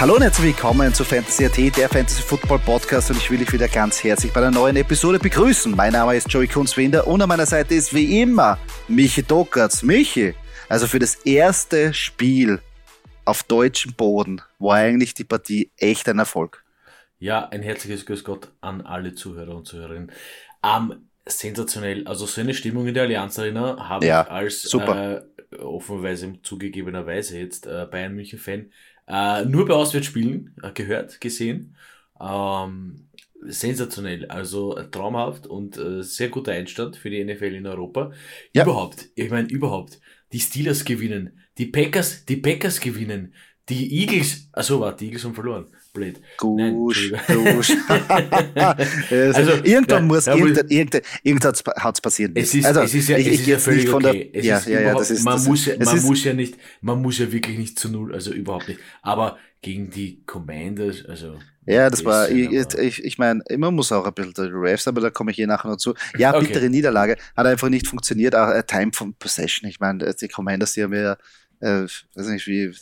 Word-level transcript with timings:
Hallo 0.00 0.14
und 0.14 0.22
herzlich 0.22 0.54
willkommen 0.54 0.94
zu 0.94 1.02
Fantasy 1.02 1.46
AT, 1.46 1.76
der 1.76 1.88
Fantasy 1.88 2.22
Football 2.22 2.60
Podcast 2.60 3.10
und 3.10 3.16
ich 3.16 3.28
will 3.32 3.38
dich 3.38 3.52
wieder 3.52 3.66
ganz 3.66 4.04
herzlich 4.04 4.32
bei 4.32 4.40
einer 4.40 4.52
neuen 4.52 4.76
Episode 4.76 5.18
begrüßen. 5.18 5.74
Mein 5.74 5.92
Name 5.92 6.14
ist 6.14 6.32
Joey 6.32 6.46
Kunzwinder 6.46 7.04
und 7.08 7.20
an 7.20 7.28
meiner 7.28 7.46
Seite 7.46 7.74
ist 7.74 7.92
wie 7.92 8.20
immer 8.22 8.58
Michi 8.86 9.24
Dockertz. 9.24 9.82
Michi, 9.82 10.34
also 10.68 10.86
für 10.86 11.00
das 11.00 11.16
erste 11.24 11.92
Spiel 11.92 12.60
auf 13.24 13.42
deutschem 13.42 13.92
Boden 13.94 14.40
war 14.60 14.76
eigentlich 14.76 15.14
die 15.14 15.24
Partie 15.24 15.72
echt 15.76 16.08
ein 16.08 16.20
Erfolg. 16.20 16.64
Ja, 17.18 17.48
ein 17.48 17.64
herzliches 17.64 18.06
Grüß 18.06 18.22
Gott 18.22 18.52
an 18.60 18.82
alle 18.82 19.16
Zuhörer 19.16 19.56
und 19.56 19.66
Zuhörerinnen. 19.66 20.12
Ähm, 20.62 21.08
sensationell. 21.26 22.06
Also 22.06 22.24
so 22.26 22.40
eine 22.40 22.54
Stimmung 22.54 22.86
in 22.86 22.94
der 22.94 23.02
Allianz 23.02 23.36
Arena 23.36 23.88
habe 23.88 24.06
ja, 24.06 24.22
ich 24.22 24.30
als 24.30 24.62
super. 24.62 25.24
Äh, 25.50 25.56
offenweise 25.56 26.34
zugegebenerweise 26.42 27.38
jetzt 27.38 27.66
äh, 27.66 27.86
Bayern 27.90 28.14
München 28.14 28.38
Fan 28.38 28.70
äh, 29.08 29.44
nur 29.44 29.66
bei 29.66 29.74
Auswärtsspielen 29.74 30.54
äh, 30.62 30.72
gehört, 30.72 31.20
gesehen. 31.20 31.76
Ähm, 32.20 33.08
sensationell, 33.40 34.26
also 34.26 34.76
äh, 34.76 34.90
traumhaft 34.90 35.46
und 35.46 35.78
äh, 35.78 36.02
sehr 36.02 36.28
guter 36.28 36.52
Einstand 36.52 36.96
für 36.96 37.10
die 37.10 37.24
NFL 37.24 37.54
in 37.54 37.66
Europa. 37.66 38.12
Ja. 38.52 38.64
Überhaupt, 38.64 39.08
ich 39.14 39.30
meine 39.30 39.48
überhaupt, 39.48 40.00
die 40.32 40.40
Steelers 40.40 40.84
gewinnen, 40.84 41.38
die 41.56 41.66
Packers, 41.66 42.24
die 42.24 42.36
Packers 42.36 42.80
gewinnen, 42.80 43.34
die 43.68 44.00
Eagles, 44.00 44.48
also 44.52 44.80
warte, 44.80 44.98
die 44.98 45.06
Eagles 45.06 45.24
haben 45.24 45.34
verloren. 45.34 45.66
Blöd. 45.98 46.20
Gusch, 46.36 47.12
gusch. 47.26 47.70
also, 48.56 49.52
irgendwann 49.64 49.88
ja, 49.88 50.00
muss, 50.00 50.26
ja, 50.26 50.34
irgendwann, 50.34 50.68
irgendwann, 50.68 51.00
irgendwann 51.22 51.54
hat's 51.76 52.00
passieren. 52.00 52.32
Es 52.34 52.54
ist, 52.54 52.64
also, 52.66 52.80
es 52.80 52.94
ist 52.94 53.08
ja, 53.08 53.18
ich, 53.18 53.26
es 53.26 53.40
ist 53.40 53.46
ja 53.46 53.58
völlig 53.58 53.92
okay. 53.92 54.30
Der, 54.32 54.44
ja, 54.44 54.62
ja, 54.66 54.80
ja, 54.80 54.94
das 54.94 55.10
ist, 55.10 55.24
man 55.24 55.34
das 55.34 55.46
muss 55.46 55.66
ja, 55.66 55.74
man 55.78 55.96
ist, 55.96 56.04
muss 56.04 56.24
ja 56.24 56.32
nicht, 56.32 56.56
man 56.80 57.02
muss 57.02 57.18
ja 57.18 57.30
wirklich 57.30 57.58
nicht 57.58 57.78
zu 57.78 57.88
null, 57.88 58.14
also 58.14 58.32
überhaupt 58.32 58.68
nicht. 58.68 58.80
Aber 59.02 59.38
gegen 59.60 59.90
die 59.90 60.22
Commanders, 60.24 61.04
also. 61.06 61.38
Ja, 61.66 61.90
das 61.90 62.04
war, 62.04 62.30
ich, 62.30 62.50
ich, 62.50 63.04
ich 63.04 63.18
meine, 63.18 63.42
immer 63.48 63.70
muss 63.70 63.92
auch 63.92 64.06
ein 64.06 64.14
bisschen 64.14 64.32
der 64.32 64.50
Refs, 64.52 64.88
aber 64.88 65.02
da 65.02 65.10
komme 65.10 65.32
ich 65.32 65.36
je 65.36 65.46
nachher 65.46 65.68
noch 65.68 65.76
zu. 65.76 65.94
Ja, 66.16 66.34
okay. 66.34 66.46
bittere 66.46 66.70
Niederlage, 66.70 67.16
hat 67.36 67.46
einfach 67.46 67.68
nicht 67.68 67.86
funktioniert, 67.86 68.34
auch 68.34 68.48
äh, 68.48 68.62
Time 68.62 68.92
von 68.94 69.12
Possession. 69.14 69.68
Ich 69.68 69.78
meine, 69.78 70.14
die 70.14 70.28
Commanders, 70.28 70.72
die 70.72 70.82
haben 70.82 70.94
ja, 70.94 71.18
äh, 71.60 71.86
weiß 72.14 72.28
nicht, 72.28 72.46
wie, 72.46 72.72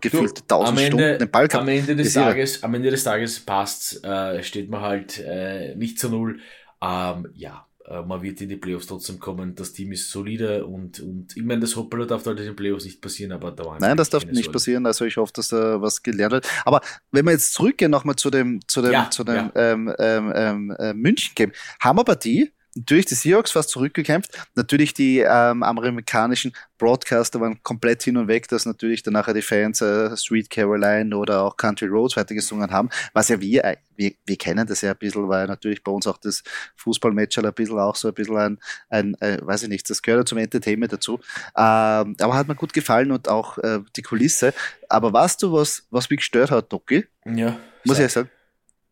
gefühlt 0.00 0.48
tausend 0.48 0.80
Stunden 0.80 1.18
den 1.18 1.30
Ball 1.30 1.48
Am 1.52 1.68
Ende 1.68 1.96
des 1.96 2.12
Tages, 2.12 2.62
am 2.62 2.74
Ende 2.74 2.90
des 2.90 3.04
Tages 3.04 3.40
passt, 3.40 4.04
äh, 4.04 4.42
steht 4.42 4.70
man 4.70 4.80
halt 4.80 5.18
äh, 5.18 5.74
nicht 5.74 5.98
zu 5.98 6.08
null. 6.08 6.40
Ähm, 6.82 7.28
ja, 7.34 7.66
äh, 7.86 8.02
man 8.02 8.22
wird 8.22 8.40
in 8.40 8.48
die 8.48 8.56
Playoffs 8.56 8.86
trotzdem 8.86 9.18
kommen. 9.18 9.54
Das 9.54 9.72
Team 9.72 9.92
ist 9.92 10.10
solide 10.10 10.64
und, 10.66 11.00
und 11.00 11.36
ich 11.36 11.42
meine, 11.42 11.60
das 11.60 11.76
Hoppala 11.76 12.04
darf 12.04 12.24
halt 12.26 12.38
in 12.40 12.46
den 12.46 12.56
Playoffs 12.56 12.84
nicht 12.84 13.00
passieren, 13.00 13.32
aber 13.32 13.52
da 13.52 13.64
war 13.64 13.78
Nein, 13.80 13.96
das 13.96 14.10
darf 14.10 14.24
nicht 14.24 14.36
Sorgen. 14.36 14.52
passieren. 14.52 14.86
Also 14.86 15.04
ich 15.04 15.16
hoffe, 15.16 15.32
dass 15.34 15.48
da 15.48 15.80
was 15.80 16.02
gelernt 16.02 16.32
wird. 16.32 16.48
Aber 16.64 16.80
wenn 17.10 17.24
wir 17.24 17.32
jetzt 17.32 17.54
zurückgehen 17.54 17.90
nochmal 17.90 18.16
zu 18.16 18.30
dem, 18.30 18.60
zu 18.66 18.82
dem, 18.82 18.92
ja, 18.92 19.10
zu 19.10 19.24
dem 19.24 19.34
ja. 19.34 19.72
ähm, 19.72 19.94
ähm, 19.98 20.32
ähm, 20.34 20.76
äh, 20.78 20.92
München-Game. 20.94 21.52
Hammerpartie 21.80 22.22
Natürlich 22.30 22.50
die 22.50 22.52
Seahawks 22.74 23.52
fast 23.52 23.70
zurückgekämpft. 23.70 24.30
Natürlich 24.54 24.94
die 24.94 25.18
ähm, 25.18 25.62
amerikanischen 25.62 26.52
Broadcaster 26.78 27.40
waren 27.40 27.62
komplett 27.62 28.02
hin 28.02 28.16
und 28.16 28.28
weg, 28.28 28.48
dass 28.48 28.66
natürlich 28.66 29.02
dann 29.02 29.12
nachher 29.14 29.34
die 29.34 29.42
Fans 29.42 29.80
äh, 29.80 30.16
Street 30.16 30.50
Caroline 30.50 31.16
oder 31.16 31.42
auch 31.42 31.56
Country 31.56 31.86
Roads 31.86 32.16
weitergesungen 32.16 32.70
haben. 32.70 32.88
Was 33.12 33.28
ja 33.28 33.40
wir, 33.40 33.64
äh, 33.64 33.76
wir, 33.94 34.12
wir 34.24 34.36
kennen 34.36 34.66
das 34.66 34.80
ja 34.80 34.92
ein 34.92 34.98
bisschen, 34.98 35.28
weil 35.28 35.46
natürlich 35.46 35.84
bei 35.84 35.92
uns 35.92 36.06
auch 36.06 36.18
das 36.18 36.42
Fußballmatch 36.76 37.38
ein 37.38 37.52
bisschen 37.52 37.78
auch 37.78 37.94
so 37.94 38.08
ein 38.08 38.14
bisschen 38.14 38.36
ein, 38.36 38.58
ein 38.88 39.14
äh, 39.20 39.38
weiß 39.40 39.64
ich 39.64 39.68
nicht, 39.68 39.88
das 39.90 40.02
gehört 40.02 40.28
zum 40.28 40.38
Entertainment 40.38 40.92
dazu. 40.92 41.20
Ähm, 41.56 42.16
aber 42.20 42.34
hat 42.34 42.48
mir 42.48 42.54
gut 42.54 42.72
gefallen 42.72 43.12
und 43.12 43.28
auch 43.28 43.58
äh, 43.58 43.80
die 43.94 44.02
Kulisse. 44.02 44.54
Aber 44.88 45.12
weißt 45.12 45.42
du, 45.42 45.52
was, 45.52 45.86
was 45.90 46.08
mich 46.08 46.18
gestört 46.18 46.50
hat, 46.50 46.72
Doki? 46.72 47.06
Ja. 47.26 47.58
Muss 47.84 47.98
ich 47.98 48.10
sagen, 48.10 48.30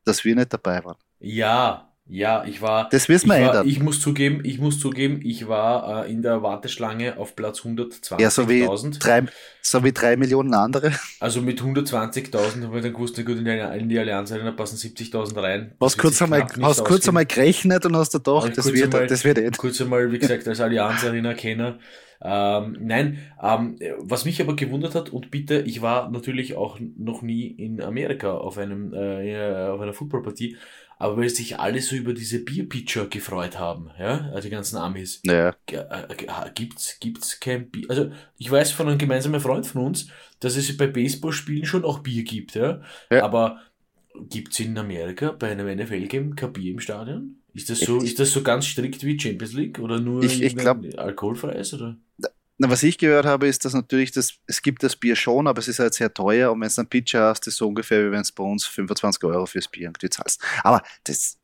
dass 0.04 0.24
wir 0.24 0.34
nicht 0.34 0.52
dabei 0.52 0.84
waren. 0.84 0.96
Ja, 1.18 1.89
ja, 2.10 2.44
ich 2.44 2.60
war. 2.60 2.88
Das 2.88 3.08
wissen 3.08 3.28
wir 3.28 3.36
ändern. 3.36 3.68
Ich 3.68 3.80
muss 3.80 4.00
zugeben, 4.00 4.40
ich 4.42 4.58
muss 4.58 4.80
zugeben, 4.80 5.20
ich 5.22 5.46
war 5.46 6.06
äh, 6.06 6.12
in 6.12 6.22
der 6.22 6.42
Warteschlange 6.42 7.16
auf 7.16 7.36
Platz 7.36 7.60
120.000. 7.60 8.20
Ja, 8.20 8.30
so 8.30 8.48
wie 8.48 8.68
drei, 8.98 9.26
so 9.62 9.84
wie 9.84 9.92
drei 9.92 10.16
Millionen 10.16 10.52
andere. 10.54 10.92
Also 11.20 11.40
mit 11.40 11.60
120.000 11.60 12.64
haben 12.64 12.74
wir 12.74 12.80
dann 12.80 12.92
gewusst, 12.92 13.14
gut, 13.24 13.38
in 13.38 13.44
die, 13.44 13.78
in 13.78 13.88
die 13.88 13.98
Allianz 13.98 14.30
da 14.30 14.50
passen 14.50 14.76
70.000 14.76 15.40
rein. 15.40 15.72
Hast 15.80 15.98
kurz 15.98 16.20
einmal, 16.20 16.46
hast 16.60 16.84
kurz 16.84 17.06
einmal 17.06 17.26
gerechnet 17.26 17.86
und 17.86 17.96
hast 17.96 18.12
du 18.12 18.18
doch, 18.18 18.48
das 18.48 18.72
wird, 18.72 18.92
einmal, 18.92 19.06
das 19.06 19.24
wird 19.24 19.38
eh. 19.38 19.50
Kurz 19.50 19.80
einmal, 19.80 20.10
wie 20.10 20.18
gesagt, 20.18 20.48
als 20.48 20.60
Allianz 20.60 21.04
Arena 21.04 21.34
Kenner. 21.34 21.78
Ähm, 22.22 22.76
nein, 22.80 23.18
ähm, 23.42 23.78
was 23.98 24.24
mich 24.24 24.42
aber 24.42 24.54
gewundert 24.54 24.94
hat, 24.94 25.10
und 25.10 25.30
bitte, 25.30 25.60
ich 25.60 25.80
war 25.80 26.10
natürlich 26.10 26.54
auch 26.54 26.78
noch 26.98 27.22
nie 27.22 27.46
in 27.46 27.80
Amerika 27.80 28.32
auf 28.32 28.58
einem, 28.58 28.92
äh, 28.92 29.68
auf 29.68 29.80
einer 29.80 29.94
Footballpartie, 29.94 30.56
aber 31.00 31.16
weil 31.16 31.30
sich 31.30 31.58
alle 31.58 31.80
so 31.80 31.96
über 31.96 32.12
diese 32.12 32.40
Bierpitcher 32.40 33.06
gefreut 33.06 33.58
haben, 33.58 33.90
ja, 33.98 34.30
also 34.34 34.42
die 34.42 34.50
ganzen 34.50 34.76
Amis. 34.76 35.22
Ja. 35.24 35.56
Äh, 35.66 36.04
gibt's, 36.54 37.00
gibt's 37.00 37.40
kein 37.40 37.70
Bier? 37.70 37.86
Also, 37.88 38.10
ich 38.36 38.50
weiß 38.50 38.72
von 38.72 38.86
einem 38.86 38.98
gemeinsamen 38.98 39.40
Freund 39.40 39.66
von 39.66 39.82
uns, 39.86 40.08
dass 40.40 40.56
es 40.56 40.76
bei 40.76 40.86
Baseballspielen 40.86 41.64
schon 41.64 41.86
auch 41.86 42.00
Bier 42.00 42.22
gibt, 42.22 42.54
ja. 42.54 42.82
ja. 43.10 43.24
Aber 43.24 43.60
gibt's 44.28 44.60
in 44.60 44.76
Amerika 44.76 45.32
bei 45.32 45.50
einem 45.50 45.74
NFL-Game 45.74 46.36
kein 46.36 46.52
Bier 46.52 46.72
im 46.72 46.80
Stadion? 46.80 47.36
Ist 47.54 47.70
das 47.70 47.80
so, 47.80 47.96
ich, 47.96 48.04
ist 48.04 48.20
das 48.20 48.30
so 48.30 48.42
ganz 48.42 48.66
strikt 48.66 49.02
wie 49.02 49.18
Champions 49.18 49.54
League 49.54 49.78
oder 49.78 49.98
nur 49.98 50.22
ich, 50.22 50.42
ich 50.42 50.54
glaub, 50.54 50.84
alkoholfreies 50.98 51.72
oder? 51.72 51.96
Na, 52.62 52.68
was 52.68 52.82
ich 52.82 52.98
gehört 52.98 53.24
habe, 53.24 53.48
ist, 53.48 53.64
dass 53.64 53.72
natürlich 53.72 54.12
das, 54.12 54.34
es 54.46 54.60
gibt 54.60 54.82
das 54.82 54.94
Bier 54.94 55.16
schon, 55.16 55.46
aber 55.46 55.60
es 55.60 55.66
ist 55.66 55.78
halt 55.78 55.94
sehr 55.94 56.12
teuer 56.12 56.52
und 56.52 56.60
wenn 56.60 56.68
du 56.68 56.74
einen 56.76 56.90
Pitcher 56.90 57.22
hast, 57.22 57.46
ist 57.46 57.54
es 57.54 57.56
so 57.56 57.66
ungefähr, 57.66 58.06
wie 58.06 58.12
wenn 58.12 58.20
es 58.20 58.32
bei 58.32 58.44
uns 58.44 58.66
25 58.66 59.24
Euro 59.24 59.46
fürs 59.46 59.66
Bier 59.66 59.84
irgendwie 59.84 60.10
zahlst. 60.10 60.42
Aber 60.62 60.82
das. 61.04 61.38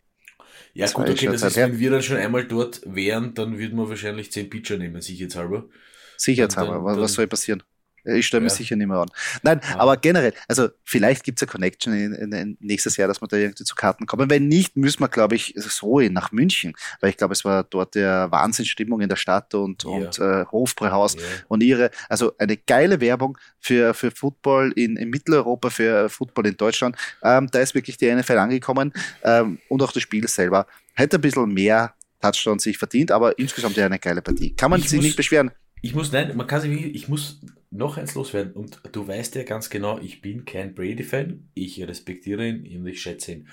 Ja, 0.74 0.84
das 0.84 0.92
gut, 0.92 1.08
okay, 1.08 1.28
das 1.28 1.40
ist, 1.40 1.56
wenn 1.56 1.78
wir 1.78 1.90
dann 1.90 2.02
schon 2.02 2.18
einmal 2.18 2.46
dort 2.46 2.82
wären, 2.84 3.32
dann 3.32 3.58
würden 3.58 3.78
wir 3.78 3.88
wahrscheinlich 3.88 4.30
10 4.30 4.50
Pitcher 4.50 4.76
nehmen, 4.76 5.00
sicherheitshalber. 5.00 5.70
Sicherheitshalber, 6.18 6.84
was 6.84 7.14
soll 7.14 7.26
passieren? 7.26 7.62
Ich 8.06 8.26
stelle 8.26 8.42
mich 8.42 8.52
ja. 8.52 8.56
sicher 8.58 8.76
nicht 8.76 8.86
mehr 8.86 8.98
an. 8.98 9.08
Nein, 9.42 9.60
ja. 9.68 9.78
aber 9.78 9.96
generell, 9.96 10.32
also 10.48 10.68
vielleicht 10.84 11.24
gibt 11.24 11.38
es 11.38 11.42
eine 11.42 11.50
Connection 11.50 11.92
in, 11.92 12.12
in, 12.12 12.32
in, 12.32 12.56
nächstes 12.60 12.96
Jahr, 12.96 13.08
dass 13.08 13.20
wir 13.20 13.28
da 13.28 13.36
irgendwie 13.36 13.64
zu 13.64 13.74
Karten 13.74 14.06
kommen. 14.06 14.30
Wenn 14.30 14.48
nicht, 14.48 14.76
müssen 14.76 15.00
wir, 15.00 15.08
glaube 15.08 15.34
ich, 15.34 15.54
so 15.56 16.00
nach 16.00 16.32
München, 16.32 16.74
weil 17.00 17.10
ich 17.10 17.16
glaube, 17.16 17.32
es 17.32 17.44
war 17.44 17.64
dort 17.64 17.94
der 17.94 18.30
Wahnsinnsstimmung 18.30 19.00
in 19.00 19.08
der 19.08 19.16
Stadt 19.16 19.54
und, 19.54 19.82
ja. 19.84 19.90
und 19.90 20.18
äh, 20.18 20.44
Hofbräuhaus 20.46 21.16
und 21.48 21.62
ihre, 21.62 21.90
also 22.08 22.32
eine 22.38 22.56
geile 22.56 23.00
Werbung 23.00 23.38
für, 23.58 23.94
für 23.94 24.10
Football 24.10 24.72
in, 24.76 24.96
in 24.96 25.10
Mitteleuropa, 25.10 25.70
für 25.70 26.08
Football 26.08 26.46
in 26.46 26.56
Deutschland. 26.56 26.96
Ähm, 27.22 27.48
da 27.50 27.60
ist 27.60 27.74
wirklich 27.74 27.96
die 27.96 28.12
NFL 28.12 28.38
angekommen 28.38 28.92
ähm, 29.22 29.58
und 29.68 29.82
auch 29.82 29.92
das 29.92 30.02
Spiel 30.02 30.26
selber. 30.28 30.66
Hätte 30.94 31.18
ein 31.18 31.20
bisschen 31.20 31.52
mehr 31.52 31.94
Touchdown 32.20 32.58
sich 32.58 32.78
verdient, 32.78 33.10
aber 33.10 33.38
insgesamt 33.38 33.76
ja 33.76 33.86
eine 33.86 33.98
geile 33.98 34.22
Partie. 34.22 34.54
Kann 34.54 34.70
man 34.70 34.80
ich 34.80 34.88
sich 34.88 35.00
nicht 35.00 35.16
beschweren. 35.16 35.50
Ich 35.86 35.94
muss, 35.94 36.10
nein, 36.10 36.36
man 36.36 36.48
kann 36.48 36.60
sich, 36.62 36.96
ich 36.96 37.06
muss 37.06 37.40
noch 37.70 37.96
eins 37.96 38.16
loswerden. 38.16 38.54
Und 38.54 38.80
du 38.90 39.06
weißt 39.06 39.36
ja 39.36 39.44
ganz 39.44 39.70
genau, 39.70 40.00
ich 40.00 40.20
bin 40.20 40.44
kein 40.44 40.74
Brady-Fan. 40.74 41.48
Ich 41.54 41.80
respektiere 41.80 42.48
ihn 42.48 42.80
und 42.80 42.88
ich 42.88 43.00
schätze 43.00 43.30
ihn. 43.30 43.48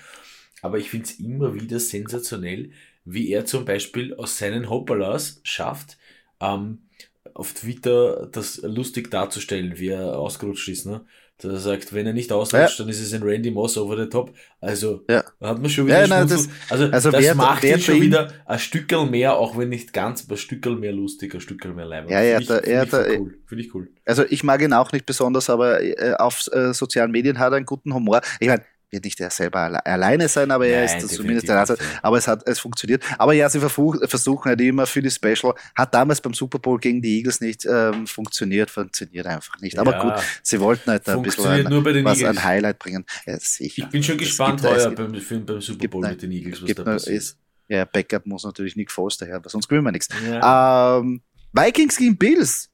Aber 0.60 0.78
ich 0.78 0.90
finde 0.90 1.06
es 1.06 1.20
immer 1.20 1.54
wieder 1.54 1.78
sensationell, 1.78 2.72
wie 3.04 3.30
er 3.30 3.46
zum 3.46 3.64
Beispiel 3.64 4.14
aus 4.14 4.36
seinen 4.36 4.68
Hoppalas 4.68 5.42
schafft, 5.44 5.96
ähm, 6.40 6.88
auf 7.34 7.54
Twitter 7.54 8.26
das 8.26 8.56
lustig 8.62 9.12
darzustellen, 9.12 9.78
wie 9.78 9.90
er 9.90 10.18
ausgerutscht 10.18 10.68
ist. 10.68 10.86
Ne? 10.86 11.06
Dass 11.38 11.52
er 11.52 11.58
sagt, 11.58 11.92
wenn 11.92 12.06
er 12.06 12.12
nicht 12.12 12.30
ausrutscht, 12.30 12.78
ja. 12.78 12.84
dann 12.84 12.88
ist 12.88 13.00
es 13.00 13.12
ein 13.12 13.22
Randy 13.22 13.50
Moss 13.50 13.76
over 13.76 13.96
the 13.96 14.08
top. 14.08 14.32
Also 14.60 15.04
ja. 15.10 15.24
hat 15.40 15.60
man 15.60 15.68
schon 15.68 15.86
wieder 15.86 16.02
ja, 16.02 16.06
nein, 16.06 16.28
das, 16.28 16.48
Also, 16.70 16.84
also 16.86 17.10
das 17.10 17.22
wer, 17.22 17.34
macht 17.34 17.62
wer 17.64 17.74
ihn 17.74 17.82
schon 17.82 18.00
wieder 18.00 18.32
ein 18.46 18.58
Stückel 18.58 19.06
mehr, 19.06 19.36
auch 19.36 19.58
wenn 19.58 19.68
nicht 19.68 19.92
ganz, 19.92 20.24
aber 20.24 20.36
ein 20.36 20.38
Stückel 20.38 20.76
mehr 20.76 20.92
lustig, 20.92 21.34
ein 21.34 21.40
Stückel 21.40 21.74
mehr 21.74 21.86
leibend. 21.86 22.12
Ja, 22.12 22.22
ja, 22.22 22.40
Finde 22.40 22.62
ich, 22.64 22.70
find 22.70 23.08
ich, 23.08 23.18
cool. 23.18 23.38
Find 23.46 23.60
ich 23.60 23.74
cool. 23.74 23.88
Also 24.06 24.24
ich 24.28 24.44
mag 24.44 24.62
ihn 24.62 24.72
auch 24.72 24.92
nicht 24.92 25.06
besonders, 25.06 25.50
aber 25.50 25.82
äh, 25.82 26.14
auf 26.18 26.48
äh, 26.52 26.72
sozialen 26.72 27.10
Medien 27.10 27.40
hat 27.40 27.52
er 27.52 27.56
einen 27.56 27.66
guten 27.66 27.92
Humor. 27.94 28.20
Ich 28.38 28.46
meine, 28.46 28.62
wird 28.94 29.04
nicht 29.04 29.20
er 29.20 29.30
selber 29.30 29.60
alle, 29.60 29.84
alleine 29.84 30.28
sein, 30.28 30.50
aber 30.50 30.66
er 30.66 30.86
Nein, 30.86 30.98
ist 30.98 31.14
zumindest 31.14 31.48
der 31.48 31.56
Nase. 31.56 31.76
Aber 32.02 32.16
es 32.16 32.26
hat, 32.26 32.46
es 32.48 32.58
funktioniert. 32.58 33.02
Aber 33.18 33.32
ja, 33.32 33.48
sie 33.48 33.60
versuch, 33.60 33.96
versuchen 34.08 34.48
halt 34.48 34.60
immer 34.60 34.86
für 34.86 35.02
die 35.02 35.10
Special. 35.10 35.54
Hat 35.74 35.94
damals 35.94 36.20
beim 36.20 36.34
Super 36.34 36.58
Bowl 36.58 36.78
gegen 36.78 37.02
die 37.02 37.18
Eagles 37.18 37.40
nicht 37.40 37.66
ähm, 37.66 38.06
funktioniert, 38.06 38.70
funktioniert 38.70 39.26
einfach 39.26 39.60
nicht. 39.60 39.78
Aber 39.78 39.92
ja, 39.92 40.02
gut, 40.02 40.24
sie 40.42 40.60
wollten 40.60 40.90
halt 40.90 41.08
ein 41.08 41.22
bisschen 41.22 41.46
ein, 41.46 42.04
was 42.04 42.22
ein 42.22 42.42
Highlight 42.42 42.78
bringen. 42.78 43.04
Ja. 43.26 43.38
Ich 43.58 43.88
bin 43.90 44.02
schon 44.02 44.18
gespannt 44.18 44.62
heuer 44.62 44.90
beim, 44.90 45.12
beim 45.12 45.60
Super 45.60 45.88
Bowl 45.88 46.08
mit 46.08 46.22
den 46.22 46.32
Eagles, 46.32 46.62
was 46.62 46.74
da 46.74 46.82
passiert. 46.84 47.16
Ist, 47.16 47.38
ja, 47.68 47.84
Backup 47.84 48.26
muss 48.26 48.44
natürlich 48.44 48.76
Nick 48.76 48.90
Foster 48.90 49.26
her, 49.26 49.40
sonst 49.46 49.68
gewinnen 49.68 49.86
wir 49.86 49.92
nichts. 49.92 50.08
Ja. 50.28 50.98
Ähm, 50.98 51.22
Vikings 51.52 51.96
gegen 51.96 52.16
Bills. 52.16 52.70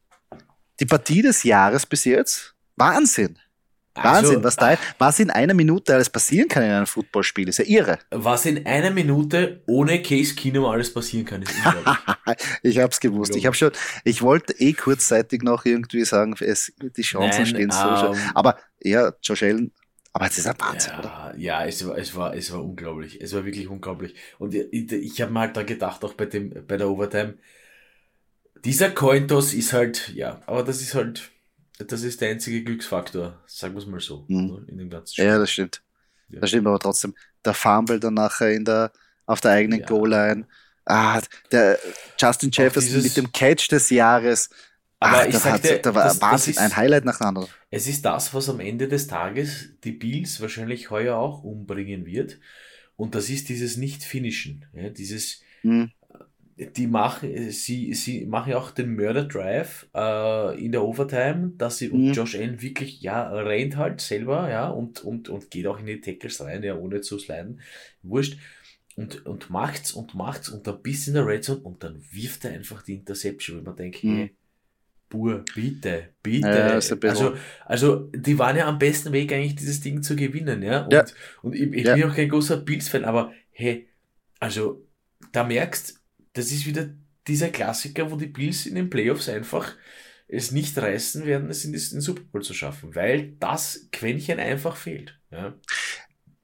Die 0.81 0.87
Partie 0.87 1.23
des 1.23 1.43
Jahres 1.43 1.85
bis 1.85 2.05
jetzt. 2.05 2.55
Wahnsinn. 2.77 3.39
Wahnsinn, 3.95 4.37
also, 4.37 4.45
was, 4.45 4.57
da, 4.57 4.79
was 4.99 5.19
in 5.19 5.31
einer 5.31 5.53
Minute 5.53 5.95
alles 5.95 6.09
passieren 6.09 6.49
kann 6.49 6.63
in 6.63 6.71
einem 6.71 6.87
Footballspiel, 6.87 7.49
ist 7.49 7.59
ja 7.59 7.65
irre. 7.65 7.99
Was 8.11 8.47
in 8.47 8.65
einer 8.65 8.91
Minute 8.91 9.63
ohne 9.67 10.01
Case 10.01 10.35
Keenum 10.35 10.65
alles 10.65 10.95
passieren 10.95 11.27
kann, 11.27 11.43
ist 11.43 11.53
unglaublich. 11.57 11.97
ich 12.63 12.79
hab's 12.79 13.01
gewusst. 13.01 13.35
Ich 13.35 13.47
habe 13.47 13.57
schon, 13.57 13.73
ich 14.05 14.23
wollte 14.23 14.55
eh 14.61 14.73
kurzzeitig 14.75 15.43
noch 15.43 15.65
irgendwie 15.65 16.05
sagen, 16.05 16.37
es, 16.41 16.73
die 16.81 17.03
Chancen 17.03 17.43
Nein, 17.43 17.47
stehen 17.47 17.71
so 17.71 17.89
um, 17.89 17.97
schon. 17.97 18.17
Ähm, 18.17 18.31
aber 18.35 18.59
ja, 18.81 19.13
Josh 19.23 19.43
Allen, 19.43 19.73
aber 20.13 20.27
es 20.27 20.39
ist 20.39 20.47
ein 20.47 20.55
Wahnsinn, 20.59 20.93
ja, 20.93 20.99
oder? 20.99 21.35
Ja, 21.37 21.65
es 21.65 21.87
war, 21.87 21.97
es 21.97 22.15
war, 22.17 22.35
es 22.35 22.53
war 22.53 22.65
unglaublich. 22.65 23.21
Es 23.21 23.33
war 23.33 23.45
wirklich 23.45 23.69
unglaublich. 23.69 24.15
Und 24.39 24.55
ich, 24.55 24.93
ich 24.93 25.21
habe 25.21 25.33
mir 25.33 25.41
halt 25.41 25.57
da 25.57 25.63
gedacht, 25.63 26.05
auch 26.05 26.15
bei 26.15 26.27
dem, 26.27 26.67
bei 26.67 26.77
der 26.77 26.89
Overtime, 26.89 27.35
dieser 28.65 28.91
Cointos 28.91 29.55
ist 29.55 29.73
halt, 29.73 30.13
ja, 30.15 30.43
aber 30.47 30.65
das 30.65 30.81
ist 30.81 30.95
halt, 30.95 31.31
das 31.87 32.03
ist 32.03 32.21
der 32.21 32.31
einzige 32.31 32.63
Glücksfaktor, 32.63 33.43
sagen 33.47 33.75
wir 33.75 33.79
es 33.81 33.87
mal 33.87 34.01
so, 34.01 34.25
mhm. 34.29 34.65
in 34.69 34.79
dem 34.79 34.91
ganzen 34.91 35.15
Spiel. 35.15 35.25
Ja, 35.25 35.39
das 35.39 35.51
stimmt. 35.51 35.83
Ja. 36.29 36.41
Das 36.41 36.51
stimmt 36.51 36.67
aber 36.67 36.79
trotzdem. 36.79 37.15
Der 37.45 37.55
Fumble 37.55 37.99
dann 37.99 38.15
nachher 38.15 38.53
in 38.53 38.65
der, 38.65 38.93
auf 39.27 39.41
der 39.41 39.53
eigenen 39.53 39.81
ja. 39.81 39.87
Goal-Line. 39.87 40.47
Ah, 40.85 41.21
der 41.53 41.79
Justin 42.19 42.51
Jefferson 42.53 43.03
mit 43.03 43.17
dem 43.17 43.31
Catch 43.33 43.69
des 43.71 43.91
Jahres. 43.91 44.51
Aber 44.99 45.21
Ach, 45.21 45.27
ich 45.27 45.39
sag 45.39 45.63
dir, 45.63 45.79
da 45.79 45.95
war 45.95 46.05
das, 46.05 46.21
Wahnsinn, 46.21 46.33
das 46.33 46.49
ist, 46.49 46.59
ein 46.59 46.77
Highlight 46.77 47.05
nach 47.05 47.19
dem 47.19 47.29
anderen. 47.29 47.49
Es 47.71 47.87
ist 47.87 48.05
das, 48.05 48.35
was 48.35 48.49
am 48.49 48.61
Ende 48.61 48.89
des 48.89 49.07
Tages 49.07 49.71
die 49.83 49.93
Bills 49.93 50.41
wahrscheinlich 50.41 50.91
heuer 50.91 51.17
auch 51.17 51.43
umbringen 51.43 52.05
wird. 52.05 52.39
Und 52.97 53.15
das 53.15 53.31
ist 53.31 53.49
dieses 53.49 53.77
Nicht-Finishen. 53.77 54.67
Ja, 54.75 54.91
dieses, 54.91 55.41
mhm 55.63 55.91
die 56.61 56.87
machen, 56.87 57.51
sie, 57.51 57.95
sie 57.95 58.27
machen 58.27 58.53
auch 58.55 58.71
den 58.71 58.95
Murder 58.95 59.25
Drive 59.25 59.89
äh, 59.95 60.63
in 60.63 60.73
der 60.73 60.83
Overtime, 60.83 61.53
dass 61.57 61.79
sie, 61.79 61.91
und 61.91 62.09
mhm. 62.09 62.13
Josh 62.13 62.35
Allen 62.35 62.61
wirklich, 62.61 63.01
ja, 63.01 63.31
rennt 63.31 63.77
halt 63.77 64.01
selber, 64.01 64.51
ja, 64.51 64.69
und, 64.69 65.03
und, 65.03 65.29
und 65.29 65.51
geht 65.51 65.67
auch 65.67 65.79
in 65.79 65.87
die 65.87 66.01
Tackles 66.01 66.41
rein, 66.41 66.63
ja, 66.63 66.77
ohne 66.77 67.01
zu 67.01 67.19
sliden. 67.19 67.61
Wurscht. 68.03 68.39
Und, 68.97 69.25
und 69.25 69.49
macht's 69.49 69.93
und 69.93 70.15
macht's 70.15 70.49
und 70.51 70.67
dann 70.67 70.83
bis 70.83 71.07
in 71.07 71.15
der 71.15 71.27
Red 71.27 71.45
Zone 71.45 71.61
und 71.61 71.83
dann 71.83 72.03
wirft 72.11 72.45
er 72.45 72.53
einfach 72.53 72.83
die 72.83 72.95
Interception, 72.95 73.59
wenn 73.59 73.65
man 73.65 73.77
denkt, 73.77 74.05
mhm. 74.05 74.17
hey, 74.17 74.35
Bur, 75.09 75.45
bitte, 75.55 76.11
bitte. 76.23 76.49
Ja, 76.49 77.09
also, 77.09 77.35
also, 77.67 77.97
die 78.15 78.39
waren 78.39 78.57
ja 78.57 78.69
am 78.69 78.79
besten 78.79 79.13
Weg, 79.13 79.33
eigentlich 79.33 79.57
dieses 79.57 79.81
Ding 79.81 80.03
zu 80.03 80.15
gewinnen, 80.15 80.63
ja. 80.63 80.85
Und, 80.85 80.93
ja. 80.93 81.05
und 81.43 81.55
ich, 81.55 81.73
ich 81.73 81.85
ja. 81.85 81.95
bin 81.95 82.05
auch 82.05 82.15
kein 82.15 82.29
großer 82.29 82.59
Bills-Fan, 82.59 83.05
aber 83.05 83.33
hey, 83.51 83.89
also, 84.39 84.87
da 85.33 85.43
merkst, 85.43 86.00
das 86.33 86.51
ist 86.53 86.67
wieder 86.67 86.91
dieser 87.27 87.49
Klassiker, 87.49 88.11
wo 88.11 88.17
die 88.17 88.27
Bills 88.27 88.67
in 88.67 88.75
den 88.75 88.91
Playoffs 88.91 89.29
einfach 89.29 89.75
es 90.29 90.53
nicht 90.53 90.79
reißen 90.79 91.27
werden, 91.27 91.51
es 91.51 91.65
in 91.65 91.73
den 91.73 92.01
Super 92.01 92.23
Bowl 92.23 92.43
zu 92.43 92.55
schaffen, 92.55 92.95
weil 92.95 93.35
das 93.41 93.89
Quäntchen 93.93 94.39
einfach 94.39 94.77
fehlt. 94.77 95.19
Ja. 95.31 95.55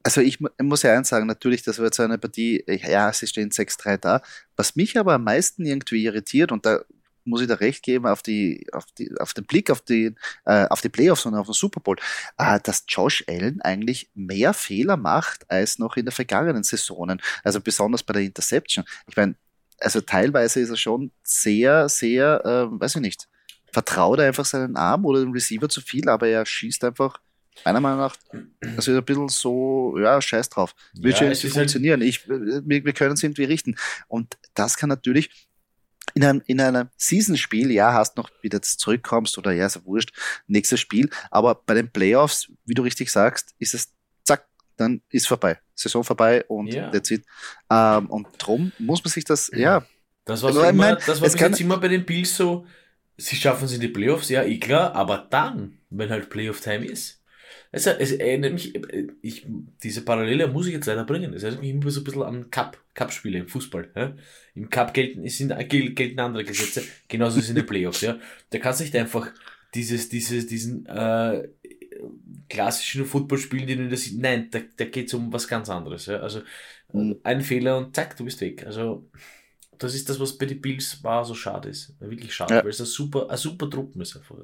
Also 0.03 0.21
ich 0.21 0.39
muss 0.61 0.83
ja 0.83 0.95
eins 0.95 1.09
sagen, 1.09 1.27
natürlich, 1.27 1.63
das 1.63 1.79
wird 1.79 1.93
so 1.93 2.03
eine 2.03 2.17
Partie, 2.17 2.63
ja, 2.67 3.11
sie 3.11 3.27
stehen 3.27 3.49
6-3 3.49 3.97
da. 3.97 4.21
Was 4.55 4.75
mich 4.75 4.97
aber 4.97 5.13
am 5.13 5.23
meisten 5.23 5.65
irgendwie 5.65 6.05
irritiert, 6.05 6.51
und 6.51 6.65
da 6.65 6.81
muss 7.25 7.41
ich 7.41 7.47
da 7.47 7.55
recht 7.55 7.83
geben, 7.83 8.07
auf, 8.07 8.21
die, 8.21 8.65
auf, 8.71 8.85
die, 8.97 9.13
auf 9.19 9.33
den 9.33 9.45
Blick 9.45 9.69
auf 9.69 9.81
die, 9.81 10.15
äh, 10.45 10.65
auf 10.67 10.81
die 10.81 10.89
Playoffs 10.89 11.25
und 11.25 11.35
auf 11.35 11.47
den 11.47 11.53
Super 11.53 11.81
Bowl, 11.81 11.97
äh, 12.37 12.59
dass 12.63 12.85
Josh 12.87 13.25
Allen 13.27 13.61
eigentlich 13.61 14.09
mehr 14.15 14.53
Fehler 14.53 14.95
macht 14.95 15.49
als 15.51 15.77
noch 15.77 15.97
in 15.97 16.05
den 16.05 16.13
vergangenen 16.13 16.63
Saisonen. 16.63 17.21
Also 17.43 17.59
besonders 17.59 18.03
bei 18.03 18.13
der 18.13 18.23
Interception. 18.23 18.85
Ich 19.07 19.17
meine, 19.17 19.35
also 19.79 20.01
teilweise 20.01 20.59
ist 20.59 20.69
er 20.69 20.77
schon 20.77 21.11
sehr, 21.23 21.89
sehr, 21.89 22.43
äh, 22.45 22.79
weiß 22.79 22.95
ich 22.95 23.01
nicht, 23.01 23.27
vertraut 23.71 24.19
er 24.19 24.27
einfach 24.27 24.45
seinen 24.45 24.75
Arm 24.75 25.05
oder 25.05 25.19
dem 25.19 25.31
Receiver 25.31 25.69
zu 25.69 25.81
viel, 25.81 26.09
aber 26.09 26.27
er 26.27 26.45
schießt 26.45 26.83
einfach 26.83 27.19
meiner 27.65 27.79
Meinung 27.79 27.99
nach, 27.99 28.15
also 28.75 28.95
ein 28.95 29.03
bisschen 29.03 29.29
so, 29.29 29.97
ja, 29.97 30.21
scheiß 30.21 30.49
drauf. 30.49 30.75
Wird 30.93 31.13
ja, 31.13 31.19
schon 31.19 31.27
halt 31.27 31.53
funktionieren. 31.53 32.01
Halt 32.01 32.09
ich, 32.09 32.27
wir, 32.27 32.85
wir 32.85 32.93
können 32.93 33.13
es 33.13 33.23
irgendwie 33.23 33.45
richten. 33.45 33.75
Und 34.07 34.37
das 34.53 34.77
kann 34.77 34.89
natürlich 34.89 35.47
in 36.13 36.23
einem, 36.23 36.41
in 36.45 36.61
einem 36.61 36.89
Season-Spiel, 36.97 37.71
ja, 37.71 37.93
hast 37.93 38.17
noch 38.17 38.29
wieder 38.41 38.61
zurückkommst 38.61 39.37
oder 39.37 39.51
ja, 39.51 39.65
ist 39.65 39.75
ja 39.75 39.85
wurscht, 39.85 40.13
nächstes 40.47 40.79
Spiel. 40.79 41.09
Aber 41.31 41.55
bei 41.55 41.73
den 41.73 41.91
Playoffs, 41.91 42.51
wie 42.65 42.73
du 42.73 42.83
richtig 42.83 43.11
sagst, 43.11 43.55
ist 43.59 43.73
es 43.73 43.93
dann 44.77 45.01
ist 45.09 45.27
vorbei. 45.27 45.59
Saison 45.75 46.03
vorbei 46.03 46.45
und 46.47 46.73
ja. 46.73 46.89
that's 46.91 47.11
it. 47.11 47.23
Ähm, 47.69 48.09
und 48.09 48.27
drum 48.37 48.71
muss 48.79 49.03
man 49.03 49.11
sich 49.11 49.25
das, 49.25 49.51
ja. 49.53 49.85
Das 50.25 50.41
war, 50.41 50.49
also, 50.49 50.61
immer, 50.61 50.73
mein, 50.73 50.95
das 51.05 51.21
war 51.21 51.29
bis 51.29 51.39
jetzt 51.39 51.61
immer 51.61 51.77
bei 51.77 51.87
den 51.87 52.05
Bills 52.05 52.35
so, 52.35 52.65
sie 53.17 53.35
schaffen 53.35 53.65
es 53.65 53.73
in 53.73 53.81
die 53.81 53.87
Playoffs, 53.87 54.29
ja, 54.29 54.43
eh 54.43 54.59
klar, 54.59 54.93
aber 54.93 55.27
dann, 55.29 55.79
wenn 55.89 56.09
halt 56.09 56.29
Playoff-Time 56.29 56.85
ist. 56.85 57.23
Also, 57.71 57.91
es 57.91 58.11
erinnert 58.13 58.53
mich, 58.53 58.73
ich, 59.21 59.45
diese 59.83 60.03
Parallele 60.03 60.47
muss 60.47 60.67
ich 60.67 60.73
jetzt 60.73 60.85
leider 60.85 61.03
bringen. 61.03 61.33
Es 61.33 61.43
erinnert 61.43 61.61
mich 61.61 61.71
immer 61.71 61.91
so 61.91 62.01
ein 62.01 62.03
bisschen 62.05 62.23
an 62.23 62.49
Cup, 62.49 62.81
Cup-Spiele 62.93 63.39
im 63.39 63.47
Fußball. 63.47 63.91
Ja? 63.95 64.15
Im 64.55 64.69
Cup 64.69 64.93
gelten, 64.93 65.27
sind, 65.27 65.53
gelten 65.69 66.19
andere 66.19 66.45
Gesetze, 66.45 66.83
genauso 67.07 67.39
ist 67.39 67.45
es 67.45 67.49
in 67.49 67.55
den 67.55 67.65
Playoffs. 67.65 68.01
Ja? 68.01 68.17
Da 68.51 68.59
kannst 68.59 68.79
du 68.79 68.83
nicht 68.85 68.95
einfach 68.95 69.31
dieses, 69.73 70.09
dieses, 70.09 70.47
diesen 70.47 70.85
äh, 70.85 71.47
klassischen 72.49 73.05
Footballspielen, 73.05 73.67
die 73.67 73.75
du 73.75 73.89
das 73.89 74.11
nein, 74.11 74.49
da, 74.51 74.59
da 74.77 74.85
geht 74.85 75.07
es 75.07 75.13
um 75.13 75.31
was 75.31 75.47
ganz 75.47 75.69
anderes. 75.69 76.05
Ja? 76.05 76.19
Also 76.19 76.41
mhm. 76.93 77.19
ein 77.23 77.41
Fehler 77.41 77.77
und 77.77 77.95
zack, 77.95 78.15
du 78.17 78.25
bist 78.25 78.41
weg. 78.41 78.65
Also 78.65 79.09
das 79.77 79.93
ist 79.93 80.09
das, 80.09 80.19
was 80.19 80.37
bei 80.37 80.45
den 80.45 80.61
Bills 80.61 81.03
war, 81.03 81.25
so 81.25 81.35
schade 81.35 81.69
ist. 81.69 81.95
Wirklich 81.99 82.33
schade, 82.33 82.55
ja. 82.55 82.63
weil 82.63 82.69
es 82.69 82.79
ein 82.79 82.85
super, 82.85 83.29
ein 83.29 83.37
super 83.37 83.69
Truppen 83.69 84.01
ist 84.01 84.15
einfach. 84.15 84.37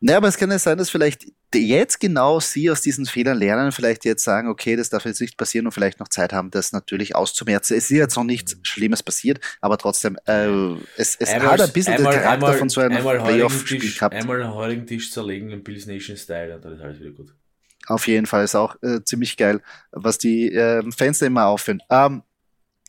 Naja, 0.00 0.18
aber 0.18 0.28
es 0.28 0.36
kann 0.36 0.50
ja 0.50 0.58
sein, 0.58 0.76
dass 0.76 0.90
vielleicht 0.90 1.26
jetzt 1.54 2.00
genau 2.00 2.40
Sie 2.40 2.70
aus 2.70 2.80
diesen 2.82 3.06
Fehlern 3.06 3.38
lernen, 3.38 3.72
vielleicht 3.72 4.04
jetzt 4.04 4.24
sagen, 4.24 4.48
okay, 4.48 4.76
das 4.76 4.90
darf 4.90 5.04
jetzt 5.04 5.20
nicht 5.20 5.36
passieren 5.36 5.66
und 5.66 5.72
vielleicht 5.72 6.00
noch 6.00 6.08
Zeit 6.08 6.32
haben, 6.32 6.50
das 6.50 6.72
natürlich 6.72 7.14
auszumerzen. 7.14 7.76
Es 7.76 7.84
ist 7.84 7.96
jetzt 7.96 8.16
noch 8.16 8.24
nichts 8.24 8.56
mhm. 8.56 8.64
Schlimmes 8.64 9.02
passiert, 9.02 9.40
aber 9.60 9.78
trotzdem, 9.78 10.16
äh, 10.26 10.48
es, 10.96 11.16
es 11.16 11.30
einmal, 11.30 11.52
hat 11.52 11.60
ein 11.62 11.72
bisschen 11.72 11.94
einmal, 11.94 12.12
den 12.12 12.22
Charakter 12.22 12.46
einmal, 12.46 12.58
von 12.58 12.68
so 12.68 12.80
einem 12.80 13.02
Playoff-Spiel 13.02 13.92
gehabt. 13.92 14.14
Einmal 14.14 14.42
einen 14.42 14.54
heurigen 14.54 14.86
Tisch 14.86 15.12
zerlegen 15.12 15.50
im 15.50 15.62
Bills 15.62 15.86
Nation 15.86 16.16
Style 16.16 16.56
und 16.56 16.64
dann 16.64 16.74
ist 16.74 16.80
alles 16.80 17.00
wieder 17.00 17.12
gut. 17.12 17.34
Auf 17.86 18.06
jeden 18.06 18.26
Fall 18.26 18.44
ist 18.44 18.54
auch 18.54 18.76
äh, 18.82 19.02
ziemlich 19.04 19.36
geil, 19.36 19.60
was 19.92 20.18
die 20.18 20.52
äh, 20.52 20.82
Fans 20.90 21.18
da 21.18 21.26
immer 21.26 21.46
aufführen. 21.46 21.82
Ähm, 21.90 22.22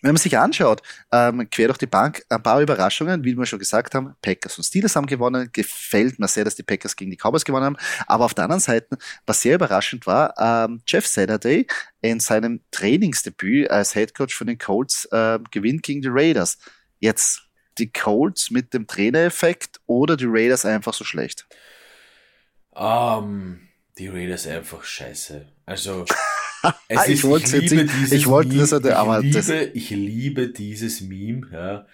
wenn 0.05 0.13
man 0.13 0.21
sich 0.21 0.37
anschaut, 0.37 0.83
ähm, 1.11 1.49
quer 1.49 1.67
durch 1.67 1.79
die 1.79 1.87
Bank, 1.87 2.23
ein 2.29 2.43
paar 2.43 2.61
Überraschungen, 2.61 3.23
wie 3.23 3.35
wir 3.35 3.45
schon 3.47 3.57
gesagt 3.57 3.95
haben, 3.95 4.15
Packers 4.21 4.55
und 4.57 4.63
Steelers 4.63 4.95
haben 4.95 5.07
gewonnen, 5.07 5.49
gefällt 5.51 6.19
mir 6.19 6.27
sehr, 6.27 6.43
dass 6.43 6.55
die 6.55 6.61
Packers 6.61 6.95
gegen 6.95 7.09
die 7.09 7.17
Cowboys 7.17 7.43
gewonnen 7.43 7.65
haben, 7.65 7.77
aber 8.05 8.25
auf 8.25 8.35
der 8.35 8.43
anderen 8.43 8.61
Seite, 8.61 8.97
was 9.25 9.41
sehr 9.41 9.55
überraschend 9.55 10.05
war, 10.05 10.35
ähm, 10.37 10.81
Jeff 10.85 11.07
Saturday 11.07 11.65
in 12.01 12.19
seinem 12.19 12.61
Trainingsdebüt 12.69 13.71
als 13.71 13.95
Headcoach 13.95 14.35
von 14.35 14.45
den 14.45 14.59
Colts 14.59 15.05
äh, 15.05 15.39
gewinnt 15.49 15.81
gegen 15.81 16.01
die 16.01 16.09
Raiders. 16.11 16.59
Jetzt 16.99 17.41
die 17.79 17.91
Colts 17.91 18.51
mit 18.51 18.75
dem 18.75 18.85
Trainereffekt 18.85 19.81
oder 19.87 20.15
die 20.17 20.27
Raiders 20.27 20.65
einfach 20.65 20.93
so 20.93 21.03
schlecht? 21.03 21.47
Um, 22.69 22.83
ähm, 22.83 23.67
die 23.97 24.09
Raiders 24.09 24.45
einfach 24.45 24.83
scheiße. 24.83 25.47
Also 25.65 26.05
Es 26.87 26.97
ah, 26.97 27.07
ich 27.07 27.23
wollte 27.23 27.57
liebe 27.57 27.85
dieses 27.85 28.11
ich 28.11 28.27
wollte 28.27 28.55
das, 28.57 28.71
Meme, 28.71 28.95
aber 28.95 29.19
ich 29.19 29.25
liebe, 29.25 29.37
das 29.37 29.49
ich 29.73 29.89
liebe 29.89 30.47
dieses 30.49 31.01
Meme, 31.01 31.47
ja, 31.51 31.85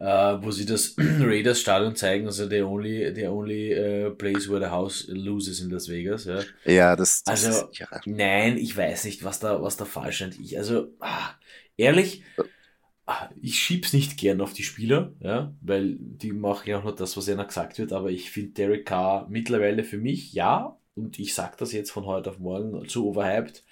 uh, 0.00 0.42
wo 0.42 0.50
sie 0.50 0.66
das 0.66 0.94
Raiders 0.98 1.60
Stadion 1.60 1.96
zeigen, 1.96 2.26
also 2.26 2.48
the 2.48 2.62
only, 2.62 3.12
the 3.14 3.26
only 3.26 3.74
uh, 3.74 4.10
place 4.10 4.48
where 4.48 4.60
the 4.60 4.70
house 4.70 5.06
loses 5.08 5.60
in 5.60 5.70
Las 5.70 5.88
Vegas, 5.88 6.24
ja. 6.24 6.42
Ja, 6.64 6.96
das, 6.96 7.24
das 7.24 7.44
also, 7.44 7.68
ist, 7.68 7.78
ja. 7.78 7.88
nein, 8.06 8.56
ich 8.56 8.76
weiß 8.76 9.04
nicht, 9.04 9.24
was 9.24 9.40
da, 9.40 9.62
was 9.62 9.76
da 9.76 9.84
falsch 9.84 10.20
ist. 10.22 10.38
Ich, 10.40 10.56
also, 10.56 10.88
ah, 11.00 11.30
ehrlich, 11.76 12.22
ah, 13.06 13.28
ich 13.40 13.58
schieb's 13.58 13.92
nicht 13.92 14.16
gern 14.18 14.40
auf 14.40 14.52
die 14.52 14.62
Spieler, 14.62 15.12
ja, 15.20 15.54
weil 15.60 15.96
die 15.98 16.32
machen 16.32 16.68
ja 16.68 16.78
auch 16.78 16.84
nur 16.84 16.94
das, 16.94 17.16
was 17.16 17.28
ihnen 17.28 17.46
gesagt 17.46 17.78
wird, 17.78 17.92
aber 17.92 18.10
ich 18.10 18.30
finde 18.30 18.52
Derek 18.52 18.86
Carr 18.86 19.26
mittlerweile 19.28 19.84
für 19.84 19.98
mich, 19.98 20.32
ja, 20.32 20.76
und 20.94 21.18
ich 21.18 21.34
sag 21.34 21.56
das 21.58 21.72
jetzt 21.72 21.90
von 21.90 22.06
heute 22.06 22.30
auf 22.30 22.38
morgen, 22.38 22.88
zu 22.88 23.08
overhyped, 23.08 23.64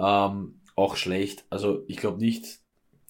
ähm, 0.00 0.60
auch 0.76 0.96
schlecht. 0.96 1.44
Also 1.50 1.84
ich 1.86 1.98
glaube 1.98 2.18
nicht, 2.18 2.60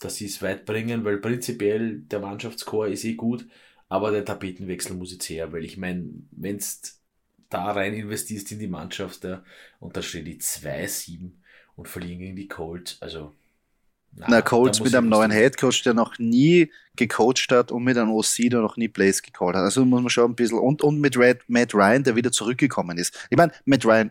dass 0.00 0.16
sie 0.16 0.26
es 0.26 0.42
weit 0.42 0.64
bringen, 0.64 1.04
weil 1.04 1.18
prinzipiell 1.18 2.00
der 2.00 2.20
Mannschaftscore 2.20 2.90
ist 2.90 3.04
eh 3.04 3.14
gut, 3.14 3.46
aber 3.88 4.10
der 4.10 4.24
Tapetenwechsel 4.24 4.96
muss 4.96 5.12
jetzt 5.12 5.28
her, 5.28 5.52
weil 5.52 5.64
ich 5.64 5.76
meine, 5.76 6.10
wenn 6.30 6.56
es 6.56 7.00
da 7.48 7.72
rein 7.72 7.94
investierst 7.94 8.52
in 8.52 8.60
die 8.60 8.68
Mannschaft 8.68 9.24
ja, 9.24 9.42
und 9.78 9.96
da 9.96 10.02
steht 10.02 10.26
die 10.26 10.38
2-7 10.38 11.32
und 11.76 11.88
verlieren 11.88 12.20
gegen 12.20 12.36
die 12.36 12.48
Colts, 12.48 13.00
also 13.00 13.34
na, 14.12 14.26
Na 14.28 14.42
Colts 14.42 14.80
mit 14.80 14.94
einem 14.94 15.08
neuen 15.08 15.30
Headcoach, 15.30 15.82
der 15.84 15.94
noch 15.94 16.18
nie 16.18 16.72
gecoacht 16.96 17.52
hat 17.52 17.70
und 17.70 17.84
mit 17.84 17.96
einem 17.96 18.10
OC, 18.10 18.50
der 18.50 18.60
noch 18.60 18.76
nie 18.76 18.88
Plays 18.88 19.22
gecallt 19.22 19.54
hat. 19.54 19.62
Also 19.62 19.84
muss 19.84 20.00
man 20.00 20.10
schon 20.10 20.32
ein 20.32 20.34
bisschen 20.34 20.58
und, 20.58 20.82
und 20.82 21.00
mit 21.00 21.16
Red, 21.16 21.42
Matt 21.46 21.74
Ryan, 21.74 22.02
der 22.02 22.16
wieder 22.16 22.32
zurückgekommen 22.32 22.98
ist. 22.98 23.16
Ich 23.30 23.36
meine, 23.36 23.52
Matt 23.66 23.84
Ryan 23.84 24.10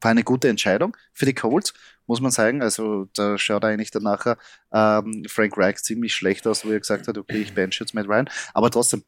war 0.00 0.10
eine 0.10 0.22
gute 0.24 0.48
Entscheidung 0.48 0.96
für 1.12 1.26
die 1.26 1.34
Colts, 1.34 1.74
muss 2.06 2.20
man 2.20 2.30
sagen. 2.30 2.62
Also 2.62 3.06
da 3.14 3.38
schaut 3.38 3.64
eigentlich 3.64 3.90
dann 3.90 4.02
nachher 4.02 4.36
ähm, 4.72 5.24
Frank 5.28 5.56
Reich 5.56 5.76
ziemlich 5.82 6.14
schlecht 6.14 6.46
aus, 6.46 6.64
wo 6.64 6.70
er 6.70 6.80
gesagt 6.80 7.08
hat, 7.08 7.18
okay, 7.18 7.38
ich 7.38 7.54
bench 7.54 7.78
jetzt 7.80 7.94
Matt 7.94 8.08
Ryan. 8.08 8.28
Aber 8.52 8.70
trotzdem, 8.70 9.04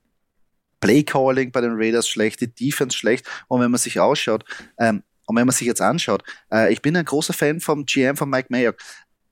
Play 0.80 1.02
Calling 1.02 1.52
bei 1.52 1.60
den 1.60 1.74
Raiders 1.74 2.08
schlecht, 2.08 2.40
die 2.40 2.54
Defense 2.54 2.96
schlecht. 2.96 3.26
Und 3.48 3.60
wenn 3.60 3.70
man 3.70 3.78
sich 3.78 3.98
ausschaut, 4.00 4.44
ähm, 4.78 5.02
Und 5.26 5.36
wenn 5.36 5.46
man 5.46 5.54
sich 5.54 5.66
jetzt 5.66 5.80
anschaut, 5.80 6.22
äh, 6.52 6.72
ich 6.72 6.82
bin 6.82 6.96
ein 6.96 7.04
großer 7.04 7.32
Fan 7.32 7.60
vom 7.60 7.84
GM 7.84 8.16
von 8.16 8.30
Mike 8.30 8.48
Mayock, 8.50 8.76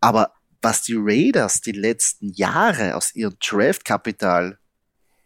aber 0.00 0.32
was 0.60 0.82
die 0.82 0.96
Raiders 0.96 1.60
die 1.60 1.72
letzten 1.72 2.32
Jahre 2.32 2.96
aus 2.96 3.14
ihrem 3.14 3.36
Draft-Kapital, 3.38 4.58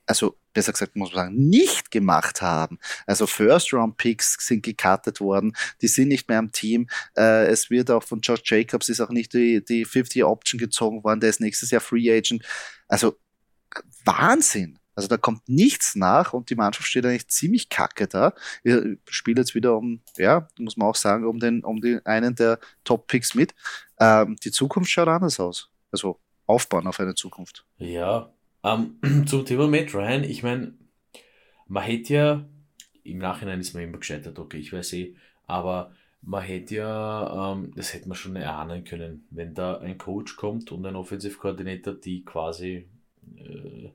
also 0.07 0.37
besser 0.59 0.73
gesagt 0.73 0.97
muss 0.97 1.13
man 1.13 1.27
sagen, 1.27 1.49
nicht 1.49 1.93
gemacht 1.93 2.43
haben. 2.43 2.81
Also 3.07 3.29
First-Round-Picks 3.29 4.39
sind 4.41 4.65
gekartet 4.65 5.21
worden, 5.21 5.57
die 5.81 5.87
sind 5.87 6.09
nicht 6.09 6.29
mehr 6.29 6.41
am 6.41 6.51
Team. 6.51 6.89
Äh, 7.17 7.47
es 7.47 7.71
wird 7.71 7.93
auch 7.93 8.03
von 8.03 8.21
Josh 8.21 8.43
Jacobs 8.45 8.89
ist 8.89 9.01
auch 9.01 9.11
nicht 9.11 9.35
die, 9.35 9.65
die 9.65 9.87
50-Option 9.87 10.59
gezogen 10.59 11.05
worden, 11.05 11.21
der 11.21 11.31
ist 11.31 11.41
nächstes 11.41 11.71
Jahr 11.71 11.81
Free 11.81 12.11
Agent. 12.11 12.45
Also 12.89 13.17
Wahnsinn. 14.05 14.81
Also 14.97 15.07
da 15.07 15.17
kommt 15.17 15.49
nichts 15.49 15.95
nach 15.95 16.33
und 16.33 16.51
die 16.51 16.57
Mannschaft 16.57 16.89
steht 16.89 17.07
eigentlich 17.07 17.29
ziemlich 17.29 17.69
kacke 17.69 18.09
da. 18.09 18.35
Wir 18.65 18.97
spielen 19.09 19.37
jetzt 19.37 19.55
wieder 19.55 19.77
um, 19.77 20.03
ja, 20.17 20.49
muss 20.59 20.77
man 20.77 20.89
auch 20.89 20.97
sagen, 20.97 21.25
um 21.25 21.39
den, 21.39 21.63
um 21.63 21.81
den 21.81 22.05
einen 22.05 22.35
der 22.35 22.59
Top-Picks 22.83 23.37
mit. 23.37 23.55
Ähm, 24.01 24.35
die 24.43 24.51
Zukunft 24.51 24.91
schaut 24.91 25.07
anders 25.07 25.39
aus. 25.39 25.71
Also 25.93 26.19
aufbauen 26.47 26.89
auf 26.89 26.99
eine 26.99 27.15
Zukunft. 27.15 27.65
Ja, 27.77 28.33
ähm, 28.75 29.27
zum 29.27 29.45
Thema 29.45 29.67
Matt 29.67 29.95
Ryan, 29.95 30.25
ich 30.25 30.43
meine, 30.43 30.75
man 31.67 31.83
hätte 31.83 32.15
ja, 32.15 32.45
im 33.05 33.19
Nachhinein 33.19 33.61
ist 33.61 33.75
man 33.75 33.83
immer 33.83 33.99
gescheitert, 33.99 34.39
okay, 34.39 34.59
ich 34.59 34.73
weiß 34.73 34.93
eh, 34.95 35.15
aber 35.47 35.93
man 36.23 36.43
hätte 36.43 36.77
ja, 36.77 37.53
ähm, 37.53 37.73
das 37.75 37.95
hätte 37.95 38.09
man 38.09 38.17
schon 38.17 38.37
erahnen 38.37 38.85
können, 38.85 39.27
wenn 39.31 39.55
da 39.55 39.79
ein 39.79 39.99
Coach 39.99 40.37
kommt 40.37 40.73
und 40.73 40.85
ein 40.85 40.97
Offensive 40.97 41.39
Coordinator, 41.39 41.95
die 41.95 42.25
quasi 42.25 42.87
äh, 43.37 43.91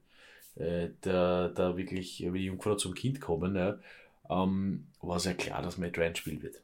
äh, 0.55 0.89
da, 1.01 1.49
da 1.49 1.77
wirklich 1.77 2.23
wie 2.31 2.39
die 2.39 2.45
Jungfrau 2.45 2.75
zum 2.75 2.93
Kind 2.93 3.19
kommen, 3.21 3.55
ja, 3.55 3.79
ähm, 4.29 4.87
war 5.01 5.17
es 5.17 5.25
ja 5.25 5.33
klar, 5.33 5.61
dass 5.61 5.77
Matt 5.77 5.97
Ryan 5.97 6.15
spielen 6.15 6.41
wird. 6.41 6.61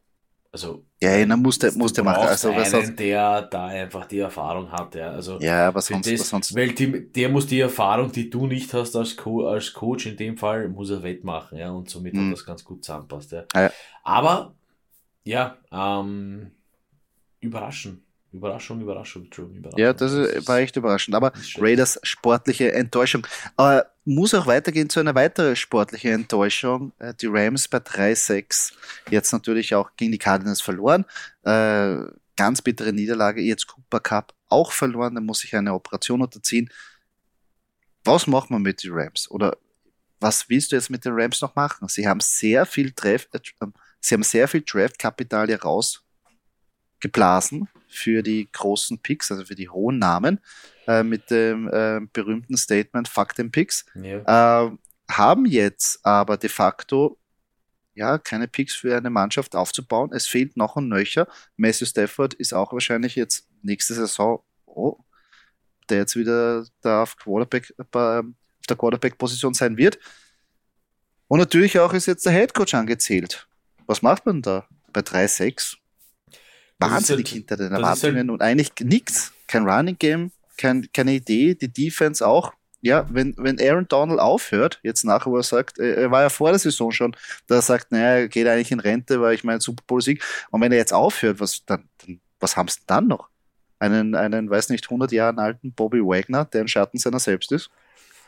Also, 0.51 0.83
ja, 0.99 1.23
dann 1.25 1.41
musste, 1.41 1.71
musste 1.73 2.01
machen. 2.01 2.27
Also, 2.27 2.49
einen, 2.49 2.95
der 2.95 3.43
da 3.43 3.67
einfach 3.67 4.05
die 4.07 4.17
Erfahrung 4.19 4.71
hat. 4.71 4.95
Ja, 4.95 5.11
also, 5.11 5.39
ja 5.39 5.67
aber 5.67 5.79
sonst, 5.81 6.11
das, 6.11 6.21
was 6.21 6.29
sonst. 6.29 6.55
Weil 6.55 6.73
die, 6.73 7.11
der 7.11 7.29
muss 7.29 7.45
die 7.45 7.59
Erfahrung, 7.59 8.11
die 8.11 8.31
du 8.31 8.47
nicht 8.47 8.73
hast 8.73 8.95
als, 8.95 9.15
Co 9.15 9.45
als 9.47 9.71
Coach, 9.73 10.07
in 10.07 10.17
dem 10.17 10.37
Fall, 10.37 10.67
muss 10.69 10.89
er 10.89 11.03
wettmachen. 11.03 11.59
Ja, 11.59 11.69
und 11.69 11.87
somit 11.87 12.15
mhm. 12.15 12.27
hat 12.27 12.33
das 12.33 12.45
ganz 12.45 12.63
gut 12.63 12.83
zusammenpasst. 12.83 13.31
Ja. 13.31 13.45
ja. 13.53 13.71
Aber, 14.03 14.55
ja, 15.23 15.57
ähm, 15.71 16.51
überraschen. 17.39 18.08
Überraschung, 18.31 18.81
Überraschung, 18.81 19.29
True, 19.29 19.47
Überraschung. 19.47 19.79
Ja, 19.79 19.93
das, 19.93 20.47
war 20.47 20.59
echt 20.59 20.75
überraschend. 20.75 21.15
Aber 21.15 21.33
Raiders 21.57 21.99
sportliche 22.03 22.71
Enttäuschung. 22.71 23.25
Aber 23.57 23.87
muss 24.05 24.33
auch 24.33 24.45
weitergehen 24.45 24.89
zu 24.89 24.99
einer 24.99 25.15
weiteren 25.15 25.55
sportlichen 25.55 26.11
Enttäuschung. 26.11 26.91
Äh, 26.99 27.13
die 27.15 27.27
Rams 27.27 27.67
bei 27.67 27.79
3-6. 27.79 28.73
Jetzt 29.09 29.31
natürlich 29.31 29.73
auch 29.73 29.91
gegen 29.97 30.11
die 30.11 30.17
Cardinals 30.19 30.61
verloren. 30.61 31.05
Äh, 31.43 31.97
ganz 32.35 32.61
bittere 32.61 32.93
Niederlage. 32.93 33.41
Jetzt 33.41 33.67
Cooper 33.67 33.99
Cup 33.99 34.33
auch 34.47 34.71
verloren. 34.71 35.15
Da 35.15 35.21
muss 35.21 35.43
ich 35.43 35.55
eine 35.55 35.73
Operation 35.73 36.21
unterziehen. 36.21 36.69
Was 38.03 38.27
macht 38.27 38.51
man 38.51 38.61
mit 38.61 38.83
den 38.83 38.93
Rams? 38.93 39.29
Oder 39.29 39.57
was 40.19 40.49
willst 40.49 40.71
du 40.71 40.75
jetzt 40.75 40.89
mit 40.89 41.05
den 41.05 41.13
Rams 41.13 41.41
noch 41.41 41.55
machen? 41.55 41.87
Sie 41.87 42.07
haben 42.07 42.19
sehr 42.19 42.65
viel 42.65 42.91
Draft, 42.95 43.33
äh, 43.33 43.39
sie 43.99 44.13
haben 44.13 44.23
sehr 44.23 44.47
viel 44.47 44.61
Draft-Kapital 44.61 45.47
hier 45.47 45.57
rausgeblasen 46.99 47.67
für 47.87 48.21
die 48.21 48.49
großen 48.51 48.99
Picks, 48.99 49.31
also 49.31 49.45
für 49.45 49.55
die 49.55 49.69
hohen 49.69 49.99
Namen, 49.99 50.39
äh, 50.87 51.03
mit 51.03 51.31
dem 51.31 51.67
äh, 51.67 52.01
berühmten 52.13 52.57
Statement 52.57 53.07
Fuck 53.07 53.35
den 53.35 53.51
Picks, 53.51 53.85
ja. 53.95 54.65
äh, 54.65 54.71
haben 55.09 55.45
jetzt 55.45 56.05
aber 56.05 56.37
de 56.37 56.49
facto 56.49 57.17
ja, 57.95 58.17
keine 58.17 58.47
Picks 58.47 58.75
für 58.75 58.95
eine 58.95 59.09
Mannschaft 59.09 59.55
aufzubauen. 59.55 60.11
Es 60.13 60.27
fehlt 60.27 60.55
noch 60.55 60.77
ein 60.77 60.87
Nöcher. 60.87 61.27
Matthew 61.57 61.85
Stafford 61.85 62.33
ist 62.35 62.53
auch 62.53 62.71
wahrscheinlich 62.71 63.15
jetzt 63.15 63.49
nächste 63.61 63.93
Saison, 63.93 64.41
oh, 64.65 64.97
der 65.89 65.99
jetzt 65.99 66.15
wieder 66.15 66.65
da 66.81 67.03
auf, 67.03 67.17
Quarterback, 67.17 67.73
äh, 67.77 67.83
auf 67.97 68.23
der 68.69 68.77
Quarterback-Position 68.77 69.53
sein 69.53 69.75
wird. 69.75 69.99
Und 71.27 71.39
natürlich 71.39 71.77
auch 71.79 71.91
ist 71.93 72.05
jetzt 72.05 72.25
der 72.25 72.31
Headcoach 72.31 72.73
angezählt. 72.75 73.47
Was 73.85 74.01
macht 74.01 74.25
man 74.25 74.41
da 74.41 74.65
bei 74.93 75.01
3-6? 75.01 75.78
Wahnsinnig 76.79 77.27
halt, 77.27 77.33
hinter 77.33 77.57
den 77.57 77.71
Erwartungen 77.71 78.17
halt, 78.17 78.29
und 78.29 78.41
eigentlich 78.41 78.71
nichts. 78.81 79.31
Kein 79.47 79.67
Running 79.67 79.97
Game, 79.97 80.31
kein, 80.57 80.87
keine 80.93 81.13
Idee, 81.13 81.55
die 81.55 81.71
Defense 81.71 82.25
auch. 82.25 82.53
Ja, 82.81 83.05
wenn, 83.09 83.35
wenn 83.37 83.59
Aaron 83.59 83.87
Donald 83.89 84.21
aufhört, 84.21 84.79
jetzt 84.83 85.03
nachher, 85.03 85.31
wo 85.31 85.35
er 85.35 85.43
sagt, 85.43 85.79
er 85.79 86.11
war 86.11 86.21
ja 86.21 86.29
vor 86.29 86.51
der 86.51 86.59
Saison 86.59 86.91
schon, 86.91 87.15
da 87.47 87.55
er 87.55 87.61
sagt, 87.61 87.91
naja, 87.91 88.19
er 88.19 88.27
geht 88.29 88.47
eigentlich 88.47 88.71
in 88.71 88.79
Rente, 88.79 89.19
weil 89.19 89.35
ich 89.35 89.43
meine 89.43 89.59
Super 89.59 89.83
Bowl 89.85 90.01
Sieg. 90.01 90.23
Und 90.49 90.61
wenn 90.61 90.71
er 90.71 90.77
jetzt 90.77 90.93
aufhört, 90.93 91.41
was 91.41 91.65
dann, 91.65 91.89
dann 91.97 92.21
was 92.39 92.55
haben 92.55 92.69
sie 92.69 92.79
dann 92.87 93.07
noch? 93.07 93.27
Einen, 93.79 94.15
einen, 94.15 94.49
weiß 94.49 94.69
nicht, 94.69 94.85
100 94.85 95.11
Jahre 95.11 95.37
alten 95.41 95.73
Bobby 95.73 95.99
Wagner, 95.99 96.45
der 96.45 96.61
ein 96.61 96.67
Schatten 96.69 96.97
seiner 96.97 97.19
selbst 97.19 97.51
ist. 97.51 97.69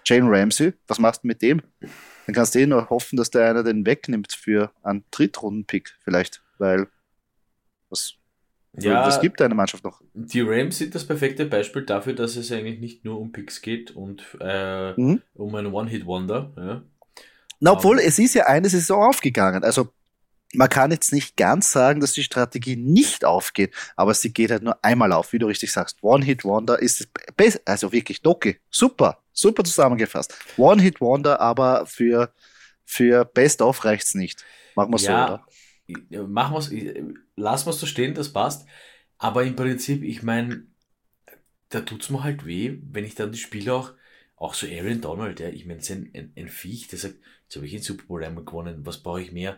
Jane 0.05 0.29
Ramsey, 0.29 0.73
was 0.87 0.99
machst 0.99 1.23
du 1.23 1.27
mit 1.27 1.41
dem? 1.41 1.61
Dann 2.25 2.35
kannst 2.35 2.55
du 2.55 2.59
eh 2.59 2.65
nur 2.65 2.89
hoffen, 2.89 3.17
dass 3.17 3.29
der 3.29 3.49
einer 3.49 3.63
den 3.63 3.85
wegnimmt 3.85 4.33
für 4.33 4.71
einen 4.83 5.03
Drittrunden-Pick 5.11 5.97
vielleicht, 6.03 6.41
weil 6.57 6.87
was, 7.89 8.15
ja, 8.77 9.05
das 9.05 9.19
gibt 9.19 9.41
eine 9.41 9.53
Mannschaft 9.53 9.83
noch. 9.83 10.01
Die 10.13 10.41
Rams 10.41 10.77
sind 10.77 10.95
das 10.95 11.05
perfekte 11.05 11.45
Beispiel 11.45 11.83
dafür, 11.83 12.13
dass 12.13 12.37
es 12.37 12.51
eigentlich 12.51 12.79
nicht 12.79 13.03
nur 13.03 13.19
um 13.19 13.31
Picks 13.31 13.61
geht 13.61 13.91
und 13.91 14.23
äh, 14.39 14.93
mhm. 14.93 15.21
um 15.33 15.55
ein 15.55 15.67
One-Hit-Wonder. 15.67 16.53
Ja. 16.55 16.81
Na, 17.59 17.71
obwohl 17.73 17.97
um, 17.97 18.03
es 18.03 18.17
ist 18.17 18.33
ja 18.33 18.45
eine 18.45 18.69
Saison 18.69 19.03
aufgegangen. 19.03 19.63
Also 19.63 19.89
man 20.53 20.69
kann 20.69 20.91
jetzt 20.91 21.11
nicht 21.11 21.37
ganz 21.37 21.71
sagen, 21.71 21.99
dass 21.99 22.13
die 22.13 22.23
Strategie 22.23 22.75
nicht 22.75 23.25
aufgeht, 23.25 23.73
aber 23.95 24.13
sie 24.13 24.33
geht 24.33 24.51
halt 24.51 24.63
nur 24.63 24.83
einmal 24.83 25.11
auf, 25.11 25.33
wie 25.33 25.39
du 25.39 25.47
richtig 25.47 25.71
sagst. 25.71 25.97
One-Hit-Wonder 26.01 26.79
ist 26.79 27.07
das 27.37 27.61
also 27.65 27.91
wirklich 27.91 28.21
Doki. 28.21 28.57
Super, 28.69 29.19
super 29.33 29.63
zusammengefasst. 29.63 30.33
One-Hit-Wonder, 30.57 31.39
aber 31.39 31.85
für, 31.85 32.33
für 32.85 33.25
Best-of 33.25 33.83
reicht's 33.85 34.15
nicht. 34.15 34.45
Machen 34.75 34.93
wir 34.93 34.99
ja, 34.99 35.27
so, 35.27 35.33
oder? 35.33 36.27
machen 36.27 36.55
wir's, 36.55 36.71
lassen 37.41 37.67
wir 37.67 37.71
es 37.71 37.79
so 37.79 37.85
stehen, 37.85 38.13
das 38.13 38.31
passt. 38.31 38.67
Aber 39.17 39.43
im 39.43 39.55
Prinzip, 39.55 40.03
ich 40.03 40.23
meine, 40.23 40.63
da 41.69 41.81
tut 41.81 42.03
es 42.03 42.09
mir 42.09 42.23
halt 42.23 42.45
weh, 42.45 42.77
wenn 42.91 43.05
ich 43.05 43.15
dann 43.15 43.31
die 43.31 43.37
Spiele 43.37 43.73
auch, 43.73 43.93
auch 44.35 44.53
so 44.53 44.67
Aaron 44.67 45.01
Donald, 45.01 45.39
ja, 45.39 45.49
ich 45.49 45.65
meine, 45.65 45.79
es 45.79 45.89
ist 45.89 45.95
ein, 45.95 46.11
ein, 46.15 46.33
ein, 46.35 46.47
Viech, 46.47 46.87
der 46.87 46.99
sagt, 46.99 47.15
jetzt 47.43 47.55
habe 47.55 47.65
ich 47.65 47.71
den 47.71 47.81
Super 47.81 48.05
Bowl 48.07 48.23
einmal 48.23 48.43
gewonnen, 48.43 48.85
was 48.85 48.97
brauche 48.97 49.21
ich 49.21 49.31
mehr? 49.31 49.57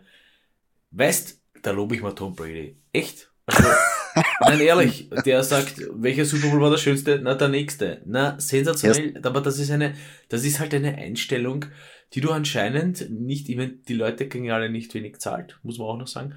Weißt, 0.92 1.42
da 1.62 1.72
lobe 1.72 1.96
ich 1.96 2.02
mal 2.02 2.14
Tom 2.14 2.36
Brady. 2.36 2.78
Echt? 2.92 3.32
Also, 3.46 3.64
nein, 4.42 4.60
ehrlich, 4.60 5.10
der 5.26 5.44
sagt, 5.44 5.82
welcher 5.94 6.26
Super 6.26 6.50
Bowl 6.50 6.62
war 6.62 6.70
der 6.70 6.78
schönste? 6.78 7.20
Na, 7.24 7.36
der 7.36 7.50
nächste. 7.50 8.02
Na, 8.06 8.40
sensationell, 8.40 9.20
aber 9.24 9.42
das 9.42 9.60
ist 9.60 9.72
eine, 9.72 9.96
das 10.30 10.44
ist 10.44 10.60
halt 10.60 10.74
eine 10.74 10.98
Einstellung, 10.98 11.66
die 12.14 12.22
du 12.22 12.32
anscheinend 12.32 13.10
nicht, 13.10 13.50
ich 13.50 13.56
meine, 13.56 13.74
die 13.74 13.96
Leute 13.96 14.30
kriegen 14.30 14.52
alle 14.52 14.70
nicht 14.70 14.94
wenig 14.94 15.20
zahlt, 15.20 15.58
muss 15.64 15.80
man 15.80 15.88
auch 15.88 15.98
noch 15.98 16.08
sagen. 16.08 16.36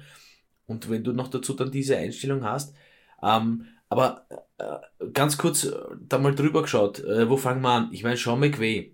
Und 0.67 0.89
wenn 0.89 1.03
du 1.03 1.13
noch 1.13 1.29
dazu 1.29 1.53
dann 1.53 1.71
diese 1.71 1.97
Einstellung 1.97 2.43
hast, 2.43 2.75
ähm, 3.23 3.65
aber 3.89 4.27
äh, 4.57 5.09
ganz 5.13 5.37
kurz 5.37 5.63
äh, 5.63 5.73
da 6.07 6.17
mal 6.17 6.35
drüber 6.35 6.61
geschaut, 6.61 6.99
äh, 6.99 7.29
wo 7.29 7.37
fangen 7.37 7.61
wir 7.61 7.69
an? 7.69 7.89
Ich 7.91 8.03
meine, 8.03 8.17
Sean 8.17 8.39
McVay, 8.39 8.93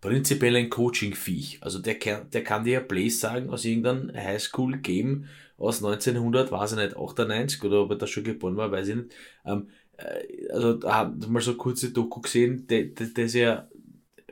prinzipiell 0.00 0.56
ein 0.56 0.70
Coaching-Viech. 0.70 1.58
Also 1.62 1.80
der 1.80 1.98
kann, 1.98 2.30
der 2.30 2.44
kann 2.44 2.64
dir 2.64 2.74
ja 2.74 2.80
Plays 2.80 3.20
sagen 3.20 3.50
aus 3.50 3.64
irgendeinem 3.64 4.12
Highschool-Game 4.14 5.26
aus 5.56 5.82
1900, 5.82 6.52
weiß 6.52 6.72
ich 6.72 6.78
nicht, 6.78 6.96
98 6.96 7.62
oder 7.64 7.82
ob 7.82 7.90
er 7.90 7.96
da 7.96 8.06
schon 8.06 8.24
geboren 8.24 8.56
war, 8.56 8.70
weiß 8.70 8.88
ich 8.88 8.96
nicht. 8.96 9.14
Ähm, 9.44 9.68
äh, 9.96 10.48
also 10.52 10.74
da 10.74 10.94
haben 10.94 11.20
wir 11.20 11.28
mal 11.28 11.42
so 11.42 11.56
kurze 11.56 11.92
Doku 11.92 12.20
gesehen, 12.20 12.66
der, 12.68 12.84
der, 12.84 13.24
ist 13.24 13.34
ja 13.34 13.68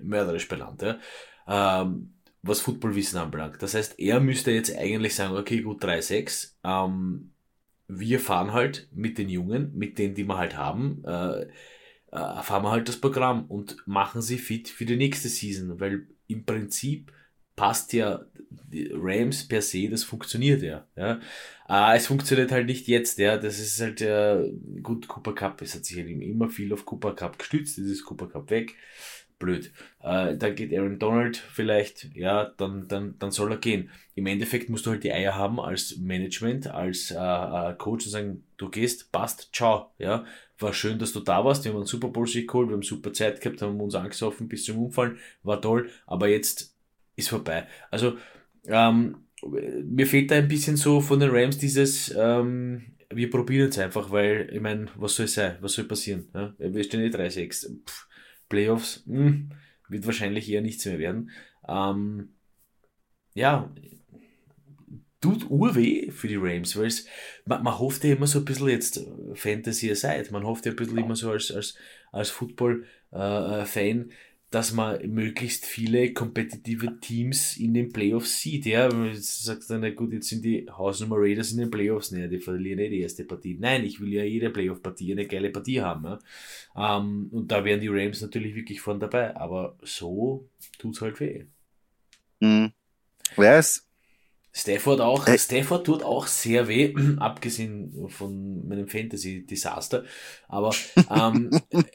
mörderisch 0.01 0.47
benannt. 0.47 0.83
Ja 0.83 0.99
ähm, 1.47 2.13
was 2.47 2.61
Footballwissen 2.61 3.19
anbelangt. 3.19 3.63
Das 3.63 3.75
heißt, 3.75 3.99
er 3.99 4.21
müsste 4.21 4.51
jetzt 4.51 4.77
eigentlich 4.77 5.15
sagen, 5.15 5.37
okay, 5.37 5.61
gut, 5.61 5.83
3-6, 5.85 6.55
ähm, 6.65 7.33
wir 7.89 8.21
fahren 8.21 8.53
halt 8.53 8.89
mit 8.93 9.19
den 9.19 9.29
Jungen, 9.29 9.73
mit 9.77 9.99
denen, 9.99 10.15
die 10.15 10.25
wir 10.25 10.39
halt 10.39 10.57
haben, 10.57 11.05
äh, 11.05 11.43
äh, 11.43 12.43
fahren 12.43 12.65
wir 12.65 12.71
halt 12.71 12.89
das 12.89 13.01
Programm 13.01 13.47
und 13.47 13.77
machen 13.87 14.23
sie 14.23 14.39
fit 14.39 14.69
für 14.69 14.85
die 14.85 14.97
nächste 14.97 15.29
Season, 15.29 15.79
weil 15.81 16.09
im 16.27 16.45
Prinzip 16.45 17.13
passt 17.55 17.93
ja 17.93 18.25
Rams 18.93 19.49
per 19.49 19.63
se, 19.63 19.89
das 19.89 20.05
funktioniert 20.05 20.63
ja. 20.63 20.87
ja. 20.97 21.21
Äh, 21.69 21.97
es 21.97 22.07
funktioniert 22.07 22.53
halt 22.53 22.67
nicht 22.67 22.87
jetzt, 22.87 23.19
ja. 23.19 23.39
Das 23.39 23.59
ist 23.59 23.81
halt 23.81 24.01
äh, 24.03 24.53
gut, 24.83 25.09
Cooper 25.09 25.35
Cup, 25.35 25.63
es 25.63 25.75
hat 25.75 25.85
sich 25.85 25.97
halt 25.97 26.09
immer 26.09 26.49
viel 26.49 26.73
auf 26.73 26.85
Cooper 26.85 27.15
Cup 27.15 27.39
gestützt, 27.39 27.79
jetzt 27.79 27.87
ist 27.87 28.05
Cooper 28.05 28.29
Cup 28.29 28.51
weg 28.51 28.75
blöd. 29.39 29.73
Äh, 30.03 30.37
dann 30.37 30.55
geht 30.55 30.73
Aaron 30.73 30.99
Donald 30.99 31.37
vielleicht, 31.37 32.15
ja, 32.15 32.53
dann, 32.57 32.89
dann, 32.89 33.19
dann 33.19 33.31
soll 33.31 33.53
er 33.53 33.59
gehen. 33.59 33.91
Im 34.15 34.27
Endeffekt 34.27 34.71
musst 34.71 34.87
du 34.87 34.91
halt 34.91 35.05
die 35.05 35.13
Eier 35.13 35.35
haben 35.35 35.61
als 35.61 35.99
Management, 35.99 36.69
als 36.69 37.11
äh, 37.11 37.17
äh, 37.17 37.75
Coach 37.77 38.07
und 38.07 38.13
sagen, 38.13 38.45
du 38.57 38.71
gehst, 38.71 39.13
passt, 39.13 39.51
ciao, 39.53 39.93
ja. 39.99 40.25
War 40.59 40.73
schön, 40.73 40.99
dass 40.99 41.13
du 41.13 41.21
da 41.21 41.45
warst, 41.45 41.65
wir 41.65 41.73
haben 41.73 41.79
einen 41.79 41.87
Super 41.87 42.09
Bowl 42.09 42.27
Sieg 42.27 42.49
geholt, 42.49 42.69
wir 42.69 42.75
haben 42.75 42.83
super 42.83 43.13
Zeit 43.13 43.41
gehabt, 43.41 43.61
haben 43.61 43.81
uns 43.81 43.95
angesoffen 43.95 44.49
bis 44.49 44.65
zum 44.65 44.79
Umfallen, 44.79 45.19
war 45.43 45.61
toll, 45.61 45.91
aber 46.07 46.29
jetzt 46.29 46.75
ist 47.15 47.29
vorbei. 47.29 47.67
Also, 47.91 48.17
ähm, 48.67 49.27
mir 49.43 50.07
fehlt 50.07 50.31
da 50.31 50.37
ein 50.37 50.49
bisschen 50.49 50.79
so 50.79 51.03
von 51.03 51.21
den 51.21 51.31
Rams 51.31 51.59
dieses, 51.59 52.15
ähm, 52.17 52.97
wir 53.11 53.31
probieren 53.31 53.69
es 53.69 53.79
einfach, 53.79 54.11
weil, 54.11 54.49
ich 54.51 54.61
meine, 54.61 54.87
was 54.97 55.15
soll 55.15 55.29
sein? 55.29 55.57
Was 55.61 55.75
soll 55.75 55.85
passieren? 55.85 56.29
Ja? 56.35 56.55
Wir 56.59 56.85
stehen 56.85 57.03
die 57.03 57.11
3-6. 57.11 57.71
Playoffs, 58.49 59.03
mh, 59.07 59.19
hm, 59.19 59.51
wird 59.89 60.07
wahrscheinlich 60.07 60.51
eher 60.51 60.63
nichts 60.63 60.85
mehr 60.85 60.99
werden. 60.99 61.31
Ähm, 61.69 62.31
ja, 63.35 63.71
tut 65.21 65.51
urweh 65.51 66.11
für 66.11 66.29
die 66.29 66.37
Rams, 66.37 66.77
weil 66.77 66.91
man, 67.45 67.63
man 67.63 67.79
hofft 67.79 68.05
ja 68.05 68.15
immer 68.15 68.27
so 68.27 68.39
ein 68.39 68.45
bisschen 68.45 68.69
jetzt 68.69 69.05
Fantasy 69.35 69.91
aside, 69.91 70.29
man 70.31 70.45
hofft 70.45 70.67
ja 70.67 70.73
ein 70.73 70.77
bisschen 70.77 70.99
immer 70.99 71.17
so 71.17 71.31
als, 71.31 71.51
als, 71.51 71.77
als 72.13 72.31
Football-Fan, 72.31 74.11
äh, 74.11 74.15
dass 74.57 74.73
man 74.73 75.07
möglichst 75.11 75.67
viele 75.67 76.15
kompetitive 76.15 76.99
Teams 76.99 77.59
in 77.59 77.75
den 77.75 77.93
Playoffs 77.93 78.41
sieht. 78.41 78.65
Ja, 78.65 78.89
man 78.89 79.15
sagt 79.15 79.69
dann, 79.69 79.83
na 79.83 79.91
gut, 79.91 80.15
jetzt 80.15 80.31
sind 80.31 80.47
die 80.47 80.67
Hausnummer 80.71 81.17
Raiders 81.19 81.53
in 81.53 81.59
den 81.59 81.71
Playoffs, 81.71 82.11
ne, 82.11 82.27
die 82.27 82.39
verlieren 82.39 82.79
nicht 82.79 82.93
die 82.93 83.01
erste 83.03 83.27
Partie. 83.27 83.59
Nein, 83.61 83.85
ich 83.85 84.01
will 84.01 84.15
ja 84.15 84.25
jede 84.25 84.49
Playoff-Partie 84.49 85.13
eine 85.13 85.27
geile 85.27 85.51
Partie 85.51 85.83
haben. 85.83 86.05
Ja. 86.07 86.19
Ähm, 86.75 87.29
und 87.33 87.53
da 87.53 87.67
wären 87.67 87.83
die 87.83 87.89
Rams 87.89 88.23
natürlich 88.23 88.55
wirklich 88.55 88.81
vorne 88.81 89.01
dabei, 89.01 89.37
aber 89.37 89.77
so 89.83 90.49
tut 90.79 90.95
es 90.95 91.03
halt 91.03 91.21
weh. 91.21 91.45
Mhm. 92.41 92.73
Ja, 93.37 93.59
es, 93.59 93.86
Stafford 94.57 95.03
auch, 95.03 95.27
äh, 95.27 95.39
Stafford 95.39 95.85
tut 95.85 96.03
auch 96.03 96.27
sehr 96.27 96.67
weh, 96.67 96.95
abgesehen 97.19 98.09
von 98.09 98.67
meinem 98.67 98.89
Fantasy-Desaster. 98.89 100.05
Aber 100.49 100.75
ähm, 101.11 101.51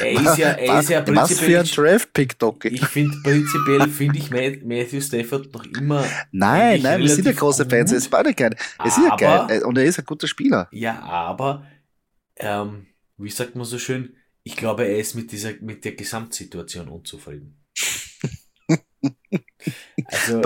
er 0.00 0.12
ist 0.12 0.36
ja, 0.36 0.48
er 0.48 0.80
ist 0.80 0.90
ja 0.90 1.00
prinzipiell. 1.02 1.16
Was 1.16 1.38
für 1.38 1.60
ein 1.60 1.66
Draft-Pick, 1.66 2.38
Doc. 2.40 2.64
Ich 2.64 2.84
finde 2.86 3.16
prinzipiell 3.22 3.88
finde 3.88 4.18
ich 4.18 4.30
Matthew 4.30 5.00
Stafford 5.00 5.54
noch 5.54 5.64
immer. 5.64 6.04
Nein, 6.32 6.82
nein, 6.82 7.00
wir 7.00 7.08
sind 7.08 7.24
ja 7.24 7.32
große 7.32 7.64
Fans, 7.66 7.92
es 7.92 8.10
war 8.10 8.24
nicht 8.24 8.38
geil. 8.38 8.56
Es 8.84 8.98
ist 8.98 9.04
ja 9.04 9.14
geil 9.14 9.62
und 9.62 9.78
er 9.78 9.84
ist 9.84 10.00
ein 10.00 10.04
guter 10.04 10.26
Spieler. 10.26 10.68
Ja, 10.72 11.00
aber 11.02 11.64
ähm, 12.36 12.86
wie 13.16 13.30
sagt 13.30 13.54
man 13.54 13.64
so 13.64 13.78
schön? 13.78 14.16
Ich 14.42 14.56
glaube, 14.56 14.84
er 14.84 14.98
ist 14.98 15.14
mit 15.14 15.30
dieser, 15.30 15.52
mit 15.60 15.84
der 15.84 15.92
Gesamtsituation 15.92 16.88
unzufrieden. 16.88 17.64
Also, 20.06 20.42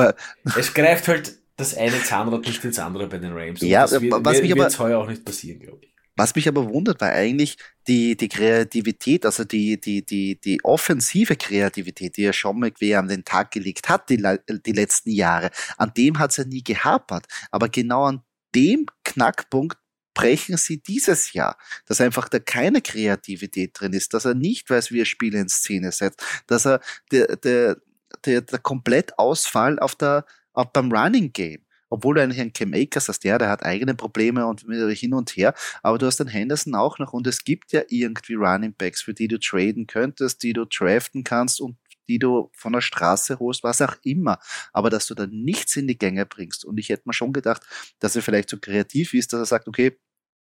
es 0.57 0.73
greift 0.73 1.09
halt 1.09 1.37
das 1.57 1.77
eine 1.77 2.03
Zahnrad 2.03 2.47
nicht 2.47 2.65
ins 2.65 2.79
andere 2.79 3.07
bei 3.07 3.19
den 3.19 3.33
Rams. 3.33 3.61
ja, 3.61 3.83
das 3.83 4.01
wird, 4.01 4.13
was 4.25 4.41
mich 4.41 4.53
aber 4.53 4.69
heuer 4.79 4.99
auch 4.99 5.09
nicht 5.09 5.25
passieren, 5.25 5.61
glaube 5.61 5.81
ich. 5.83 5.91
Was 6.17 6.35
mich 6.35 6.49
aber 6.49 6.69
wundert, 6.69 7.01
war 7.01 7.11
eigentlich 7.11 7.57
die, 7.89 8.17
die 8.17 8.29
Kreativität, 8.29 9.25
also 9.25 9.45
die, 9.45 9.81
die, 9.81 10.05
die, 10.05 10.39
die 10.39 10.63
offensive 10.65 11.37
Kreativität, 11.37 12.17
die 12.17 12.23
ja 12.23 12.33
Sean 12.33 12.59
McVay 12.59 12.97
an 12.97 13.09
den 13.09 13.25
Tag 13.25 13.53
gelegt 13.53 13.89
hat, 13.89 14.11
die, 14.11 14.23
die 14.67 14.73
letzten 14.73 15.11
Jahre. 15.11 15.51
An 15.79 15.93
dem 15.97 16.19
hat 16.19 16.33
es 16.33 16.37
ja 16.37 16.45
nie 16.45 16.63
gehapert. 16.63 17.27
Aber 17.51 17.69
genau 17.69 18.05
an 18.05 18.23
dem 18.55 18.87
Knackpunkt 19.05 19.79
brechen 20.13 20.57
sie 20.57 20.83
dieses 20.83 21.33
Jahr, 21.33 21.57
dass 21.87 22.01
einfach 22.01 22.29
da 22.29 22.39
keine 22.39 22.83
Kreativität 22.83 23.81
drin 23.81 23.93
ist, 23.93 24.13
dass 24.13 24.27
er 24.27 24.35
nicht 24.35 24.69
weiß, 24.69 24.91
wie 24.91 25.01
er 25.01 25.07
Spiele 25.07 25.41
in 25.41 25.49
Szene 25.49 25.93
setzt, 25.93 26.23
dass 26.47 26.67
er 26.67 26.81
der, 27.13 27.37
der, 27.37 27.79
der, 28.25 28.41
der 28.43 28.59
Komplettausfall 28.59 29.79
auf 29.79 29.95
der, 29.95 30.25
auf 30.53 30.73
beim 30.73 30.93
Running 30.93 31.33
Game. 31.33 31.65
Obwohl 31.93 32.15
du 32.15 32.23
eigentlich 32.23 32.41
einen 32.41 32.53
Cam 32.53 32.73
Akers 32.73 33.09
hast, 33.09 33.25
ja, 33.25 33.37
der 33.37 33.49
hat 33.49 33.65
eigene 33.65 33.97
Probleme 33.97 34.47
und 34.47 34.61
hin 34.61 35.13
und 35.13 35.31
her, 35.31 35.55
aber 35.83 35.99
du 35.99 36.07
hast 36.07 36.21
den 36.21 36.29
Henderson 36.29 36.77
auch 36.77 37.01
noch 37.01 37.13
und 37.13 37.27
es 37.27 37.43
gibt 37.43 37.73
ja 37.73 37.83
irgendwie 37.89 38.35
Running 38.35 38.75
Backs, 38.75 39.03
für 39.03 39.13
die 39.13 39.27
du 39.27 39.41
traden 39.41 39.89
könntest, 39.89 40.45
die 40.45 40.53
du 40.53 40.67
draften 40.67 41.25
kannst 41.25 41.61
und 41.61 41.77
die 42.09 42.21
du 42.21 42.51
von 42.53 42.73
der 42.73 42.81
Straße 42.81 43.39
holst, 43.39 43.63
was 43.63 43.83
auch 43.83 43.97
immer. 44.03 44.39
Aber 44.73 44.91
dass 44.91 45.07
du 45.07 45.15
da 45.15 45.27
nichts 45.27 45.77
in 45.77 45.87
die 45.87 45.99
Gänge 45.99 46.27
bringst. 46.27 46.65
Und 46.65 46.79
ich 46.79 46.89
hätte 46.89 47.05
mir 47.07 47.13
schon 47.13 47.33
gedacht, 47.33 47.63
dass 48.01 48.17
er 48.17 48.23
vielleicht 48.23 48.51
so 48.51 48.59
kreativ 48.59 49.15
ist, 49.15 49.33
dass 49.33 49.41
er 49.41 49.47
sagt, 49.47 49.69
okay, 49.69 49.97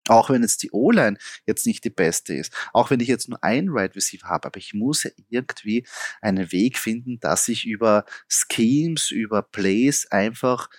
auch 0.08 0.30
wenn 0.30 0.42
jetzt 0.42 0.64
die 0.64 0.72
O-Line 0.72 1.18
jetzt 1.46 1.66
nicht 1.66 1.84
die 1.84 1.90
beste 1.90 2.34
ist, 2.34 2.54
auch 2.74 2.90
wenn 2.90 3.00
ich 3.00 3.08
jetzt 3.08 3.30
nur 3.30 3.44
ein 3.44 3.70
Right 3.70 3.96
Receiver 3.96 4.28
habe, 4.28 4.48
aber 4.48 4.58
ich 4.58 4.74
muss 4.74 5.04
ja 5.04 5.12
irgendwie 5.30 5.86
einen 6.22 6.52
Weg 6.52 6.78
finden, 6.78 7.20
dass 7.20 7.48
ich 7.48 7.66
über 7.66 8.06
Schemes, 8.28 9.12
über 9.12 9.42
Plays 9.42 10.08
einfach 10.08 10.70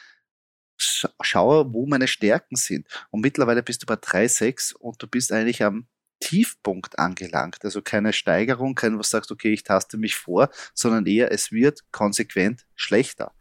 schaue, 0.77 1.73
wo 1.73 1.87
meine 1.87 2.09
Stärken 2.09 2.57
sind. 2.57 2.89
Und 3.11 3.21
mittlerweile 3.21 3.63
bist 3.63 3.83
du 3.83 3.87
bei 3.87 3.95
3,6 3.95 4.75
und 4.75 5.01
du 5.03 5.07
bist 5.07 5.31
eigentlich 5.33 5.63
am 5.63 5.87
Tiefpunkt 6.21 6.99
angelangt. 6.99 7.65
Also 7.65 7.83
keine 7.83 8.13
Steigerung, 8.13 8.75
kein, 8.75 8.99
was 8.99 9.11
sagst, 9.11 9.31
okay, 9.31 9.53
ich 9.53 9.65
taste 9.65 9.99
mich 9.99 10.17
vor, 10.17 10.51
sondern 10.75 11.07
eher, 11.07 11.33
es 11.33 11.53
wird 11.53 11.83
konsequent 11.93 12.67
schlechter. 12.75 13.35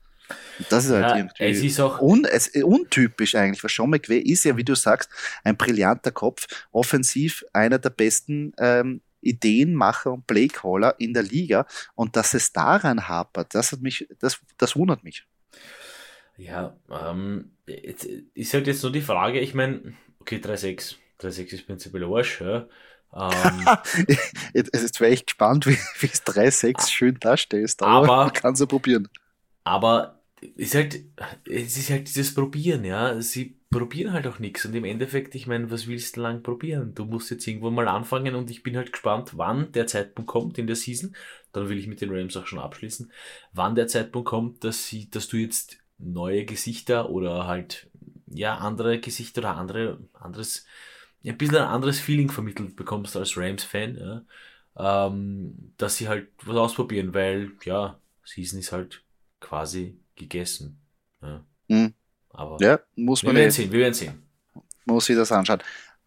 Das 0.70 0.86
ist 0.86 0.92
halt 0.92 1.04
ja, 1.04 1.18
irgendwie 1.18 1.46
es 1.46 1.64
ist 1.64 1.80
auch 1.80 2.02
un, 2.02 2.26
es, 2.26 2.50
untypisch 2.50 3.36
eigentlich, 3.36 3.64
weil 3.64 3.70
Sean 3.70 3.90
McVay 3.90 4.20
ist 4.20 4.44
ja, 4.44 4.58
wie 4.58 4.64
du 4.64 4.76
sagst, 4.76 5.10
ein 5.44 5.58
brillanter 5.58 6.12
Kopf, 6.12 6.48
offensiv 6.72 7.44
einer 7.54 7.80
der 7.80 7.90
besten 7.90 8.54
ähm, 8.58 9.02
Ideenmacher 9.22 10.12
und 10.14 10.28
Playcaller 10.28 10.96
in 11.00 11.14
der 11.14 11.24
Liga 11.24 11.66
und 11.96 12.16
dass 12.16 12.34
es 12.34 12.52
daran 12.52 13.08
hapert, 13.08 13.54
das 13.54 13.72
hat 13.72 13.82
mich, 13.82 14.08
das, 14.20 14.40
das 14.58 14.76
wundert 14.76 15.04
mich. 15.04 15.26
Ja, 16.38 16.76
ähm, 16.90 17.52
jetzt 17.68 18.06
ist 18.06 18.54
halt 18.54 18.68
jetzt 18.68 18.84
nur 18.84 18.92
die 18.92 19.02
Frage, 19.02 19.40
ich 19.40 19.54
meine, 19.54 19.94
okay, 20.20 20.38
3-6, 20.38 20.96
3-6 21.20 21.54
ist 21.54 21.68
prinzipiell 21.68 22.04
Arsch, 22.04 22.42
ja. 22.42 22.68
Ähm, 23.14 23.68
es 24.54 24.84
ist 24.84 24.96
zwar 24.96 25.10
echt 25.10 25.28
gespannt, 25.28 25.68
wie 25.68 25.78
es 26.02 26.26
3-6 26.26 26.90
schön 26.90 27.18
darstellst, 27.20 27.84
aber, 27.84 28.08
aber 28.08 28.24
man 28.26 28.34
kann 28.34 28.54
es 28.54 28.60
ja 28.60 28.66
probieren. 28.66 29.10
Aber 29.64 30.21
ist 30.42 30.76
halt, 30.76 31.00
es 31.46 31.78
ist 31.78 31.90
halt 31.90 32.08
dieses 32.08 32.34
Probieren, 32.34 32.84
ja. 32.84 33.22
Sie 33.22 33.58
probieren 33.70 34.14
halt 34.14 34.28
auch 34.28 34.40
nichts. 34.40 34.66
Und 34.66 34.76
im 34.76 34.86
Endeffekt, 34.86 35.36
ich 35.36 35.48
meine, 35.48 35.70
was 35.72 35.88
willst 35.88 36.18
du 36.18 36.22
lang 36.22 36.44
probieren? 36.44 36.94
Du 36.96 37.06
musst 37.06 37.30
jetzt 37.32 37.48
irgendwo 37.48 37.70
mal 37.70 37.88
anfangen 37.88 38.36
und 38.36 38.50
ich 38.50 38.64
bin 38.64 38.76
halt 38.76 38.92
gespannt, 38.92 39.38
wann 39.38 39.72
der 39.72 39.88
Zeitpunkt 39.88 40.30
kommt 40.30 40.58
in 40.58 40.68
der 40.68 40.76
Season. 40.76 41.16
Dann 41.54 41.70
will 41.70 41.78
ich 41.78 41.88
mit 41.88 42.02
den 42.02 42.12
Rams 42.12 42.36
auch 42.38 42.48
schon 42.48 42.60
abschließen. 42.60 43.12
Wann 43.54 43.76
der 43.76 43.88
Zeitpunkt 43.88 44.28
kommt, 44.28 44.64
dass 44.64 44.88
sie, 44.88 45.10
dass 45.10 45.28
du 45.28 45.38
jetzt 45.38 45.78
neue 45.98 46.46
Gesichter 46.46 47.10
oder 47.10 47.46
halt, 47.46 47.90
ja, 48.28 48.58
andere 48.58 49.00
Gesichter 49.00 49.42
oder 49.42 49.56
andere, 49.56 50.00
anderes, 50.14 50.66
ein 51.24 51.38
bisschen 51.38 51.58
ein 51.58 51.68
anderes 51.68 52.00
Feeling 52.00 52.32
vermittelt 52.32 52.76
bekommst 52.76 53.16
als 53.16 53.38
Rams-Fan, 53.38 53.98
ja. 53.98 54.26
Ähm, 54.78 55.74
dass 55.78 55.98
sie 55.98 56.08
halt 56.08 56.30
was 56.44 56.56
ausprobieren, 56.58 57.14
weil, 57.14 57.52
ja, 57.64 58.00
Season 58.24 58.60
ist 58.60 58.72
halt 58.72 59.04
quasi 59.40 60.01
gegessen. 60.22 60.80
Ja. 61.22 61.46
Mhm. 61.68 61.94
Aber 62.30 62.58
ja, 62.62 62.80
muss 62.96 63.24
man 63.24 63.36
wir 63.36 63.42
werden 63.42 63.52
sehen, 63.52 63.72
wir 63.72 63.80
werden 63.80 63.94
sehen. 63.94 64.24
Muss 64.86 65.06
sich 65.06 65.16
das 65.16 65.32
anschauen. 65.32 65.62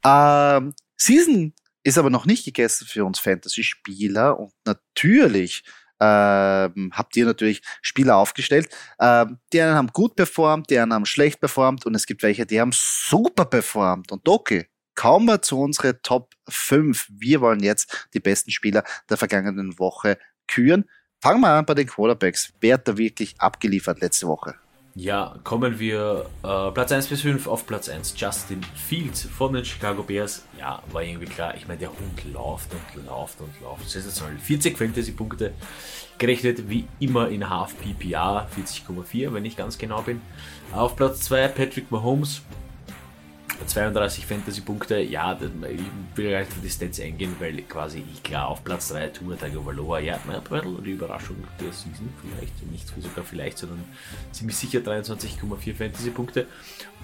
Ähm, 0.05 0.75
Season 0.97 1.53
ist 1.83 1.99
aber 1.99 2.11
noch 2.11 2.27
nicht 2.27 2.45
gegessen 2.45 2.87
für 2.87 3.05
uns 3.05 3.19
Fantasy-Spieler 3.19 4.39
und 4.39 4.53
natürlich 4.65 5.65
ähm, 6.01 6.91
habt 6.93 7.17
ihr 7.17 7.27
natürlich 7.27 7.63
Spieler 7.83 8.17
aufgestellt. 8.17 8.69
Ähm, 9.01 9.39
die 9.53 9.61
einen 9.61 9.75
haben 9.75 9.89
gut 9.89 10.17
performt, 10.17 10.71
die 10.71 10.79
anderen 10.79 11.01
haben 11.01 11.07
schlecht 11.07 11.41
performt 11.41 11.87
und 11.87 11.95
es 11.95 12.07
gibt 12.07 12.23
welche, 12.23 12.47
die 12.47 12.61
haben 12.61 12.73
super 12.73 13.45
performt. 13.45 14.11
Und 14.11 14.29
okay, 14.29 14.67
kommen 14.95 15.27
wir 15.27 15.43
zu 15.43 15.61
unseren 15.61 16.01
Top 16.03 16.35
5. 16.49 17.09
Wir 17.11 17.41
wollen 17.41 17.63
jetzt 17.63 18.09
die 18.15 18.21
besten 18.21 18.51
Spieler 18.51 18.85
der 19.09 19.17
vergangenen 19.17 19.79
Woche 19.79 20.19
küren. 20.47 20.85
Fangen 21.25 21.41
wir 21.41 21.49
an 21.49 21.65
bei 21.65 21.73
den 21.73 21.87
Quarterbacks. 21.87 22.53
Wer 22.61 22.75
hat 22.75 22.87
da 22.87 22.99
wirklich 22.99 23.35
abgeliefert 23.39 23.99
letzte 24.03 24.27
Woche? 24.27 24.57
Ja, 24.95 25.37
kommen 25.43 25.79
wir 25.79 26.27
äh, 26.43 26.71
Platz 26.71 26.93
1 26.93 27.07
bis 27.07 27.23
5 27.23 27.47
auf 27.47 27.67
Platz 27.67 27.89
1. 27.89 28.13
Justin 28.15 28.61
Fields 28.75 29.23
von 29.23 29.55
den 29.55 29.65
Chicago 29.65 30.03
Bears. 30.03 30.45
Ja, 30.59 30.83
war 30.93 31.03
irgendwie 31.03 31.25
klar. 31.25 31.55
Ich 31.57 31.67
meine, 31.67 31.81
der 31.81 31.89
Hund 31.89 32.31
läuft 32.31 32.73
und 32.75 33.07
läuft 33.07 33.41
und 33.41 33.59
läuft. 33.63 33.89
Sensationell. 33.89 34.37
40 34.37 34.77
Fantasy-Punkte 34.77 35.55
gerechnet, 36.19 36.69
wie 36.69 36.87
immer 37.01 37.29
in 37.31 37.49
Half 37.49 37.75
PPA. 37.79 38.47
40,4, 38.55 39.33
wenn 39.33 39.47
ich 39.47 39.57
ganz 39.57 39.79
genau 39.79 40.03
bin. 40.03 40.21
Auf 40.73 40.95
Platz 40.95 41.23
2 41.23 41.49
Patrick 41.49 41.91
Mahomes 41.91 42.43
32 43.67 44.27
Fantasy-Punkte, 44.27 45.01
ja, 45.01 45.39
ich 45.41 46.17
will 46.17 46.31
gar 46.31 46.41
nicht 46.41 46.51
auf 46.51 46.61
die 46.63 46.71
Stats 46.71 47.01
eingehen, 47.01 47.35
weil 47.39 47.63
quasi, 47.63 48.05
ich 48.13 48.23
klar, 48.23 48.49
auf 48.49 48.65
Platz 48.65 48.89
3 48.89 49.09
Tour 49.09 49.39
Tagovailoa, 49.39 50.01
ja, 50.01 50.19
die 50.85 50.91
Überraschung 50.91 51.37
der 51.61 51.73
Season, 51.73 52.09
vielleicht, 52.21 52.71
nicht 52.71 52.89
sogar 52.89 53.25
vielleicht, 53.25 53.59
sondern 53.59 53.85
ziemlich 54.33 54.57
sicher 54.57 54.81
23,4 54.81 55.75
Fantasy-Punkte. 55.75 56.47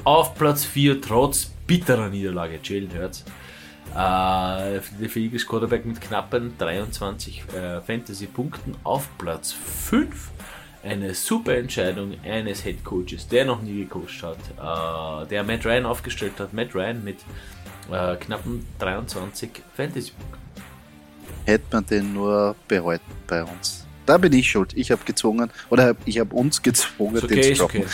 Auf 0.04 0.34
Platz 0.34 0.64
4, 0.64 1.00
trotz 1.00 1.50
bitterer 1.66 2.08
Niederlage, 2.08 2.58
Jalen 2.62 2.92
Hurts. 2.94 3.24
Äh, 3.92 4.80
der 5.00 5.16
Eagles 5.16 5.46
Quarterback 5.46 5.84
mit 5.84 6.00
knappen 6.00 6.56
23 6.58 7.42
äh, 7.54 7.80
Fantasy-Punkten. 7.80 8.76
Auf 8.84 9.08
Platz 9.18 9.52
5 9.52 10.30
eine 10.82 11.14
super 11.14 11.56
Entscheidung 11.56 12.14
eines 12.24 12.62
Head 12.62 12.84
Coaches, 12.84 13.28
der 13.28 13.44
noch 13.44 13.62
nie 13.62 13.84
gecoacht 13.84 14.22
hat, 14.22 15.24
äh, 15.24 15.28
der 15.28 15.44
Matt 15.44 15.64
Ryan 15.64 15.86
aufgestellt 15.86 16.32
hat. 16.38 16.52
Matt 16.52 16.74
Ryan 16.74 17.04
mit 17.04 17.18
äh, 17.90 18.16
knappen 18.16 18.66
23 18.78 19.50
Fantasy-Punkten. 19.76 20.38
Hätte 21.44 21.64
man 21.72 21.86
den 21.86 22.14
nur 22.14 22.54
behalten 22.68 23.04
bei 23.26 23.42
uns. 23.42 23.86
Da 24.06 24.18
bin 24.18 24.32
ich 24.32 24.50
schuld. 24.50 24.72
Ich 24.74 24.90
habe 24.90 25.02
gezwungen, 25.04 25.50
oder 25.68 25.94
ich 26.04 26.18
habe 26.18 26.34
uns 26.34 26.62
gezwungen, 26.62 27.22
okay, 27.22 27.34
den 27.34 27.42
zu 27.42 27.62
droppen. 27.62 27.80
Okay. 27.82 27.90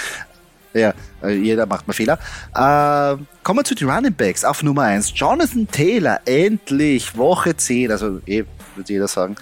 Ja, 0.76 0.92
äh, 1.22 1.32
jeder 1.32 1.64
macht 1.64 1.86
mal 1.88 1.94
Fehler. 1.94 2.18
Äh, 2.54 3.16
kommen 3.42 3.60
wir 3.60 3.64
zu 3.64 3.74
den 3.74 3.88
Running 3.88 4.12
Backs 4.12 4.44
auf 4.44 4.62
Nummer 4.62 4.82
1. 4.82 5.12
Jonathan 5.14 5.66
Taylor, 5.68 6.20
endlich 6.26 7.16
Woche 7.16 7.56
10, 7.56 7.90
also 7.90 8.20
eh, 8.26 8.44
würde 8.74 8.92
jeder 8.92 9.08
sagen. 9.08 9.36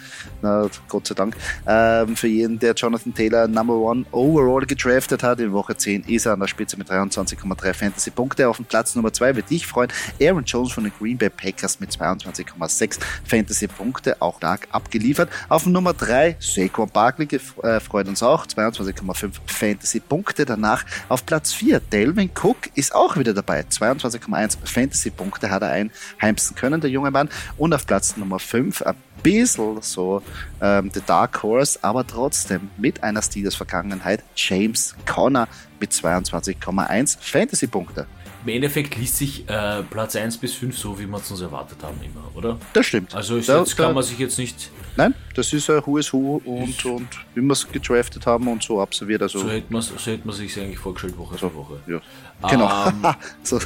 Na, 0.44 0.68
Gott 0.88 1.06
sei 1.06 1.14
Dank. 1.14 1.34
Ähm, 1.66 2.16
für 2.16 2.28
jeden, 2.28 2.58
der 2.58 2.74
Jonathan 2.74 3.14
Taylor 3.14 3.48
Number 3.48 3.76
One 3.76 4.04
Overall 4.12 4.66
gedraftet 4.66 5.22
hat, 5.22 5.40
in 5.40 5.54
Woche 5.54 5.74
10 5.74 6.02
ist 6.02 6.26
er 6.26 6.34
an 6.34 6.40
der 6.40 6.48
Spitze 6.48 6.76
mit 6.76 6.90
23,3 6.90 7.72
Fantasy-Punkte. 7.72 8.46
Auf 8.46 8.58
dem 8.58 8.66
Platz 8.66 8.94
Nummer 8.94 9.10
2 9.10 9.36
wird 9.36 9.48
dich 9.48 9.66
freuen. 9.66 9.90
Aaron 10.20 10.44
Jones 10.44 10.72
von 10.72 10.84
den 10.84 10.92
Green 10.98 11.16
Bay 11.16 11.30
Packers 11.30 11.80
mit 11.80 11.92
22,6 11.92 12.98
Fantasy-Punkte, 13.24 14.20
auch 14.20 14.36
stark 14.36 14.68
abgeliefert. 14.70 15.30
Auf 15.48 15.64
Nummer 15.64 15.94
3 15.94 16.36
Saquon 16.40 16.90
Barkley 16.90 17.26
äh, 17.62 17.80
freut 17.80 18.06
uns 18.06 18.22
auch, 18.22 18.46
22,5 18.46 19.30
Fantasy-Punkte. 19.46 20.44
Danach 20.44 20.84
auf 21.08 21.24
Platz 21.24 21.54
4 21.54 21.80
Delvin 21.80 22.30
Cook 22.34 22.68
ist 22.74 22.94
auch 22.94 23.16
wieder 23.16 23.32
dabei, 23.32 23.62
22,1 23.62 24.58
Fantasy-Punkte 24.62 25.50
hat 25.50 25.62
er 25.62 25.70
einheimsen 25.70 26.54
können, 26.54 26.82
der 26.82 26.90
junge 26.90 27.10
Mann. 27.10 27.30
Und 27.56 27.72
auf 27.72 27.86
Platz 27.86 28.18
Nummer 28.18 28.38
5 28.38 28.82
ein 28.82 28.94
bisschen 29.22 29.80
so 29.80 30.22
ähm, 30.60 30.90
The 30.92 31.00
Dark 31.06 31.42
Horse, 31.42 31.78
aber 31.82 32.06
trotzdem 32.06 32.70
mit 32.76 33.02
einer 33.02 33.22
Steelers-Vergangenheit 33.22 34.22
James 34.36 34.94
Conner 35.06 35.48
mit 35.80 35.92
22,1 35.92 37.18
Fantasy-Punkte. 37.20 38.06
Im 38.44 38.50
Endeffekt 38.50 38.96
liest 38.96 39.16
sich 39.16 39.48
äh, 39.48 39.82
Platz 39.84 40.16
1 40.16 40.36
bis 40.36 40.52
5 40.54 40.76
so, 40.76 40.98
wie 40.98 41.06
wir 41.06 41.16
es 41.16 41.30
uns 41.30 41.40
erwartet 41.40 41.78
haben, 41.82 41.98
immer, 42.02 42.30
oder? 42.34 42.58
Das 42.74 42.84
stimmt. 42.84 43.14
Also 43.14 43.40
da, 43.40 43.60
jetzt 43.60 43.74
kann 43.74 43.94
man 43.94 44.02
sich 44.02 44.18
jetzt 44.18 44.38
nicht. 44.38 44.70
Nein, 44.96 45.14
das 45.34 45.50
ist 45.54 45.70
ein 45.70 45.82
is 45.96 46.12
Who 46.12 46.42
und, 46.44 46.84
und 46.84 47.08
wie 47.34 47.40
wir 47.40 47.52
es 47.52 47.66
gedraftet 47.66 48.26
haben 48.26 48.46
und 48.48 48.62
so 48.62 48.82
absolviert. 48.82 49.22
Also 49.22 49.38
so 49.38 49.50
hätte 49.50 49.72
man 49.72 49.80
so 49.80 49.96
hätte 49.96 50.26
man 50.26 50.36
sich 50.36 50.60
eigentlich 50.60 50.78
vorgestellt, 50.78 51.16
Woche 51.16 51.38
so, 51.38 51.48
für 51.48 51.54
Woche. 51.54 51.80
Ja. 51.86 52.02
Genau. 52.50 52.86
Ähm, 52.86 53.14
so. 53.42 53.58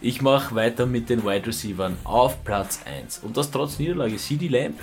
Ich 0.00 0.20
mache 0.20 0.56
weiter 0.56 0.86
mit 0.86 1.08
den 1.08 1.24
Wide 1.24 1.46
Receivers 1.46 1.92
auf 2.02 2.42
Platz 2.42 2.80
1. 2.84 3.20
Und 3.20 3.36
das 3.36 3.52
trotz 3.52 3.78
Niederlage. 3.78 4.16
CD 4.16 4.48
Lamp 4.48 4.80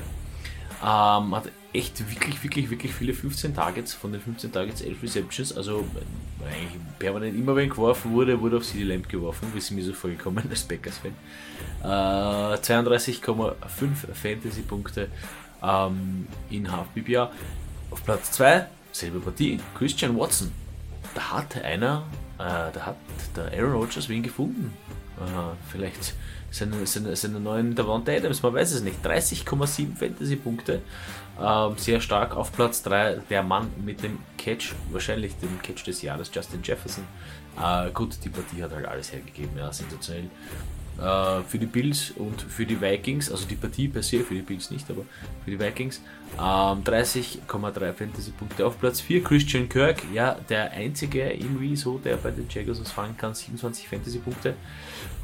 ähm, 0.83 1.35
hat 1.35 1.49
echt 1.73 1.99
wirklich, 2.09 2.43
wirklich, 2.43 2.69
wirklich 2.69 2.93
viele 2.93 3.13
15 3.13 3.55
Targets. 3.55 3.93
Von 3.93 4.11
den 4.11 4.21
15 4.21 4.51
Targets 4.51 4.81
11 4.81 5.03
Receptions. 5.03 5.55
Also 5.55 5.85
eigentlich 6.45 6.81
permanent 6.99 7.37
immer 7.37 7.55
wenn 7.55 7.69
geworfen 7.69 8.11
wurde, 8.11 8.39
wurde 8.41 8.57
auf 8.57 8.63
CD 8.65 8.83
Lamp 8.83 9.07
geworfen. 9.07 9.47
Wie 9.53 9.59
ist 9.59 9.71
mir 9.71 9.83
so 9.83 9.93
vorgekommen 9.93 10.43
als 10.49 10.63
Packers-Fan. 10.63 11.13
Äh, 11.83 11.85
32,5 11.85 13.53
Fantasy-Punkte 14.13 15.07
ähm, 15.63 16.27
in 16.49 16.71
Half 16.71 16.87
PPA. 16.93 17.31
Auf 17.91 18.03
Platz 18.03 18.31
2, 18.31 18.67
selbe 18.91 19.19
Partie, 19.19 19.59
Christian 19.77 20.17
Watson. 20.17 20.51
Da 21.13 21.31
hat 21.31 21.61
einer, 21.63 22.03
äh, 22.37 22.71
da 22.73 22.85
hat 22.85 22.97
der 23.35 23.51
Aaron 23.59 23.73
Rodgers 23.73 24.07
wen 24.07 24.23
gefunden. 24.23 24.73
Äh, 25.19 25.55
vielleicht 25.71 26.15
seine, 26.51 26.85
seine, 26.85 27.15
seine 27.15 27.39
neuen 27.39 27.73
Davante 27.73 28.15
Adams, 28.15 28.43
man 28.43 28.53
weiß 28.53 28.73
es 28.73 28.83
nicht. 28.83 29.03
30,7 29.03 29.95
Fantasy-Punkte. 29.95 30.81
Ähm, 31.41 31.73
sehr 31.77 32.01
stark 32.01 32.35
auf 32.35 32.51
Platz 32.51 32.83
3 32.83 33.21
der 33.29 33.41
Mann 33.41 33.69
mit 33.83 34.03
dem 34.03 34.19
Catch, 34.37 34.73
wahrscheinlich 34.91 35.35
dem 35.37 35.61
Catch 35.61 35.87
des 35.87 36.01
Jahres, 36.01 36.29
Justin 36.33 36.59
Jefferson. 36.61 37.05
Äh, 37.59 37.91
gut, 37.91 38.17
die 38.23 38.29
Partie 38.29 38.61
hat 38.61 38.71
halt 38.71 38.85
alles 38.85 39.11
hergegeben, 39.11 39.57
ja, 39.57 39.71
sensationell. 39.71 40.29
Äh, 40.99 41.41
für 41.47 41.57
die 41.57 41.65
Bills 41.65 42.11
und 42.11 42.41
für 42.41 42.65
die 42.65 42.79
Vikings, 42.79 43.31
also 43.31 43.45
die 43.47 43.55
Partie 43.55 43.87
per 43.87 44.03
se, 44.03 44.19
für 44.19 44.35
die 44.35 44.41
Bills 44.41 44.69
nicht, 44.69 44.89
aber 44.91 45.03
für 45.43 45.51
die 45.51 45.59
Vikings. 45.59 46.01
Ähm, 46.37 46.83
30,3 46.83 47.93
Fantasy-Punkte 47.93 48.65
auf 48.65 48.77
Platz 48.79 48.99
4. 49.01 49.23
Christian 49.23 49.69
Kirk, 49.69 50.03
ja, 50.13 50.35
der 50.49 50.71
einzige 50.71 51.31
irgendwie 51.31 51.75
so, 51.75 51.97
der 51.97 52.17
bei 52.17 52.31
den 52.31 52.47
Jaguars 52.49 52.81
was 52.81 52.91
fangen 52.91 53.17
kann, 53.17 53.33
27 53.33 53.87
Fantasy-Punkte. 53.87 54.55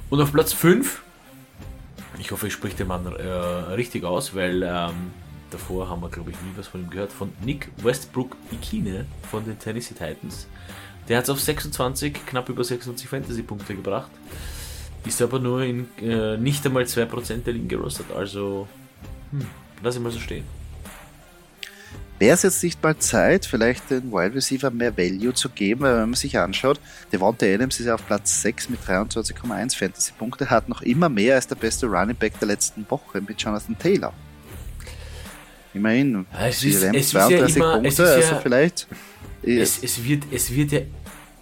Und 0.10 0.22
auf 0.22 0.32
Platz 0.32 0.54
5, 0.54 1.04
ich 2.20 2.32
hoffe, 2.32 2.48
ich 2.48 2.54
spreche 2.54 2.78
den 2.78 2.88
Mann 2.88 3.06
äh, 3.06 3.22
richtig 3.22 4.04
aus, 4.04 4.36
weil 4.36 4.64
ähm, 4.64 5.12
davor 5.50 5.90
haben 5.90 6.02
wir, 6.02 6.10
glaube 6.10 6.32
ich, 6.32 6.38
nie 6.38 6.52
was 6.56 6.68
von 6.68 6.82
ihm 6.82 6.90
gehört, 6.90 7.12
von 7.12 7.32
Nick 7.44 7.70
Westbrook 7.78 8.36
Ikine 8.52 9.06
von 9.30 9.46
den 9.46 9.60
Tennessee 9.60 9.94
Titans. 9.94 10.48
Der 11.08 11.18
hat 11.18 11.26
es 11.26 11.30
auf 11.30 11.40
26, 11.40 12.26
knapp 12.26 12.50
über 12.50 12.64
26 12.64 13.08
Fantasy-Punkte 13.08 13.76
gebracht. 13.76 14.12
Ist 15.06 15.22
aber 15.22 15.40
nur 15.40 15.62
in 15.64 15.88
äh, 16.02 16.38
nicht 16.38 16.66
einmal 16.66 16.84
2% 16.84 17.44
der 17.44 17.54
Ligen 17.54 17.70
gerostet, 17.70 18.08
also 18.16 18.68
hm, 19.32 19.46
lass 19.82 19.96
ich 19.96 20.02
mal 20.02 20.12
so 20.12 20.20
stehen. 20.20 20.44
Wäre 22.20 22.34
es 22.34 22.42
jetzt 22.42 22.64
nicht 22.64 22.82
mal 22.82 22.98
Zeit, 22.98 23.46
vielleicht 23.46 23.92
den 23.92 24.12
Wide 24.12 24.34
Receiver 24.34 24.72
mehr 24.72 24.98
Value 24.98 25.36
zu 25.36 25.50
geben, 25.50 25.82
weil 25.82 25.94
wenn 25.98 26.10
man 26.10 26.16
sich 26.16 26.38
anschaut, 26.38 26.80
Devonta 27.12 27.46
Adams 27.46 27.80
ist 27.80 27.86
ja 27.86 27.94
auf 27.94 28.06
Platz 28.08 28.42
6 28.42 28.70
mit 28.70 28.80
23,1 28.82 29.78
Fantasy-Punkte, 29.78 30.50
hat 30.50 30.68
noch 30.68 30.82
immer 30.82 31.10
mehr 31.10 31.36
als 31.36 31.46
der 31.46 31.56
beste 31.56 31.86
Running 31.86 32.16
Back 32.16 32.40
der 32.40 32.48
letzten 32.48 32.90
Woche 32.90 33.22
mit 33.22 33.40
Jonathan 33.40 33.78
Taylor. 33.78 34.14
Immerhin, 35.76 36.26
es 36.40 36.64
ist, 36.64 36.82
es 36.82 37.10
32 37.10 37.40
ist 37.40 37.56
ja 37.56 37.64
immer, 37.64 37.74
Punkte, 37.74 37.88
es 37.88 38.00
ist 38.00 38.00
ja, 38.00 38.16
also 38.16 38.42
vielleicht. 38.42 38.88
Es, 39.44 39.84
es, 39.84 40.04
wird, 40.04 40.24
es 40.32 40.52
wird 40.52 40.72
ja, 40.72 40.80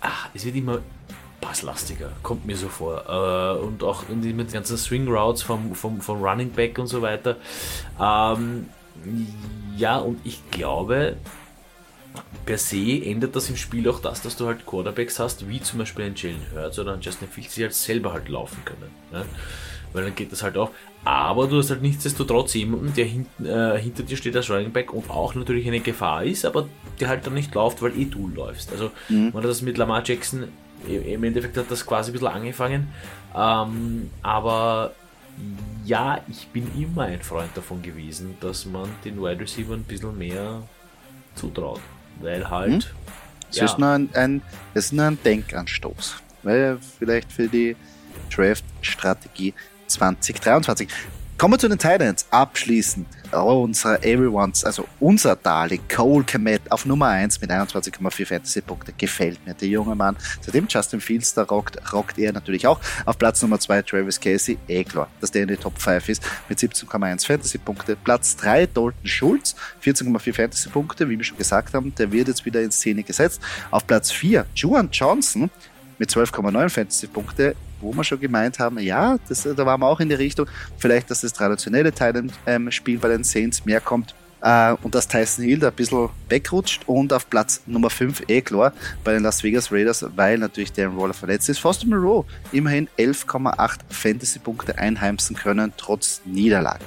ach, 0.01 0.27
es 0.34 0.43
wird 0.43 0.58
immer 0.58 0.79
passlastiger, 1.39 2.12
kommt 2.21 2.45
mir 2.45 2.58
so 2.58 2.67
vor. 2.67 3.05
Äh, 3.08 3.63
und 3.63 3.81
auch 3.81 4.10
in 4.10 4.21
den 4.21 4.45
ganzen 4.45 4.77
Swing 4.77 5.08
Routes 5.08 5.41
vom, 5.41 5.73
vom, 5.73 6.01
vom 6.01 6.21
Running 6.21 6.51
Back 6.51 6.77
und 6.79 6.88
so 6.88 7.01
weiter. 7.01 7.38
Ähm, 7.97 8.67
ja, 9.78 9.98
und 9.98 10.20
ich 10.24 10.39
glaube, 10.52 11.18
per 12.46 12.58
se 12.58 13.04
ändert 13.04 13.36
das 13.36 13.50
im 13.50 13.58
Spiel 13.58 13.89
auch 13.89 14.00
das, 14.00 14.22
dass 14.22 14.38
du 14.38 14.48
halt 14.48 14.65
Quarterbacks 14.65 15.20
hast, 15.20 15.50
wie 15.50 15.62
zum 15.62 15.80
Beispiel 15.80 16.06
ein 16.06 16.15
Jalen 16.15 16.41
Hurts 16.54 16.80
oder 16.80 16.94
ein 16.94 17.02
Justin 17.02 17.28
Fields, 17.28 17.56
die 17.56 17.63
halt 17.63 17.74
selber 17.74 18.13
halt 18.13 18.30
laufen 18.30 18.63
können. 18.63 18.91
Ne? 19.12 19.26
Weil 19.94 20.04
dann 20.06 20.15
geht 20.15 20.32
das 20.32 20.44
halt 20.44 20.58
auch. 20.58 20.72
Aber 21.04 21.48
du 21.48 21.58
hast 21.58 21.70
halt 21.70 21.82
nichtsdestotrotz 21.82 22.54
jemanden, 22.54 22.94
der 22.94 23.06
hinten, 23.06 23.46
äh, 23.46 23.78
hinter 23.80 24.04
dir 24.04 24.18
steht 24.18 24.36
als 24.36 24.50
Running 24.50 24.72
Back 24.72 24.94
und 24.94 25.10
auch 25.10 25.36
natürlich 25.36 25.68
eine 25.68 25.80
Gefahr 25.80 26.24
ist, 26.24 26.46
aber 26.46 26.68
der 27.00 27.10
halt 27.10 27.26
dann 27.26 27.34
nicht 27.34 27.54
läuft, 27.54 27.82
weil 27.82 27.98
eh 27.98 28.06
du 28.06 28.28
läufst. 28.28 28.72
Also 28.72 28.91
mhm. 29.10 29.32
man 29.34 29.44
hat 29.44 29.50
das 29.50 29.62
mit 29.62 29.78
Lamar 29.78 30.04
Jackson, 30.06 30.46
im 30.88 31.24
Endeffekt 31.24 31.58
hat 31.58 31.70
das 31.70 31.86
quasi 31.86 32.12
ein 32.12 32.13
bisschen 32.13 32.28
angefangen. 32.28 32.88
Ähm, 33.36 34.10
aber 34.22 34.94
ja, 35.86 36.21
ich 36.28 36.48
bin 36.48 36.69
immer 36.80 37.04
ein 37.04 37.21
Freund 37.21 37.56
davon 37.56 37.82
gewesen, 37.82 38.38
dass 38.39 38.65
man 38.65 38.89
den 39.04 39.21
Wide 39.21 39.39
Receiver 39.39 39.74
ein 39.74 39.84
bisschen 39.84 40.17
mehr 40.17 40.63
zutraut. 41.36 41.82
Weil 42.19 42.50
halt. 42.50 42.84
Hm? 42.84 42.91
Es, 43.50 43.58
ja. 43.58 43.65
ist 43.65 43.78
nur 43.78 43.89
ein, 43.89 44.10
ein, 44.13 44.41
es 44.74 44.86
ist 44.86 44.93
nur 44.93 45.06
ein 45.06 45.19
Denkanstoß. 45.24 46.15
Weil 46.43 46.80
vielleicht 46.80 47.32
für 47.32 47.48
die 47.48 47.76
Draft-Strategie 48.34 49.54
2023. 49.88 50.89
Kommen 51.38 51.56
wir 51.56 51.60
zu 51.60 51.67
den 51.67 51.78
Titans. 51.78 52.26
Abschließend 52.32 53.08
unser 53.34 54.02
Everyone's, 54.06 54.63
also 54.63 54.88
unser 55.02 55.36
Darling, 55.36 55.82
Cole 55.93 56.24
Komet 56.24 56.62
auf 56.71 56.86
Nummer 56.86 57.08
1 57.08 57.41
mit 57.41 57.52
21,4 57.52 58.26
Fantasy-Punkte. 58.26 58.93
Gefällt 58.98 59.45
mir 59.45 59.54
der 59.54 59.67
junge 59.67 59.95
Mann. 59.95 60.15
Seitdem 60.39 60.65
Justin 60.69 61.02
Fields 61.02 61.34
da 61.34 61.43
rockt, 61.43 61.78
rockt 61.91 62.17
er 62.19 62.32
natürlich 62.32 62.65
auch. 62.65 62.80
Auf 63.06 63.17
Platz 63.17 63.41
Nummer 63.41 63.60
2 63.60 63.82
Travis 63.82 64.17
Casey. 64.17 64.58
Eh 64.69 64.86
klar, 64.86 65.10
dass 65.19 65.30
der 65.30 65.41
in 65.41 65.50
die 65.50 65.58
Top 65.58 65.78
5 65.78 66.08
ist 66.08 66.24
mit 66.48 66.58
17,1 66.58 67.28
Fantasy-Punkte. 67.28 67.98
Platz 67.98 68.38
3 68.38 68.67
Dalton 68.67 68.93
Schulz, 69.04 69.58
14,4 69.84 70.34
Fantasy-Punkte. 70.34 71.10
Wie 71.10 71.17
wir 71.17 71.26
schon 71.26 71.38
gesagt 71.38 71.74
haben, 71.74 71.93
der 71.95 72.13
wird 72.13 72.30
jetzt 72.30 72.45
wieder 72.45 72.62
in 72.62 72.71
Szene 72.71 73.04
gesetzt. 73.04 73.41
Auf 73.71 73.86
Platz 73.86 74.10
4 74.10 74.45
Juan 74.56 74.88
Johnson 74.89 75.50
mit 75.98 76.10
12,9 76.10 76.69
Fantasy-Punkte 76.69 77.58
wo 77.86 77.93
wir 77.93 78.04
schon 78.04 78.19
gemeint 78.19 78.60
haben, 78.60 78.80
ja, 78.80 79.17
das, 79.30 79.43
da 79.43 79.65
waren 79.65 79.80
wir 79.80 79.88
auch 79.88 80.00
in 80.00 80.10
die 80.10 80.15
Richtung, 80.15 80.48
vielleicht, 80.78 81.10
dass 81.10 81.21
das 81.21 81.34
traditionelle 81.34 81.93
ähm, 82.45 82.69
bei 83.00 83.08
den 83.08 83.24
Saints 83.24 83.65
mehr 83.65 83.80
kommt 83.80 84.13
äh, 84.41 84.76
und 84.84 84.93
dass 84.93 85.08
Tyson 85.08 85.45
Hill 85.45 85.60
da 85.60 85.69
ein 85.69 85.74
bisschen 85.74 86.10
wegrutscht 86.30 86.84
und 86.88 87.12
auf 87.12 87.30
Platz 87.30 87.62
Nummer 87.65 87.89
5 87.89 88.24
eh 88.28 88.41
klar 88.41 88.74
bei 89.04 89.13
den 89.13 89.24
Las 89.24 89.43
Vegas 89.43 89.71
Raiders, 89.71 90.06
weil 90.15 90.38
natürlich 90.38 90.71
Darren 90.71 90.98
Waller 90.98 91.13
verletzt 91.13 91.50
ist. 91.50 91.60
Foster 91.60 91.88
Moreau 91.88 92.26
immerhin 92.52 92.88
11,8 92.98 93.80
Fantasy-Punkte 93.89 94.78
einheimsen 94.78 95.36
können, 95.36 95.74
trotz 95.78 96.21
Niederlage. 96.26 96.86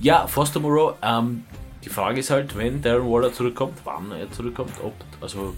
Ja, 0.00 0.26
Foster 0.26 0.60
Moreau, 0.60 0.94
ähm, 1.02 1.44
die 1.84 1.90
Frage 1.90 2.20
ist 2.20 2.30
halt, 2.30 2.56
wenn 2.56 2.80
Darren 2.80 3.10
Waller 3.10 3.32
zurückkommt, 3.32 3.78
wann 3.84 4.10
er 4.12 4.30
zurückkommt, 4.30 4.72
ob, 4.82 4.94
also 5.20 5.54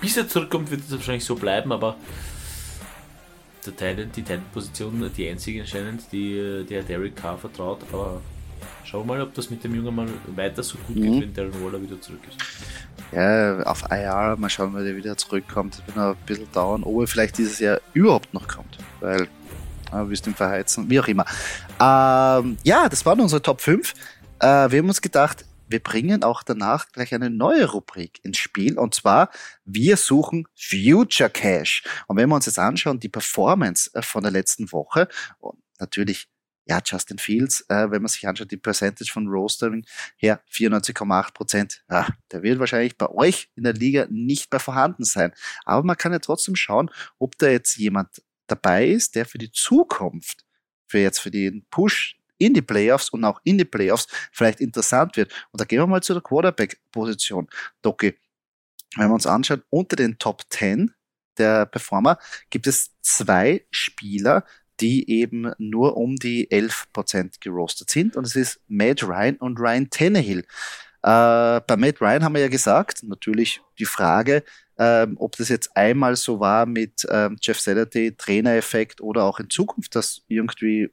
bis 0.00 0.16
er 0.16 0.28
zurückkommt, 0.28 0.70
wird 0.72 0.80
es 0.80 0.90
wahrscheinlich 0.90 1.24
so 1.24 1.36
bleiben, 1.36 1.70
aber 1.70 1.94
der 3.66 3.76
Titan, 3.76 3.96
die 3.96 4.22
Titan-Position 4.22 5.10
die 5.16 5.28
einzige 5.28 5.60
anscheinend, 5.60 6.10
die 6.12 6.64
der 6.68 6.82
Derek 6.82 7.16
Carr 7.16 7.38
vertraut. 7.38 7.80
Aber 7.92 8.20
schauen 8.84 9.06
wir 9.06 9.14
mal, 9.14 9.22
ob 9.22 9.34
das 9.34 9.50
mit 9.50 9.62
dem 9.64 9.74
jungen 9.74 9.94
Mann 9.94 10.10
weiter 10.34 10.62
so 10.62 10.78
gut 10.86 10.96
mhm. 10.96 11.02
geht, 11.02 11.22
wenn 11.22 11.34
Darren 11.34 11.64
Waller 11.64 11.80
wieder 11.80 12.00
zurück 12.00 12.20
ist. 12.28 12.38
Ja, 13.12 13.62
auf 13.64 13.84
IR, 13.90 14.36
mal 14.38 14.48
schauen, 14.48 14.72
wann 14.72 14.84
der 14.84 14.96
wieder 14.96 15.16
zurückkommt. 15.16 15.78
Das 15.78 15.86
wird 15.86 15.96
noch 15.96 16.16
ein 16.16 16.26
bisschen 16.26 16.50
dauern, 16.52 16.82
ob 16.82 17.00
er 17.00 17.06
vielleicht 17.06 17.38
dieses 17.38 17.58
Jahr 17.58 17.80
überhaupt 17.92 18.32
noch 18.32 18.48
kommt. 18.48 18.78
Weil, 19.00 19.28
ja, 19.92 20.08
wirst 20.08 20.26
ihn 20.26 20.34
verheizen, 20.34 20.88
wie 20.88 20.98
auch 20.98 21.08
immer. 21.08 21.26
Ähm, 21.78 22.56
ja, 22.62 22.88
das 22.88 23.04
waren 23.04 23.20
unsere 23.20 23.42
Top 23.42 23.60
5. 23.60 23.92
Äh, 24.40 24.70
wir 24.70 24.78
haben 24.78 24.88
uns 24.88 25.02
gedacht, 25.02 25.44
wir 25.72 25.82
bringen 25.82 26.22
auch 26.22 26.42
danach 26.42 26.92
gleich 26.92 27.14
eine 27.14 27.30
neue 27.30 27.70
Rubrik 27.70 28.20
ins 28.22 28.38
Spiel 28.38 28.78
und 28.78 28.94
zwar 28.94 29.30
wir 29.64 29.96
suchen 29.96 30.46
Future 30.54 31.30
Cash. 31.30 31.82
Und 32.06 32.16
wenn 32.16 32.28
wir 32.28 32.36
uns 32.36 32.46
jetzt 32.46 32.58
anschauen, 32.58 33.00
die 33.00 33.08
Performance 33.08 33.90
äh, 33.94 34.02
von 34.02 34.22
der 34.22 34.32
letzten 34.32 34.70
Woche, 34.70 35.08
natürlich 35.80 36.28
ja, 36.66 36.80
Justin 36.84 37.18
Fields, 37.18 37.62
äh, 37.68 37.90
wenn 37.90 38.02
man 38.02 38.08
sich 38.08 38.26
anschaut, 38.26 38.50
die 38.50 38.56
Percentage 38.56 39.10
von 39.10 39.26
Rostering 39.26 39.84
her, 40.16 40.40
94,8 40.50 41.32
Prozent. 41.34 41.84
Ja, 41.90 42.06
der 42.30 42.42
wird 42.42 42.60
wahrscheinlich 42.60 42.96
bei 42.96 43.08
euch 43.08 43.50
in 43.56 43.64
der 43.64 43.72
Liga 43.72 44.06
nicht 44.10 44.52
mehr 44.52 44.60
vorhanden 44.60 45.04
sein. 45.04 45.32
Aber 45.64 45.84
man 45.84 45.96
kann 45.96 46.12
ja 46.12 46.20
trotzdem 46.20 46.54
schauen, 46.54 46.90
ob 47.18 47.36
da 47.38 47.48
jetzt 47.48 47.76
jemand 47.76 48.22
dabei 48.46 48.86
ist, 48.86 49.16
der 49.16 49.26
für 49.26 49.38
die 49.38 49.50
Zukunft, 49.50 50.44
für 50.86 50.98
jetzt 50.98 51.18
für 51.18 51.30
den 51.30 51.66
Push 51.68 52.21
in 52.42 52.54
die 52.54 52.62
Playoffs 52.62 53.10
und 53.10 53.24
auch 53.24 53.40
in 53.44 53.58
die 53.58 53.64
Playoffs 53.64 54.06
vielleicht 54.32 54.60
interessant 54.60 55.16
wird. 55.16 55.32
Und 55.52 55.60
da 55.60 55.64
gehen 55.64 55.78
wir 55.78 55.86
mal 55.86 56.02
zu 56.02 56.12
der 56.12 56.22
Quarterback-Position. 56.22 57.48
Doki, 57.82 58.14
wenn 58.96 59.08
wir 59.08 59.14
uns 59.14 59.26
anschauen, 59.26 59.62
unter 59.70 59.96
den 59.96 60.18
Top 60.18 60.42
10 60.50 60.92
der 61.38 61.66
Performer 61.66 62.18
gibt 62.50 62.66
es 62.66 62.90
zwei 63.00 63.64
Spieler, 63.70 64.44
die 64.80 65.08
eben 65.08 65.52
nur 65.58 65.96
um 65.96 66.16
die 66.16 66.50
11% 66.50 67.36
gerostet 67.40 67.90
sind. 67.90 68.16
Und 68.16 68.26
es 68.26 68.36
ist 68.36 68.60
Matt 68.68 69.02
Ryan 69.02 69.36
und 69.36 69.58
Ryan 69.58 69.88
Tannehill. 69.88 70.40
Äh, 71.02 71.60
bei 71.60 71.76
Matt 71.76 72.00
Ryan 72.00 72.24
haben 72.24 72.34
wir 72.34 72.42
ja 72.42 72.48
gesagt, 72.48 73.02
natürlich 73.02 73.60
die 73.78 73.84
Frage, 73.84 74.44
ähm, 74.78 75.16
ob 75.18 75.36
das 75.36 75.48
jetzt 75.48 75.76
einmal 75.76 76.16
so 76.16 76.40
war 76.40 76.66
mit 76.66 77.06
ähm, 77.08 77.36
Jeff 77.40 77.60
Saturday, 77.60 78.14
Trainereffekt 78.16 79.00
oder 79.00 79.24
auch 79.24 79.38
in 79.38 79.50
Zukunft, 79.50 79.94
das 79.94 80.22
irgendwie 80.28 80.90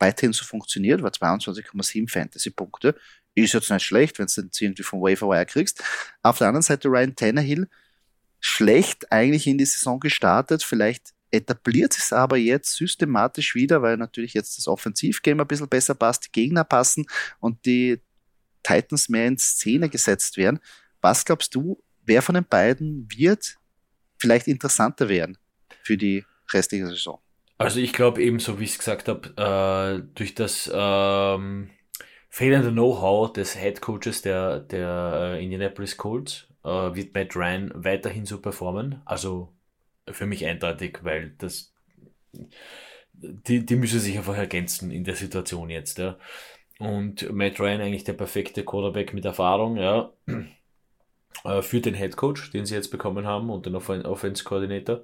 weiterhin 0.00 0.32
so 0.32 0.44
funktioniert, 0.44 1.02
war 1.02 1.10
22,7 1.10 2.10
Fantasy-Punkte. 2.10 2.96
Ist 3.34 3.52
jetzt 3.52 3.70
nicht 3.70 3.84
schlecht, 3.84 4.18
wenn 4.18 4.26
du 4.26 4.48
es 4.50 4.60
irgendwie 4.60 4.82
vom 4.82 5.00
Waverwire 5.00 5.46
kriegst. 5.46 5.84
Auf 6.22 6.38
der 6.38 6.48
anderen 6.48 6.62
Seite 6.62 6.88
Ryan 6.88 7.14
Tannehill, 7.14 7.68
schlecht 8.40 9.12
eigentlich 9.12 9.46
in 9.46 9.58
die 9.58 9.66
Saison 9.66 10.00
gestartet, 10.00 10.62
vielleicht 10.62 11.12
etabliert 11.30 11.96
es 11.96 12.12
aber 12.12 12.38
jetzt 12.38 12.74
systematisch 12.74 13.54
wieder, 13.54 13.82
weil 13.82 13.96
natürlich 13.96 14.34
jetzt 14.34 14.58
das 14.58 14.66
Offensivgame 14.66 15.42
ein 15.42 15.46
bisschen 15.46 15.68
besser 15.68 15.94
passt, 15.94 16.26
die 16.26 16.32
Gegner 16.32 16.64
passen 16.64 17.06
und 17.38 17.64
die 17.66 18.00
Titans 18.62 19.08
mehr 19.08 19.28
in 19.28 19.38
Szene 19.38 19.88
gesetzt 19.88 20.36
werden. 20.36 20.58
Was 21.00 21.24
glaubst 21.24 21.54
du, 21.54 21.82
wer 22.02 22.22
von 22.22 22.34
den 22.34 22.44
beiden 22.44 23.06
wird 23.14 23.58
vielleicht 24.18 24.48
interessanter 24.48 25.08
werden 25.08 25.38
für 25.82 25.96
die 25.96 26.24
restliche 26.52 26.88
Saison? 26.88 27.20
Also 27.60 27.78
ich 27.78 27.92
glaube 27.92 28.22
eben, 28.22 28.38
so 28.38 28.58
wie 28.58 28.64
ich 28.64 28.70
es 28.70 28.78
gesagt 28.78 29.06
habe, 29.06 29.28
äh, 29.36 30.02
durch 30.14 30.34
das 30.34 30.70
ähm, 30.72 31.68
fehlende 32.30 32.72
Know-how 32.72 33.30
des 33.30 33.54
Head 33.54 33.82
Coaches 33.82 34.22
der, 34.22 34.60
der 34.60 35.34
äh, 35.36 35.44
Indianapolis 35.44 35.98
Colts 35.98 36.48
äh, 36.64 36.68
wird 36.68 37.14
Matt 37.14 37.36
Ryan 37.36 37.70
weiterhin 37.74 38.24
so 38.24 38.40
performen. 38.40 39.02
Also 39.04 39.52
für 40.10 40.24
mich 40.24 40.46
eindeutig, 40.46 41.00
weil 41.02 41.34
das 41.36 41.74
die, 43.12 43.66
die 43.66 43.76
müssen 43.76 44.00
sich 44.00 44.16
einfach 44.16 44.38
ergänzen 44.38 44.90
in 44.90 45.04
der 45.04 45.16
Situation 45.16 45.68
jetzt. 45.68 45.98
Ja. 45.98 46.16
Und 46.78 47.30
Matt 47.30 47.60
Ryan 47.60 47.82
eigentlich 47.82 48.04
der 48.04 48.14
perfekte 48.14 48.64
Quarterback 48.64 49.12
mit 49.12 49.26
Erfahrung, 49.26 49.76
ja, 49.76 50.10
äh, 51.44 51.60
für 51.60 51.82
den 51.82 51.92
Head 51.92 52.16
Coach, 52.16 52.52
den 52.52 52.64
sie 52.64 52.74
jetzt 52.74 52.90
bekommen 52.90 53.26
haben 53.26 53.50
und 53.50 53.66
den 53.66 53.74
Offense 53.74 54.44
Coordinator. 54.44 55.02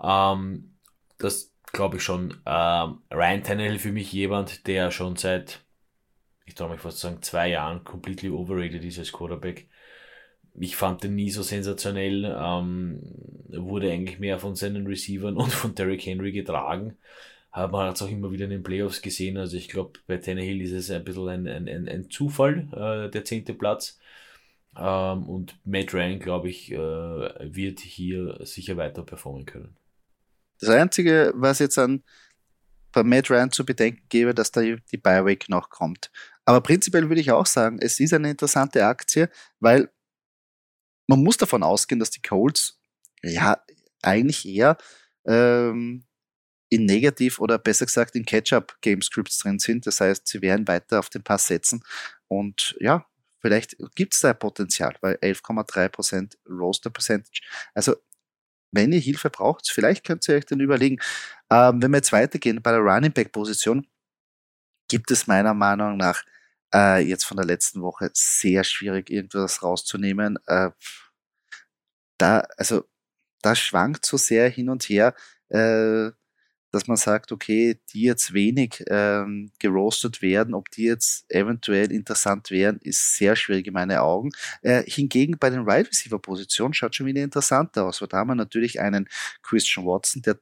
Ähm, 0.00 0.76
das 1.18 1.57
glaube 1.72 1.96
ich 1.96 2.02
schon. 2.02 2.40
Ähm, 2.46 2.98
Ryan 3.10 3.42
Tannehill 3.42 3.78
für 3.78 3.92
mich 3.92 4.12
jemand, 4.12 4.66
der 4.66 4.90
schon 4.90 5.16
seit, 5.16 5.60
ich 6.46 6.54
traue 6.54 6.70
mich 6.70 6.80
fast 6.80 6.98
sagen, 6.98 7.22
zwei 7.22 7.48
Jahren 7.48 7.84
completely 7.84 8.30
overrated 8.30 8.84
ist 8.84 8.98
als 8.98 9.12
Quarterback 9.12 9.68
ich 10.60 10.76
fand 10.76 11.02
den 11.04 11.14
nie 11.14 11.30
so 11.30 11.42
sensationell, 11.42 12.24
ähm, 12.24 13.00
wurde 13.48 13.90
eigentlich 13.90 14.18
mehr 14.18 14.38
von 14.38 14.54
seinen 14.54 14.86
Receivern 14.86 15.36
und 15.36 15.52
von 15.52 15.74
Derrick 15.74 16.04
Henry 16.04 16.32
getragen. 16.32 16.96
Man 17.54 17.88
hat 17.88 17.96
es 17.96 18.02
auch 18.02 18.10
immer 18.10 18.30
wieder 18.30 18.44
in 18.44 18.50
den 18.50 18.62
Playoffs 18.62 19.02
gesehen. 19.02 19.36
Also 19.36 19.56
ich 19.56 19.68
glaube, 19.68 19.98
bei 20.06 20.18
Tannehill 20.18 20.60
ist 20.60 20.72
es 20.72 20.90
ein 20.90 21.02
bisschen 21.02 21.28
ein, 21.28 21.48
ein, 21.68 21.88
ein 21.88 22.10
Zufall, 22.10 22.68
äh, 22.72 23.10
der 23.10 23.24
zehnte 23.24 23.54
Platz. 23.54 23.98
Ähm, 24.76 25.28
und 25.28 25.56
Matt 25.64 25.92
Ryan, 25.92 26.20
glaube 26.20 26.50
ich, 26.50 26.70
äh, 26.70 26.76
wird 26.76 27.80
hier 27.80 28.38
sicher 28.42 28.76
weiter 28.76 29.02
performen 29.02 29.44
können. 29.44 29.74
Das 30.60 30.70
Einzige, 30.70 31.32
was 31.34 31.58
jetzt 31.58 31.78
an 31.78 32.02
bei 32.92 33.02
Matt 33.02 33.30
Ryan 33.30 33.52
zu 33.52 33.64
bedenken 33.64 34.02
gebe, 34.08 34.34
dass 34.34 34.50
da 34.50 34.62
die 34.62 34.96
Bye-Week 34.96 35.48
noch 35.48 35.70
kommt. 35.70 36.10
Aber 36.44 36.60
prinzipiell 36.62 37.08
würde 37.08 37.20
ich 37.20 37.30
auch 37.30 37.46
sagen, 37.46 37.78
es 37.80 38.00
ist 38.00 38.14
eine 38.14 38.30
interessante 38.30 38.84
Aktie, 38.84 39.28
weil 39.60 39.90
man 41.06 41.22
muss 41.22 41.36
davon 41.36 41.62
ausgehen, 41.62 41.98
dass 41.98 42.10
die 42.10 42.22
Colts 42.22 42.80
ja 43.22 43.62
eigentlich 44.02 44.46
eher 44.46 44.76
ähm, 45.26 46.04
in 46.70 46.84
Negativ 46.84 47.40
oder 47.40 47.58
besser 47.58 47.86
gesagt 47.86 48.14
in 48.14 48.24
Catch-up-Game-Scripts 48.24 49.38
drin 49.38 49.58
sind. 49.58 49.86
Das 49.86 50.00
heißt, 50.00 50.26
sie 50.26 50.42
werden 50.42 50.68
weiter 50.68 50.98
auf 50.98 51.08
den 51.08 51.22
Pass 51.22 51.46
setzen. 51.46 51.82
Und 52.28 52.76
ja, 52.80 53.06
vielleicht 53.40 53.76
gibt 53.94 54.14
es 54.14 54.20
da 54.20 54.34
Potenzial, 54.34 54.94
weil 55.00 55.16
11,3% 55.16 56.36
Roster 56.48 56.90
Percentage. 56.90 57.40
Also, 57.74 57.96
wenn 58.72 58.92
ihr 58.92 59.00
Hilfe 59.00 59.30
braucht, 59.30 59.70
vielleicht 59.70 60.04
könnt 60.04 60.28
ihr 60.28 60.36
euch 60.36 60.46
dann 60.46 60.60
überlegen. 60.60 60.98
Ähm, 61.50 61.82
wenn 61.82 61.90
wir 61.90 61.98
jetzt 61.98 62.12
weitergehen 62.12 62.62
bei 62.62 62.72
der 62.72 62.80
Running 62.80 63.12
Back 63.12 63.32
Position, 63.32 63.86
gibt 64.88 65.10
es 65.10 65.26
meiner 65.26 65.54
Meinung 65.54 65.96
nach 65.96 66.24
äh, 66.74 67.00
jetzt 67.02 67.24
von 67.24 67.36
der 67.36 67.46
letzten 67.46 67.82
Woche 67.82 68.10
sehr 68.14 68.64
schwierig, 68.64 69.10
irgendwas 69.10 69.62
rauszunehmen. 69.62 70.38
Äh, 70.46 70.70
da, 72.18 72.40
also, 72.56 72.84
da 73.42 73.54
schwankt 73.54 74.04
so 74.06 74.16
sehr 74.16 74.48
hin 74.48 74.68
und 74.68 74.84
her, 74.84 75.14
äh, 75.50 76.10
dass 76.70 76.86
man 76.86 76.96
sagt, 76.96 77.32
okay, 77.32 77.80
die 77.92 78.02
jetzt 78.02 78.34
wenig 78.34 78.84
ähm, 78.88 79.50
gerostet 79.58 80.20
werden, 80.20 80.54
ob 80.54 80.70
die 80.70 80.84
jetzt 80.84 81.24
eventuell 81.30 81.90
interessant 81.92 82.50
wären, 82.50 82.78
ist 82.82 83.16
sehr 83.16 83.36
schwierig 83.36 83.66
in 83.66 83.72
meinen 83.72 83.98
Augen. 83.98 84.30
Äh, 84.62 84.82
hingegen 84.84 85.38
bei 85.38 85.50
den 85.50 85.66
Wide 85.66 85.78
right 85.78 85.88
Receiver 85.88 86.18
Positionen 86.18 86.74
schaut 86.74 86.94
schon 86.94 87.06
wieder 87.06 87.22
interessanter 87.22 87.84
aus, 87.86 88.00
weil 88.00 88.08
da 88.08 88.18
haben 88.18 88.28
wir 88.28 88.34
natürlich 88.34 88.80
einen 88.80 89.08
Christian 89.42 89.86
Watson, 89.86 90.22
der 90.22 90.38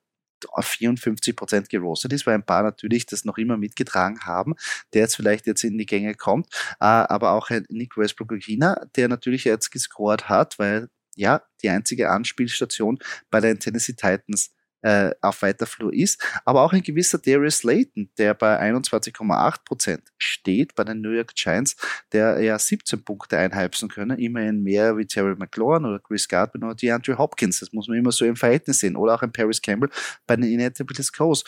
auf 0.51 0.67
54 0.67 1.35
Prozent 1.35 1.69
gerostet 1.71 2.13
ist, 2.13 2.27
weil 2.27 2.35
ein 2.35 2.45
paar 2.45 2.63
natürlich 2.63 3.07
das 3.07 3.25
noch 3.25 3.39
immer 3.39 3.57
mitgetragen 3.57 4.21
haben, 4.21 4.55
der 4.93 5.03
jetzt 5.03 5.17
vielleicht 5.17 5.47
jetzt 5.47 5.65
in 5.65 5.79
die 5.79 5.87
Gänge 5.87 6.15
kommt, 6.15 6.49
äh, 6.81 6.85
aber 6.85 7.33
auch 7.33 7.51
ein 7.51 7.65
Nick 7.71 7.97
Westbrook 7.97 8.35
China, 8.39 8.87
der 8.97 9.09
natürlich 9.09 9.45
jetzt 9.45 9.71
gescored 9.71 10.29
hat, 10.29 10.59
weil 10.59 10.89
ja 11.15 11.43
die 11.63 11.71
einzige 11.71 12.11
Anspielstation 12.11 12.99
bei 13.31 13.41
den 13.41 13.59
Tennessee 13.59 13.95
Titans 13.95 14.53
äh, 14.87 15.11
auf 15.21 15.43
weiter 15.43 15.67
Flur 15.67 15.93
ist, 15.93 16.25
aber 16.45 16.63
auch 16.63 16.73
ein 16.73 16.83
gewisser 16.83 17.19
Darius 17.19 17.59
Slayton, 17.59 18.09
der 18.19 18.35
bei 18.35 18.61
21,8 18.61 19.65
Prozent 19.65 20.13
steht 20.17 20.77
bei 20.77 20.85
den 20.85 21.01
New 21.01 21.11
York 21.11 21.35
Giants, 21.35 21.77
der 22.13 22.41
ja 22.41 22.57
17 22.57 23.05
Punkte 23.05 23.37
einheimsen 23.37 23.89
können, 23.89 24.17
immerhin 24.17 24.63
mehr 24.63 24.97
wie 24.97 25.05
Terry 25.05 25.35
McLaurin 25.35 25.87
oder 25.87 25.99
Chris 25.99 26.29
Gardner 26.29 26.67
oder 26.67 26.77
DeAndre 26.77 27.19
Hopkins, 27.19 27.59
das 27.59 27.73
muss 27.73 27.89
man 27.89 27.99
immer 27.99 28.13
so 28.13 28.25
im 28.25 28.37
Verhältnis 28.37 28.79
sehen, 28.79 28.95
oder 28.95 29.17
auch 29.17 29.23
ein 29.23 29.33
Paris 29.33 29.61
Campbell 29.61 29.91
bei 30.25 30.37
den 30.37 30.45
Indianapolis 30.45 31.13
Colts. 31.13 31.43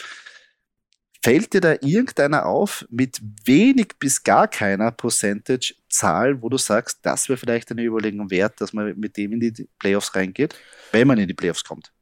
Fällt 1.23 1.53
dir 1.53 1.61
da 1.61 1.75
irgendeiner 1.81 2.45
auf 2.45 2.87
mit 2.91 3.21
wenig 3.45 4.01
bis 4.01 4.25
gar 4.25 4.49
keiner 4.49 4.91
Percentage-Zahl, 4.91 6.43
wo 6.43 6.49
du 6.49 6.59
sagst, 6.59 6.99
das 7.03 7.29
wäre 7.29 7.37
vielleicht 7.37 7.71
eine 7.71 7.85
Überlegung 7.85 8.31
wert, 8.31 8.61
dass 8.61 8.73
man 8.73 8.99
mit 8.99 9.17
dem 9.17 9.33
in 9.33 9.41
die 9.41 9.69
Playoffs 9.79 10.17
reingeht, 10.17 10.57
wenn 10.91 11.07
man 11.07 11.19
in 11.19 11.29
die 11.29 11.35
Playoffs 11.35 11.63
kommt? 11.63 11.93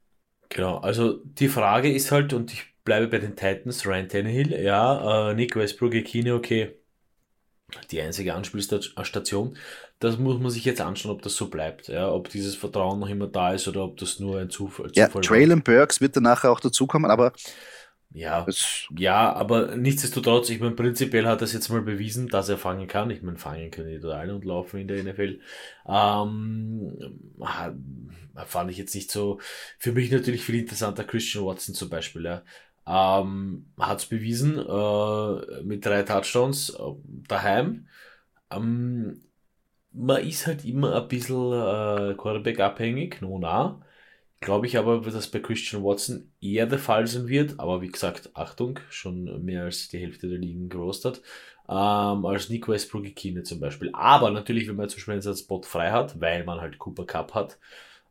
Genau, 0.49 0.77
also 0.77 1.19
die 1.23 1.49
Frage 1.49 1.91
ist 1.91 2.11
halt, 2.11 2.33
und 2.33 2.53
ich 2.53 2.65
bleibe 2.83 3.07
bei 3.07 3.19
den 3.19 3.35
Titans, 3.35 3.85
Ryan 3.85 4.07
Tannehill, 4.07 4.53
ja, 4.61 5.31
äh, 5.31 5.33
Nick 5.33 5.55
Westbrook, 5.55 5.91
Kine, 6.05 6.35
okay, 6.35 6.77
die 7.91 8.01
einzige 8.01 8.33
Anspielstation. 8.33 9.57
Das 9.99 10.17
muss 10.17 10.39
man 10.39 10.51
sich 10.51 10.63
jetzt 10.63 10.79
anschauen, 10.79 11.11
ob 11.11 11.21
das 11.21 11.35
so 11.35 11.49
bleibt, 11.49 11.87
ja, 11.87 12.09
ob 12.09 12.29
dieses 12.29 12.55
Vertrauen 12.55 12.99
noch 12.99 13.09
immer 13.09 13.27
da 13.27 13.53
ist 13.53 13.67
oder 13.67 13.83
ob 13.83 13.97
das 13.97 14.19
nur 14.19 14.39
ein 14.39 14.49
Zufall, 14.49 14.91
Zufall 14.91 15.21
ja, 15.23 15.27
Traylon 15.27 15.63
Burks 15.63 15.99
wird 15.99 16.15
dann 16.15 16.23
nachher 16.23 16.51
auch 16.51 16.59
dazukommen, 16.59 17.11
aber 17.11 17.33
ja, 18.13 18.45
ja, 18.97 19.33
aber 19.33 19.75
nichtsdestotrotz, 19.75 20.49
ich 20.49 20.59
meine, 20.59 20.75
prinzipiell 20.75 21.27
hat 21.27 21.41
er 21.41 21.45
es 21.45 21.53
jetzt 21.53 21.69
mal 21.69 21.81
bewiesen, 21.81 22.27
dass 22.29 22.49
er 22.49 22.57
fangen 22.57 22.87
kann. 22.87 23.11
Ich 23.11 23.21
meine, 23.21 23.37
fangen 23.37 23.69
können 23.69 23.99
die 24.01 24.07
alle 24.07 24.33
und 24.33 24.45
laufen 24.45 24.79
in 24.79 24.87
der 24.87 25.03
NFL. 25.03 25.39
Ähm, 25.87 26.97
fand 28.45 28.71
ich 28.71 28.77
jetzt 28.77 28.95
nicht 28.95 29.11
so. 29.11 29.39
Für 29.77 29.91
mich 29.91 30.11
natürlich 30.11 30.43
viel 30.43 30.55
interessanter 30.55 31.03
Christian 31.03 31.45
Watson 31.45 31.75
zum 31.75 31.89
Beispiel. 31.89 32.25
Ja. 32.25 32.43
Ähm, 32.87 33.67
hat 33.79 33.99
es 33.99 34.05
bewiesen 34.05 34.57
äh, 34.57 35.63
mit 35.63 35.85
drei 35.85 36.03
Touchdowns 36.03 36.69
äh, 36.71 36.81
daheim. 37.27 37.87
Ähm, 38.51 39.21
man 39.91 40.23
ist 40.27 40.47
halt 40.47 40.63
immer 40.65 40.95
ein 41.01 41.07
bisschen 41.07 41.51
äh, 41.53 42.15
Quarterback 42.15 42.59
abhängig, 42.59 43.21
no, 43.21 43.39
na. 43.39 43.81
Glaube 44.39 44.67
ich 44.67 44.77
aber, 44.77 45.01
dass 45.01 45.27
bei 45.29 45.39
Christian 45.39 45.83
Watson 45.83 46.31
eher 46.41 46.67
der 46.67 46.79
Fall 46.79 47.07
sein 47.07 47.27
wird. 47.27 47.59
Aber 47.59 47.81
wie 47.81 47.89
gesagt, 47.89 48.31
Achtung, 48.33 48.79
schon 48.89 49.43
mehr 49.43 49.63
als 49.63 49.87
die 49.89 49.99
Hälfte 49.99 50.27
der 50.27 50.39
Ligen 50.39 50.69
gerostet. 50.69 51.21
Ähm, 51.69 52.25
als 52.25 52.49
Nick 52.49 52.67
Westbrook 52.67 53.05
Ikine 53.05 53.43
zum 53.43 53.59
Beispiel. 53.59 53.89
Aber 53.93 54.31
natürlich, 54.31 54.67
wenn 54.67 54.77
man 54.77 54.89
zum 54.89 54.97
Beispiel 54.97 55.13
einen 55.15 55.37
Spot 55.37 55.61
frei 55.63 55.91
hat, 55.91 56.21
weil 56.21 56.45
man 56.45 56.61
halt 56.61 56.79
Cooper 56.79 57.05
Cup 57.05 57.33
hat 57.33 57.59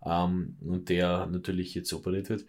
ähm, 0.04 0.56
und 0.60 0.88
der 0.88 1.26
natürlich 1.26 1.74
jetzt 1.74 1.92
operiert 1.92 2.28
wird, 2.28 2.44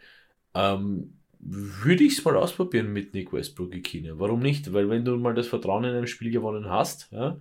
ähm, 0.53 1.13
würde 1.39 2.03
ich 2.03 2.17
es 2.17 2.25
mal 2.25 2.35
ausprobieren 2.35 2.91
mit 2.91 3.13
Nick 3.13 3.31
Westbrook 3.31 3.73
Ikine. 3.73 4.19
Warum 4.19 4.41
nicht? 4.41 4.73
Weil 4.73 4.89
wenn 4.89 5.05
du 5.05 5.15
mal 5.17 5.35
das 5.35 5.47
Vertrauen 5.47 5.83
in 5.83 5.91
einem 5.91 6.07
Spiel 6.07 6.31
gewonnen 6.31 6.69
hast, 6.69 7.09
ja, 7.11 7.39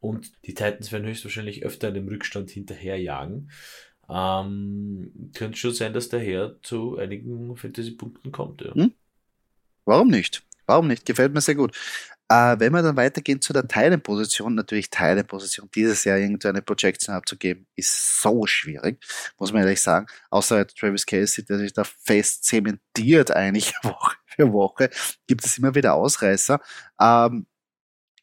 und 0.00 0.32
die 0.44 0.54
Titans 0.54 0.92
werden 0.92 1.06
höchstwahrscheinlich 1.06 1.64
öfter 1.64 1.88
in 1.88 1.94
dem 1.94 2.08
Rückstand 2.08 2.50
hinterherjagen, 2.50 3.50
ähm, 4.08 5.30
könnte 5.34 5.58
schon 5.58 5.74
sein, 5.74 5.92
dass 5.92 6.08
der 6.08 6.20
Herr 6.20 6.60
zu 6.62 6.98
einigen 6.98 7.56
Fantasy-Punkten 7.56 8.32
kommt. 8.32 8.62
Ja. 8.62 8.74
Hm? 8.74 8.92
Warum 9.84 10.08
nicht? 10.08 10.42
Warum 10.66 10.88
nicht? 10.88 11.04
Gefällt 11.04 11.34
mir 11.34 11.40
sehr 11.40 11.54
gut. 11.54 11.76
Äh, 12.28 12.58
wenn 12.58 12.72
wir 12.72 12.82
dann 12.82 12.96
weitergehen 12.96 13.40
zu 13.42 13.52
der 13.52 13.68
Teilenposition, 13.68 14.54
natürlich 14.54 14.88
Teilenposition 14.88 15.68
dieses 15.74 16.04
Jahr 16.04 16.16
irgendeine 16.16 16.62
Projection 16.62 17.14
abzugeben, 17.14 17.66
ist 17.76 18.22
so 18.22 18.46
schwierig, 18.46 18.98
muss 19.38 19.52
man 19.52 19.62
ehrlich 19.62 19.82
sagen. 19.82 20.06
Außer 20.30 20.66
Travis 20.66 21.04
Casey, 21.04 21.44
der 21.44 21.58
sich 21.58 21.74
da 21.74 21.84
fest 21.84 22.44
zementiert 22.44 23.30
eigentlich 23.30 23.74
Woche 23.82 24.16
für 24.26 24.52
Woche, 24.52 24.90
gibt 25.26 25.44
es 25.44 25.58
immer 25.58 25.74
wieder 25.74 25.94
Ausreißer. 25.94 26.60
Ähm, 26.98 27.46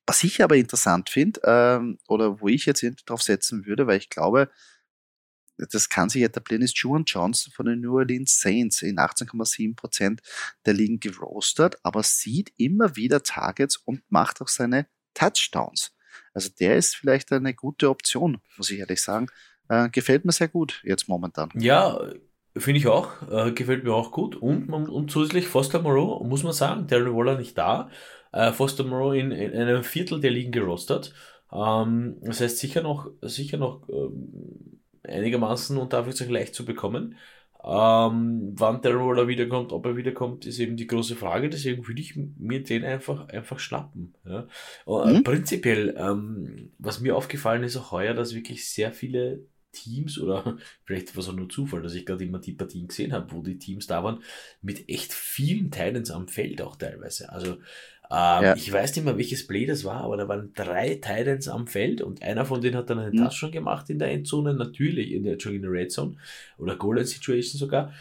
was 0.08 0.24
ich 0.24 0.44
aber 0.44 0.56
interessant 0.56 1.10
finde, 1.10 1.40
ähm, 1.46 2.00
oder 2.08 2.42
wo 2.42 2.48
ich 2.48 2.66
jetzt 2.66 2.84
drauf 3.06 3.22
setzen 3.22 3.66
würde, 3.66 3.88
weil 3.88 4.00
ich 4.00 4.10
glaube, 4.10 4.50
das 5.66 5.90
kann 5.90 6.10
sich 6.10 6.24
etablieren, 6.24 6.64
ist 6.64 6.78
Juan 6.78 7.04
Johnson 7.06 7.52
von 7.54 7.66
den 7.66 7.82
New 7.82 7.96
Orleans 7.98 8.40
Saints 8.40 8.82
in 8.82 8.98
18,7% 8.98 10.20
der 10.66 10.74
Ligen 10.74 11.00
gerostet, 11.00 11.76
aber 11.84 12.04
sieht 12.04 12.54
immer 12.58 12.96
wieder 12.96 13.24
Targets 13.24 13.78
und 13.78 14.04
macht 14.10 14.42
auch 14.42 14.48
seine 14.48 14.88
Touchdowns. 15.14 15.94
Also 16.34 16.50
der 16.60 16.78
ist 16.78 16.96
vielleicht 16.96 17.32
eine 17.32 17.54
gute 17.54 17.90
Option, 17.90 18.40
muss 18.58 18.72
ich 18.72 18.80
ehrlich 18.80 19.02
sagen. 19.02 19.28
Äh, 19.70 19.90
gefällt 19.90 20.26
mir 20.26 20.32
sehr 20.32 20.48
gut 20.48 20.82
jetzt 20.84 21.08
momentan. 21.08 21.50
Ja, 21.56 22.00
finde 22.56 22.80
ich 22.80 22.88
auch. 22.88 23.10
Äh, 23.30 23.52
gefällt 23.52 23.84
mir 23.84 23.94
auch 23.94 24.12
gut. 24.12 24.36
Und, 24.36 24.70
und 24.70 25.12
zusätzlich 25.12 25.48
Foster 25.48 25.82
Moreau, 25.82 26.24
muss 26.24 26.44
man 26.44 26.54
sagen, 26.54 26.88
Darren 26.88 27.16
Waller 27.16 27.38
nicht 27.38 27.58
da. 27.58 27.90
Äh, 28.32 28.52
Foster 28.52 28.84
Moreau 28.84 29.12
in, 29.14 29.32
in, 29.32 29.54
einem 29.54 29.84
Viertel 29.84 30.20
der 30.20 30.32
Ligen 30.32 30.52
gerostet. 30.52 31.14
Ähm, 31.52 32.18
das 32.22 32.42
heißt 32.42 32.58
sicher 32.58 32.82
noch, 32.82 33.12
sicher 33.22 33.58
noch 33.58 33.88
ähm, 33.90 34.81
einigermaßen 35.04 35.78
unter 35.78 35.98
Anführungszeichen 35.98 36.34
leicht 36.34 36.56
zu 36.56 36.66
bekommen. 36.66 37.16
Ähm, 37.64 38.54
wann 38.56 38.82
der 38.82 38.96
Roller 38.96 39.28
wiederkommt, 39.28 39.72
ob 39.72 39.86
er 39.86 39.96
wiederkommt, 39.96 40.48
ist 40.48 40.60
eben 40.60 40.78
die 40.78 40.88
große 40.88 41.16
Frage. 41.16 41.50
Deswegen 41.50 41.88
würde 41.88 42.02
ich 42.02 42.16
mir 42.16 42.64
den 42.64 42.84
einfach, 42.84 43.28
einfach 43.30 43.60
schnappen. 43.60 44.16
Ja. 44.26 44.48
Äh, 44.88 45.14
mhm. 45.14 45.24
Prinzipiell, 45.24 45.96
ähm, 45.98 46.72
was 46.80 47.02
mir 47.02 47.16
aufgefallen 47.16 47.64
ist 47.64 47.78
auch 47.78 47.92
heuer, 47.92 48.16
dass 48.16 48.34
wirklich 48.34 48.68
sehr 48.68 48.92
viele 48.92 49.46
Teams 49.72 50.20
oder 50.20 50.58
vielleicht 50.86 51.16
war 51.16 51.22
es 51.22 51.30
auch 51.30 51.34
nur 51.34 51.50
Zufall, 51.50 51.84
dass 51.84 51.94
ich 51.94 52.06
gerade 52.06 52.26
immer 52.26 52.40
die 52.40 52.54
Partien 52.54 52.88
gesehen 52.88 53.14
habe, 53.14 53.32
wo 53.32 53.42
die 53.42 53.60
Teams 53.60 53.86
da 53.86 54.04
waren, 54.04 54.24
mit 54.62 54.90
echt 54.90 55.14
vielen 55.14 55.70
Titans 55.70 56.10
am 56.10 56.28
Feld 56.28 56.62
auch 56.64 56.76
teilweise. 56.76 57.32
Also 57.32 57.58
ähm, 58.12 58.44
ja. 58.44 58.56
Ich 58.56 58.72
weiß 58.72 58.94
nicht 58.96 59.06
mehr, 59.06 59.18
welches 59.18 59.48
Play 59.48 59.66
das 59.66 59.86
war, 59.86 60.02
aber 60.02 60.18
da 60.18 60.28
waren 60.28 60.52
drei 60.54 60.96
Titans 60.96 61.48
am 61.48 61.66
Feld 61.66 62.02
und 62.02 62.22
einer 62.22 62.46
von 62.46 62.60
denen 62.60 62.76
hat 62.76 62.90
dann 62.90 63.00
eine 63.00 63.12
mhm. 63.12 63.24
Touchdown 63.24 63.52
gemacht 63.52 63.90
in 63.90 64.00
der 64.00 64.12
Endzone, 64.12 64.54
natürlich 64.54 65.12
in 65.12 65.24
der, 65.24 65.38
in 65.46 65.62
der 65.62 65.72
Red 65.72 65.92
Zone 65.92 66.18
oder 66.58 66.76
Golden 66.76 67.06
Situation 67.06 67.58
sogar. 67.58 67.94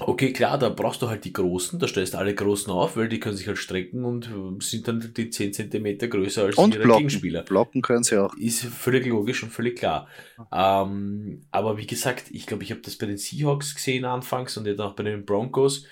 Okay, 0.00 0.32
klar, 0.32 0.58
da 0.58 0.68
brauchst 0.68 1.02
du 1.02 1.08
halt 1.08 1.24
die 1.24 1.32
Großen, 1.32 1.78
da 1.78 1.88
stellst 1.88 2.14
du 2.14 2.18
alle 2.18 2.32
Großen 2.32 2.72
auf, 2.72 2.96
weil 2.96 3.08
die 3.08 3.18
können 3.18 3.36
sich 3.36 3.48
halt 3.48 3.58
strecken 3.58 4.04
und 4.04 4.30
sind 4.62 4.86
dann 4.86 5.12
die 5.16 5.30
10 5.30 5.52
cm 5.54 5.98
größer 5.98 6.44
als 6.44 6.56
und 6.56 6.74
ihre 6.74 6.84
blocken. 6.84 6.98
Gegenspieler. 6.98 7.42
Blocken 7.42 7.82
können 7.82 8.04
sie 8.04 8.16
auch. 8.16 8.32
Ist 8.36 8.64
völlig 8.64 9.06
logisch 9.06 9.42
und 9.42 9.50
völlig 9.50 9.76
klar. 9.76 10.06
Ähm, 10.52 11.40
aber 11.50 11.78
wie 11.78 11.86
gesagt, 11.86 12.26
ich 12.30 12.46
glaube, 12.46 12.62
ich 12.62 12.70
habe 12.70 12.80
das 12.80 12.94
bei 12.94 13.06
den 13.06 13.18
Seahawks 13.18 13.74
gesehen 13.74 14.04
anfangs 14.04 14.56
und 14.56 14.66
jetzt 14.66 14.80
auch 14.80 14.94
bei 14.94 15.02
den 15.02 15.24
Broncos 15.24 15.84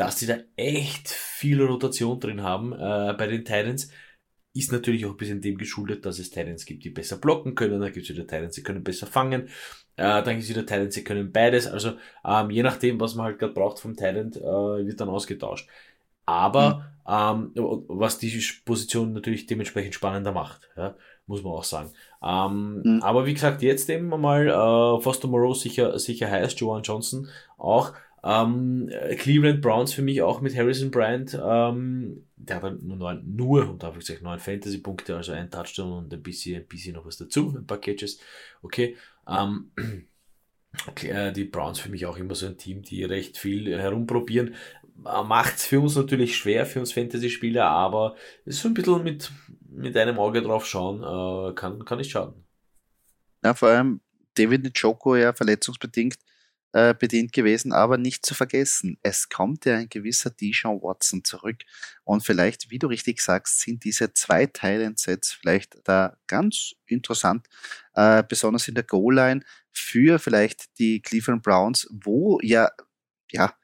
dass 0.00 0.16
die 0.16 0.26
da 0.26 0.38
echt 0.56 1.10
viel 1.10 1.62
Rotation 1.62 2.18
drin 2.18 2.42
haben 2.42 2.72
äh, 2.72 3.14
bei 3.18 3.26
den 3.26 3.44
Titans. 3.44 3.90
Ist 4.54 4.72
natürlich 4.72 5.04
auch 5.04 5.10
ein 5.10 5.16
bisschen 5.18 5.42
dem 5.42 5.58
geschuldet, 5.58 6.06
dass 6.06 6.18
es 6.18 6.30
Titans 6.30 6.64
gibt, 6.64 6.84
die 6.84 6.90
besser 6.90 7.18
blocken 7.18 7.54
können. 7.54 7.82
Dann 7.82 7.92
gibt 7.92 8.08
es 8.08 8.16
wieder 8.16 8.26
Titans, 8.26 8.54
die 8.54 8.62
können 8.62 8.82
besser 8.82 9.06
fangen. 9.06 9.48
Äh, 9.96 10.22
dann 10.22 10.24
gibt 10.24 10.44
es 10.44 10.48
wieder 10.48 10.64
Titans, 10.64 10.94
die 10.94 11.04
können 11.04 11.30
beides. 11.30 11.66
Also 11.66 11.92
ähm, 12.24 12.50
je 12.50 12.62
nachdem, 12.62 12.98
was 12.98 13.14
man 13.14 13.26
halt 13.26 13.38
gerade 13.38 13.52
braucht 13.52 13.78
vom 13.78 13.94
Titan, 13.94 14.32
äh, 14.32 14.86
wird 14.86 15.02
dann 15.02 15.10
ausgetauscht. 15.10 15.68
Aber 16.24 16.90
mhm. 17.06 17.52
ähm, 17.54 17.84
was 17.88 18.16
die 18.16 18.42
Position 18.64 19.12
natürlich 19.12 19.44
dementsprechend 19.44 19.94
spannender 19.94 20.32
macht, 20.32 20.70
ja, 20.78 20.94
muss 21.26 21.42
man 21.42 21.52
auch 21.52 21.64
sagen. 21.64 21.90
Ähm, 22.22 22.80
mhm. 22.82 23.02
Aber 23.02 23.26
wie 23.26 23.34
gesagt, 23.34 23.60
jetzt 23.60 23.90
eben 23.90 24.08
mal 24.08 24.48
äh, 24.48 25.02
Foster 25.02 25.28
Moreau 25.28 25.52
sicher, 25.52 25.98
sicher 25.98 26.30
heißt, 26.30 26.58
Joan 26.58 26.82
Johnson 26.82 27.28
auch. 27.58 27.92
Ähm, 28.22 28.90
Cleveland 29.16 29.62
Browns 29.62 29.94
für 29.94 30.02
mich 30.02 30.20
auch 30.22 30.40
mit 30.40 30.56
Harrison 30.56 30.90
Bryant. 30.90 31.38
Ähm, 31.42 32.26
der 32.36 32.62
hat 32.62 32.82
nur, 32.82 32.96
neun, 32.96 33.22
nur 33.36 33.68
und 33.68 33.82
darf 33.82 33.96
ich 33.96 34.04
sagen, 34.04 34.24
neun 34.24 34.38
Fantasy-Punkte, 34.38 35.16
also 35.16 35.32
ein 35.32 35.50
Touchdown 35.50 35.92
und 35.92 36.12
ein 36.12 36.22
bisschen, 36.22 36.62
ein 36.62 36.66
bisschen 36.66 36.94
noch 36.94 37.06
was 37.06 37.16
dazu, 37.16 37.54
ein 37.56 37.66
paar 37.66 37.78
Catches. 37.78 38.20
Okay. 38.62 38.96
Ähm, 39.26 39.70
äh, 41.02 41.32
die 41.32 41.44
Browns 41.44 41.80
für 41.80 41.88
mich 41.88 42.06
auch 42.06 42.16
immer 42.16 42.34
so 42.34 42.46
ein 42.46 42.58
Team, 42.58 42.82
die 42.82 43.04
recht 43.04 43.38
viel 43.38 43.78
herumprobieren. 43.78 44.54
Äh, 45.06 45.22
Macht 45.24 45.56
es 45.56 45.66
für 45.66 45.80
uns 45.80 45.96
natürlich 45.96 46.36
schwer, 46.36 46.66
für 46.66 46.80
uns 46.80 46.92
Fantasy-Spieler, 46.92 47.64
aber 47.64 48.16
so 48.44 48.68
ein 48.68 48.74
bisschen 48.74 49.02
mit, 49.02 49.30
mit 49.70 49.96
einem 49.96 50.18
Auge 50.18 50.42
drauf 50.42 50.66
schauen, 50.66 51.02
äh, 51.02 51.54
kann, 51.54 51.84
kann 51.84 51.98
nicht 51.98 52.10
schaden. 52.10 52.44
Ja, 53.42 53.54
vor 53.54 53.70
allem 53.70 54.00
David 54.34 54.64
Njoku 54.64 55.14
ja 55.16 55.32
verletzungsbedingt 55.32 56.16
äh, 56.72 56.94
bedient 56.94 57.32
gewesen, 57.32 57.72
aber 57.72 57.98
nicht 57.98 58.24
zu 58.24 58.34
vergessen, 58.34 58.98
es 59.02 59.28
kommt 59.28 59.64
ja 59.64 59.76
ein 59.76 59.88
gewisser 59.88 60.30
Dijon 60.30 60.80
Watson 60.82 61.24
zurück 61.24 61.62
und 62.04 62.24
vielleicht, 62.24 62.70
wie 62.70 62.78
du 62.78 62.86
richtig 62.86 63.20
sagst, 63.20 63.60
sind 63.60 63.84
diese 63.84 64.12
zwei 64.12 64.46
Teilen-Sets 64.46 65.32
vielleicht 65.32 65.78
da 65.84 66.16
ganz 66.26 66.74
interessant, 66.86 67.46
äh, 67.94 68.22
besonders 68.28 68.68
in 68.68 68.74
der 68.74 68.84
Goal-Line 68.84 69.42
für 69.72 70.18
vielleicht 70.18 70.78
die 70.78 71.02
Cleveland 71.02 71.42
Browns, 71.42 71.88
wo 71.90 72.38
ja, 72.42 72.70
ja, 73.30 73.54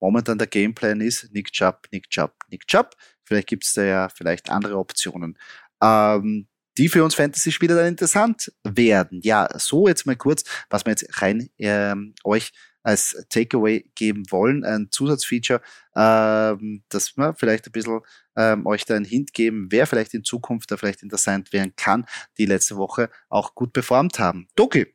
momentan 0.00 0.38
der 0.38 0.46
Gameplan 0.46 1.00
ist, 1.00 1.32
Nick 1.32 1.52
Chubb, 1.52 1.86
Nick 1.90 2.08
Chubb, 2.10 2.34
Nick 2.50 2.66
Chubb. 2.66 2.96
Vielleicht 3.24 3.48
gibt 3.48 3.64
es 3.64 3.72
da 3.72 3.84
ja 3.84 4.08
vielleicht 4.08 4.50
andere 4.50 4.76
Optionen. 4.78 5.38
Ähm, 5.82 6.46
die 6.78 6.88
für 6.88 7.04
uns 7.04 7.14
Fantasy-Spieler 7.14 7.76
dann 7.76 7.86
interessant 7.86 8.52
werden. 8.64 9.20
Ja, 9.22 9.48
so 9.58 9.88
jetzt 9.88 10.06
mal 10.06 10.16
kurz, 10.16 10.44
was 10.70 10.84
wir 10.84 10.90
jetzt 10.90 11.22
rein 11.22 11.48
ähm, 11.58 12.14
euch 12.24 12.52
als 12.82 13.26
Takeaway 13.30 13.90
geben 13.96 14.22
wollen, 14.30 14.64
ein 14.64 14.88
Zusatzfeature, 14.92 15.60
ähm, 15.96 16.84
dass 16.88 17.16
wir 17.16 17.34
vielleicht 17.34 17.66
ein 17.66 17.72
bisschen 17.72 18.00
ähm, 18.36 18.64
euch 18.64 18.84
da 18.84 18.94
einen 18.94 19.04
Hint 19.04 19.32
geben, 19.32 19.66
wer 19.70 19.88
vielleicht 19.88 20.14
in 20.14 20.22
Zukunft 20.22 20.70
da 20.70 20.76
vielleicht 20.76 21.02
interessant 21.02 21.52
werden 21.52 21.72
kann, 21.74 22.06
die 22.38 22.46
letzte 22.46 22.76
Woche 22.76 23.10
auch 23.28 23.56
gut 23.56 23.72
performt 23.72 24.20
haben. 24.20 24.46
Doki, 24.54 24.86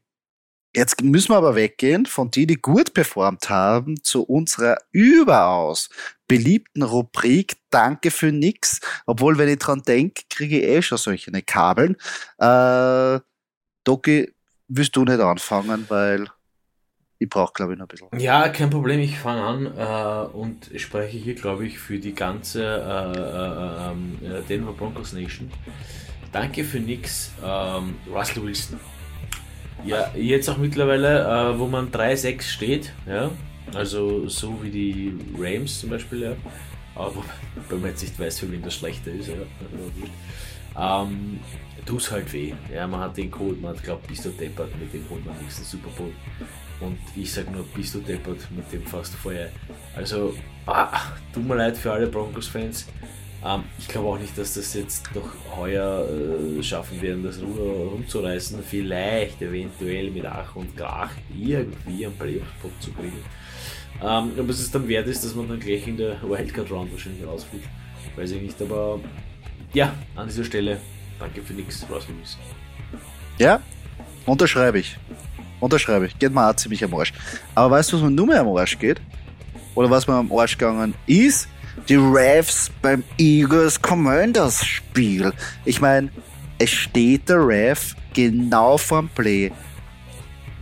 Jetzt 0.73 1.03
müssen 1.03 1.31
wir 1.31 1.35
aber 1.35 1.55
weggehen 1.55 2.05
von 2.05 2.31
die, 2.31 2.47
die 2.47 2.55
gut 2.55 2.93
performt 2.93 3.49
haben, 3.49 4.01
zu 4.03 4.23
unserer 4.23 4.77
überaus 4.91 5.89
beliebten 6.31 6.83
Rubrik 6.83 7.57
Danke 7.71 8.09
für 8.09 8.31
nix. 8.31 8.79
Obwohl, 9.05 9.37
wenn 9.37 9.49
ich 9.49 9.59
dran 9.59 9.81
denke, 9.85 10.23
kriege 10.29 10.59
ich 10.59 10.63
eh 10.65 10.81
schon 10.81 10.97
solche 10.97 11.29
Kabeln. 11.41 11.97
Äh, 12.37 13.19
Doki, 13.83 14.31
willst 14.69 14.95
du 14.95 15.03
nicht 15.03 15.19
anfangen, 15.19 15.85
weil 15.89 16.27
ich 17.19 17.29
brauche, 17.29 17.51
glaube 17.53 17.73
ich, 17.73 17.79
noch 17.79 17.85
ein 17.85 17.89
bisschen. 17.89 18.07
Ja, 18.17 18.47
kein 18.47 18.69
Problem, 18.69 19.01
ich 19.01 19.17
fange 19.17 19.41
an 19.41 19.65
äh, 19.77 20.37
und 20.37 20.71
spreche 20.77 21.17
hier, 21.17 21.35
glaube 21.35 21.67
ich, 21.67 21.79
für 21.79 21.99
die 21.99 22.15
ganze 22.15 22.63
äh, 22.63 23.17
äh, 23.17 23.91
ähm, 23.91 24.19
äh, 24.23 24.41
Denver 24.47 24.73
Broncos 24.73 25.11
Nation. 25.11 25.51
Danke 26.31 26.63
für 26.63 26.79
nix, 26.79 27.31
ähm, 27.43 27.95
Russell 28.09 28.43
Wilson. 28.43 28.79
Ja, 29.83 30.11
jetzt 30.15 30.49
auch 30.49 30.57
mittlerweile, 30.57 31.53
äh, 31.53 31.59
wo 31.59 31.67
man 31.67 31.91
3-6 31.91 32.43
steht, 32.43 32.93
ja, 33.05 33.31
also 33.73 34.27
so 34.27 34.61
wie 34.61 34.69
die 34.69 35.13
Rams 35.37 35.79
zum 35.79 35.89
Beispiel, 35.89 36.21
ja, 36.21 36.35
aber 36.95 37.23
wenn 37.69 37.81
man 37.81 37.89
jetzt 37.91 38.01
nicht 38.01 38.19
weiß, 38.19 38.39
für 38.39 38.51
wen 38.51 38.61
das 38.61 38.75
schlechter 38.75 39.11
ist, 39.11 39.29
ja, 39.29 39.35
ähm, 40.77 41.39
tut 41.85 42.11
halt 42.11 42.31
weh. 42.33 42.53
Ja, 42.73 42.87
man 42.87 42.99
hat 42.99 43.17
den 43.17 43.31
Code, 43.31 43.57
man 43.61 43.75
hat 43.75 43.83
glaubt, 43.83 44.07
bist 44.07 44.25
du 44.25 44.29
deppert, 44.29 44.69
mit 44.79 44.93
dem 44.93 45.09
holt 45.09 45.25
man 45.25 45.37
nächsten 45.41 45.63
Super 45.63 45.89
Bowl. 45.97 46.13
Und 46.79 46.97
ich 47.15 47.31
sag 47.31 47.51
nur, 47.51 47.63
bist 47.75 47.93
du 47.93 47.99
deppert 47.99 48.39
mit 48.51 48.71
dem 48.71 48.85
fast 48.85 49.13
vorher. 49.15 49.49
Also, 49.95 50.35
ah, 50.65 50.99
tut 51.33 51.45
mir 51.45 51.55
leid 51.55 51.77
für 51.77 51.91
alle 51.91 52.07
Broncos-Fans. 52.07 52.87
Ähm, 53.43 53.63
ich 53.79 53.87
glaube 53.87 54.09
auch 54.09 54.19
nicht, 54.19 54.37
dass 54.37 54.53
das 54.53 54.73
jetzt 54.73 55.09
noch 55.15 55.57
heuer 55.57 56.07
äh, 56.07 56.63
schaffen 56.63 57.01
werden, 57.01 57.23
das 57.23 57.41
Ruder 57.41 57.91
rumzureißen. 57.91 58.61
Vielleicht 58.63 59.41
eventuell 59.41 60.11
mit 60.11 60.25
Ach 60.25 60.55
und 60.55 60.75
Krach 60.77 61.11
irgendwie 61.35 62.05
einen 62.05 62.15
Playoff-Spot 62.15 62.71
zu 62.79 62.91
kriegen. 62.91 63.23
Ähm, 64.03 64.31
ob 64.37 64.49
es 64.49 64.71
dann 64.71 64.87
wert 64.87 65.07
ist, 65.07 65.23
dass 65.23 65.35
man 65.35 65.47
dann 65.47 65.59
gleich 65.59 65.87
in 65.87 65.97
der 65.97 66.21
Wildcard-Round 66.21 66.91
wahrscheinlich 66.91 67.25
rausfliegt. 67.25 67.67
Weiß 68.15 68.31
ich 68.31 68.41
nicht, 68.41 68.61
aber 68.61 68.99
ja, 69.73 69.93
an 70.15 70.27
dieser 70.27 70.43
Stelle 70.43 70.79
danke 71.19 71.41
für 71.41 71.53
nichts, 71.53 71.85
Russell 71.89 72.15
Wilson. 72.19 72.41
Ja, 73.37 73.61
unterschreibe 74.25 74.79
ich. 74.79 74.97
Unterschreibe 75.59 76.07
ich. 76.07 76.17
Geht 76.17 76.33
mir 76.33 76.49
auch 76.49 76.55
ziemlich 76.55 76.83
am 76.83 76.93
Arsch. 76.95 77.13
Aber 77.55 77.71
weißt 77.71 77.91
du, 77.91 77.97
was 77.97 78.03
mir 78.03 78.11
nur 78.11 78.27
mehr 78.27 78.41
am 78.41 78.49
Arsch 78.49 78.77
geht? 78.77 78.99
Oder 79.75 79.89
was 79.89 80.07
mir 80.07 80.15
am 80.15 80.31
Arsch 80.31 80.57
gegangen 80.57 80.93
ist? 81.05 81.47
Die 81.87 81.95
Refs 81.95 82.69
beim 82.81 83.03
Eagles 83.17 83.81
Commanders 83.81 84.65
Spiel. 84.65 85.33
Ich 85.65 85.81
meine, 85.81 86.09
es 86.57 86.69
steht 86.69 87.29
der 87.29 87.47
Ref 87.47 87.95
genau 88.13 88.77
vorm 88.77 89.09
Play. 89.09 89.51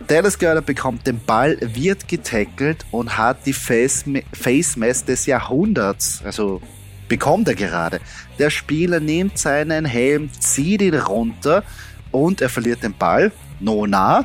Dallas 0.06 0.38
Goddard 0.38 0.66
bekommt 0.66 1.06
den 1.06 1.20
Ball, 1.24 1.56
wird 1.60 2.08
getackelt 2.08 2.84
und 2.90 3.16
hat 3.16 3.46
die 3.46 3.52
Face, 3.52 4.04
Face 4.32 4.76
Mess 4.76 5.04
des 5.04 5.26
Jahrhunderts. 5.26 6.22
Also 6.24 6.60
bekommt 7.08 7.48
er 7.48 7.54
gerade. 7.54 8.00
Der 8.38 8.50
Spieler 8.50 8.98
nimmt 8.98 9.38
seinen 9.38 9.84
Helm, 9.84 10.30
zieht 10.32 10.82
ihn 10.82 10.94
runter 10.94 11.62
und 12.10 12.40
er 12.40 12.48
verliert 12.48 12.82
den 12.82 12.94
Ball. 12.94 13.30
No 13.60 13.86
nah. 13.86 14.24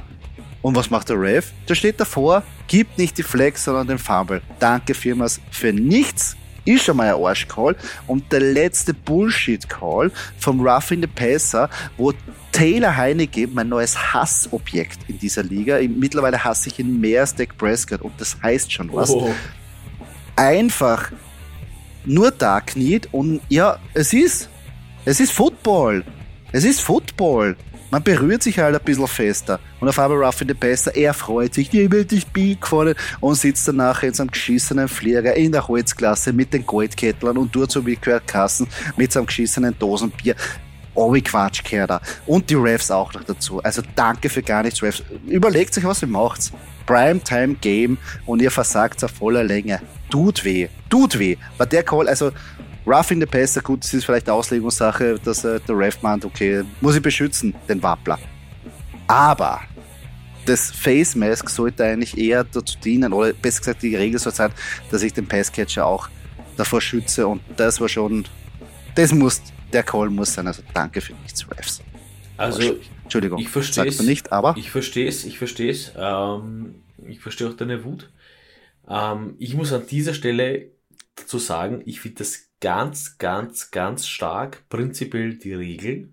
Und 0.62 0.76
was 0.76 0.90
macht 0.90 1.10
der 1.10 1.20
Ref? 1.20 1.52
Der 1.68 1.76
steht 1.76 2.00
davor, 2.00 2.42
gibt 2.68 2.98
nicht 2.98 3.18
die 3.18 3.24
Flex, 3.24 3.66
sondern 3.66 3.88
den 3.88 4.00
Fumble. 4.00 4.42
Danke 4.60 4.94
vielmals 4.94 5.40
für 5.52 5.72
nichts. 5.72 6.36
Ist 6.66 6.84
schon 6.84 6.98
mal 6.98 7.14
ein 7.14 7.24
Arschcall. 7.24 7.76
Und 8.08 8.32
der 8.32 8.40
letzte 8.40 8.94
Bullshit-Call 8.94 10.12
vom 10.38 10.60
Rough 10.60 10.92
in 10.92 11.02
the 11.02 11.08
Passer, 11.08 11.70
wo 11.98 12.12
Taylor 12.52 12.96
Heineke, 12.96 13.48
mein 13.48 13.70
neues 13.70 14.14
Hassobjekt 14.14 15.00
in 15.08 15.20
dieser 15.20 15.44
Liga, 15.44 15.78
mittlerweile 15.88 16.44
hasse 16.44 16.70
ich 16.70 16.80
ihn 16.80 17.00
mehr 17.00 17.22
als 17.22 17.36
Dak 17.36 17.58
Prescott 17.58 18.02
und 18.02 18.14
das 18.20 18.38
heißt 18.42 18.72
schon 18.72 18.94
was, 18.94 19.10
oh. 19.10 19.34
einfach 20.36 21.12
nur 22.06 22.32
da 22.32 22.62
kniet 22.62 23.10
und 23.12 23.42
ja, 23.50 23.78
es 23.94 24.14
ist, 24.14 24.50
es 25.04 25.20
ist 25.20 25.32
Football. 25.32 26.04
Es 26.52 26.64
ist 26.64 26.82
Football. 26.82 27.58
Man 27.92 28.04
berührt 28.04 28.44
sich 28.44 28.60
halt 28.60 28.76
ein 28.76 28.84
bisschen 28.84 29.08
fester. 29.08 29.60
Und 29.80 29.88
auf 29.88 30.00
einmal 30.00 30.24
Ruffin 30.24 30.48
the 30.48 30.54
Besser, 30.54 30.96
er 30.96 31.14
freut 31.14 31.54
sich, 31.54 31.70
die 31.70 31.90
wird 31.92 32.12
dich 32.12 32.26
Big 32.28 32.60
und 33.20 33.36
sitzt 33.36 33.68
danach 33.68 34.04
in 34.04 34.14
seinem 34.14 34.32
geschissenen 34.32 34.88
Flieger 34.88 35.36
in 35.36 35.52
der 35.52 35.68
Holzklasse 35.68 36.34
mit 36.34 36.54
den 36.54 36.66
Goldkettlern 36.66 37.38
und 37.38 37.54
tut 37.54 37.72
so 37.72 37.86
wie 37.86 37.96
Kurt 37.96 38.28
Kassen 38.28 38.68
mit 38.98 39.12
seinem 39.12 39.28
geschissenen 39.28 39.78
Dosenbier. 39.78 40.36
Oh, 40.96 41.14
wie 41.14 41.22
Quatsch, 41.22 41.62
da. 41.88 42.02
Und 42.26 42.50
die 42.50 42.56
Refs 42.56 42.90
auch 42.90 43.14
noch 43.14 43.24
dazu. 43.24 43.62
Also 43.62 43.82
danke 43.96 44.30
für 44.30 44.42
gar 44.42 44.64
nichts, 44.64 44.82
Refs. 44.82 45.04
Überlegt 45.28 45.78
euch, 45.78 45.84
was 45.84 46.02
ihr 46.02 46.08
macht. 46.08 46.54
Primetime 46.86 47.56
Game 47.56 47.98
und 48.26 48.42
ihr 48.42 48.52
versagt 48.52 49.04
auf 49.04 49.12
voller 49.12 49.44
Länge. 49.44 49.82
Tut 50.10 50.46
weh. 50.46 50.70
Tut 50.90 51.20
weh. 51.20 51.36
War 51.58 51.66
der 51.66 51.84
Call, 51.84 52.08
also 52.08 52.32
Rough 52.86 53.12
in 53.12 53.20
the 53.20 53.26
Passer, 53.26 53.62
gut, 53.62 53.84
das 53.84 53.94
ist 53.94 54.06
vielleicht 54.06 54.30
Auslegungssache, 54.30 55.20
dass 55.24 55.44
äh, 55.44 55.60
der 55.68 55.78
Ref 55.78 56.02
meint, 56.02 56.24
okay, 56.24 56.64
muss 56.82 56.96
ich 56.96 57.02
beschützen, 57.02 57.56
den 57.68 57.82
Wappler. 57.82 58.20
Aber 59.08 59.62
das 60.46 60.70
Face 60.72 61.16
Mask 61.16 61.50
sollte 61.50 61.84
eigentlich 61.84 62.18
eher 62.18 62.44
dazu 62.44 62.78
dienen, 62.78 63.12
oder 63.12 63.34
besser 63.34 63.60
gesagt, 63.60 63.82
die 63.82 63.96
Regel 63.96 64.20
soll 64.20 64.34
sein, 64.34 64.52
dass 64.92 65.02
ich 65.02 65.14
den 65.14 65.28
Passcatcher 65.28 65.86
auch 65.86 66.10
davor 66.58 66.80
schütze 66.80 67.28
und 67.28 67.42
das 67.58 67.82
war 67.82 67.90
schon, 67.90 68.26
das 68.94 69.12
muss, 69.12 69.42
der 69.74 69.84
Call 69.84 70.10
muss 70.10 70.34
sein, 70.34 70.46
also 70.46 70.62
danke 70.74 71.02
für 71.02 71.14
nichts, 71.14 71.50
Refs. 71.50 71.82
Also, 72.38 72.78
Entschuldigung, 73.04 73.40
ich 73.40 73.50
verstehe 73.50 73.86
es 73.86 74.02
nicht, 74.02 74.32
aber. 74.32 74.56
Ich 74.58 74.70
verstehe 74.70 75.08
es, 75.08 75.26
ich 75.26 75.38
verstehe 75.38 75.72
es, 75.72 75.92
ähm, 75.98 76.84
ich 77.08 77.20
verstehe 77.20 77.50
auch 77.50 77.54
deine 77.54 77.84
Wut. 77.84 78.12
Ähm, 78.88 79.36
ich 79.40 79.56
muss 79.56 79.74
an 79.74 79.88
dieser 79.88 80.14
Stelle 80.14 80.70
dazu 81.16 81.40
sagen, 81.40 81.82
ich 81.86 82.02
finde 82.02 82.20
das 82.20 82.45
ganz, 82.66 83.20
ganz, 83.20 83.70
ganz 83.70 84.08
stark 84.08 84.68
prinzipiell 84.70 85.36
die 85.36 85.54
Regel, 85.54 86.10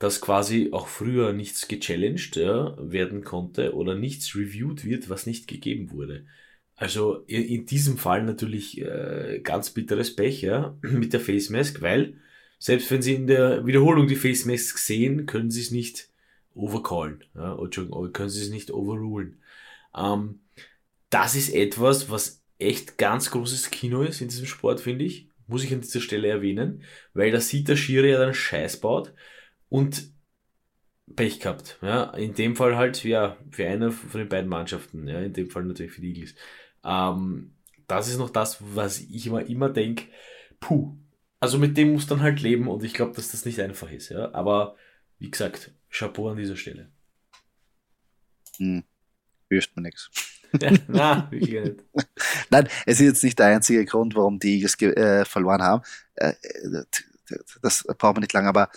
dass 0.00 0.20
quasi 0.20 0.70
auch 0.72 0.88
früher 0.88 1.32
nichts 1.32 1.68
gechallenged 1.68 2.34
ja, 2.34 2.76
werden 2.80 3.22
konnte 3.22 3.76
oder 3.76 3.94
nichts 3.94 4.34
reviewed 4.34 4.84
wird, 4.84 5.08
was 5.08 5.26
nicht 5.26 5.46
gegeben 5.46 5.92
wurde. 5.92 6.26
Also 6.74 7.18
in, 7.28 7.66
diesem 7.66 7.98
Fall 7.98 8.24
natürlich 8.24 8.80
äh, 8.80 9.38
ganz 9.44 9.70
bitteres 9.70 10.16
Pech 10.16 10.42
ja, 10.42 10.76
mit 10.82 11.12
der 11.12 11.20
Face 11.20 11.50
Mask, 11.50 11.82
weil 11.82 12.14
selbst 12.58 12.90
wenn 12.90 13.02
Sie 13.02 13.14
in 13.14 13.28
der 13.28 13.64
Wiederholung 13.64 14.08
die 14.08 14.16
Face 14.16 14.44
Mask 14.44 14.76
sehen, 14.76 15.26
können 15.26 15.52
Sie 15.52 15.60
es 15.60 15.70
nicht 15.70 16.08
overcallen. 16.52 17.22
Ja, 17.36 17.56
Entschuldigung, 17.56 18.12
können 18.12 18.28
Sie 18.28 18.42
es 18.42 18.50
nicht 18.50 18.72
overrulen. 18.72 19.40
Ähm, 19.96 20.40
das 21.10 21.36
ist 21.36 21.54
etwas, 21.54 22.10
was 22.10 22.42
echt 22.58 22.98
ganz 22.98 23.30
großes 23.30 23.70
Kino 23.70 24.02
ist 24.02 24.20
in 24.20 24.26
diesem 24.26 24.46
Sport, 24.46 24.80
finde 24.80 25.04
ich. 25.04 25.27
Muss 25.48 25.64
ich 25.64 25.72
an 25.72 25.80
dieser 25.80 26.00
Stelle 26.00 26.28
erwähnen, 26.28 26.82
weil 27.14 27.32
da 27.32 27.40
sieht 27.40 27.68
der 27.68 27.76
Schiri 27.76 28.10
ja 28.10 28.18
dann 28.18 28.34
Scheiß 28.34 28.80
baut 28.80 29.12
und 29.68 30.12
Pech 31.16 31.40
gehabt. 31.40 31.78
Ja, 31.82 32.10
in 32.14 32.34
dem 32.34 32.54
Fall 32.54 32.76
halt, 32.76 33.02
ja, 33.02 33.36
für 33.50 33.66
eine 33.66 33.90
von 33.90 34.20
den 34.20 34.28
beiden 34.28 34.48
Mannschaften, 34.48 35.08
ja, 35.08 35.20
in 35.20 35.32
dem 35.32 35.50
Fall 35.50 35.64
natürlich 35.64 35.92
für 35.92 36.00
die 36.02 36.12
Eagles. 36.12 36.34
Ähm, 36.84 37.54
das 37.86 38.08
ist 38.08 38.18
noch 38.18 38.30
das, 38.30 38.58
was 38.60 39.00
ich 39.00 39.26
immer, 39.26 39.44
immer 39.46 39.70
denke, 39.70 40.04
puh, 40.60 40.96
also 41.40 41.58
mit 41.58 41.76
dem 41.76 41.92
muss 41.92 42.06
dann 42.06 42.20
halt 42.20 42.40
leben 42.42 42.68
und 42.68 42.84
ich 42.84 42.94
glaube, 42.94 43.14
dass 43.14 43.30
das 43.30 43.44
nicht 43.44 43.60
einfach 43.60 43.90
ist, 43.90 44.10
ja. 44.10 44.32
Aber 44.34 44.76
wie 45.18 45.30
gesagt, 45.30 45.72
Chapeau 45.90 46.28
an 46.28 46.36
dieser 46.36 46.56
Stelle. 46.56 46.90
Hm. 48.58 48.84
Hörst 49.50 49.74
mir 49.76 49.82
nichts. 49.82 50.10
Ja, 50.60 50.72
na. 50.88 51.30
Nein, 52.50 52.68
es 52.86 53.00
ist 53.00 53.06
jetzt 53.06 53.24
nicht 53.24 53.38
der 53.38 53.46
einzige 53.46 53.84
Grund, 53.84 54.14
warum 54.14 54.38
die 54.38 54.56
Eagles 54.56 54.80
äh, 54.80 55.24
verloren 55.24 55.62
haben. 55.62 55.82
Äh, 56.14 56.32
das 57.62 57.84
braucht 57.98 58.14
man 58.14 58.22
nicht 58.22 58.32
lange, 58.32 58.48
aber 58.48 58.70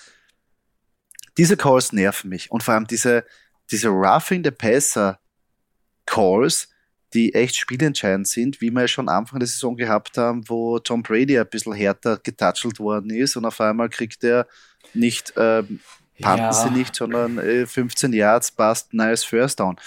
diese 1.37 1.57
Calls 1.57 1.93
nerven 1.93 2.29
mich. 2.29 2.51
Und 2.51 2.63
vor 2.63 2.73
allem 2.73 2.87
diese, 2.87 3.25
diese 3.69 3.89
Roughing 3.89 4.43
the 4.43 4.51
Passer 4.51 5.19
Calls, 6.05 6.67
die 7.13 7.33
echt 7.33 7.55
spielentscheidend 7.55 8.27
sind, 8.27 8.61
wie 8.61 8.71
wir 8.71 8.87
schon 8.87 9.09
Anfang 9.09 9.39
der 9.39 9.47
Saison 9.47 9.75
gehabt 9.75 10.17
haben, 10.17 10.47
wo 10.47 10.79
Tom 10.79 11.03
Brady 11.03 11.37
ein 11.37 11.47
bisschen 11.47 11.73
härter 11.73 12.17
getatschelt 12.17 12.79
worden 12.79 13.09
ist 13.11 13.35
und 13.35 13.45
auf 13.45 13.59
einmal 13.59 13.89
kriegt 13.89 14.23
er 14.23 14.47
nicht, 14.93 15.35
äh, 15.37 15.63
panten 16.21 16.43
ja. 16.43 16.53
sie 16.53 16.69
nicht, 16.71 16.95
sondern 16.95 17.37
äh, 17.37 17.65
15 17.65 18.13
Yards, 18.13 18.51
passt, 18.51 18.93
nice 18.93 19.23
First 19.23 19.59
Down 19.59 19.77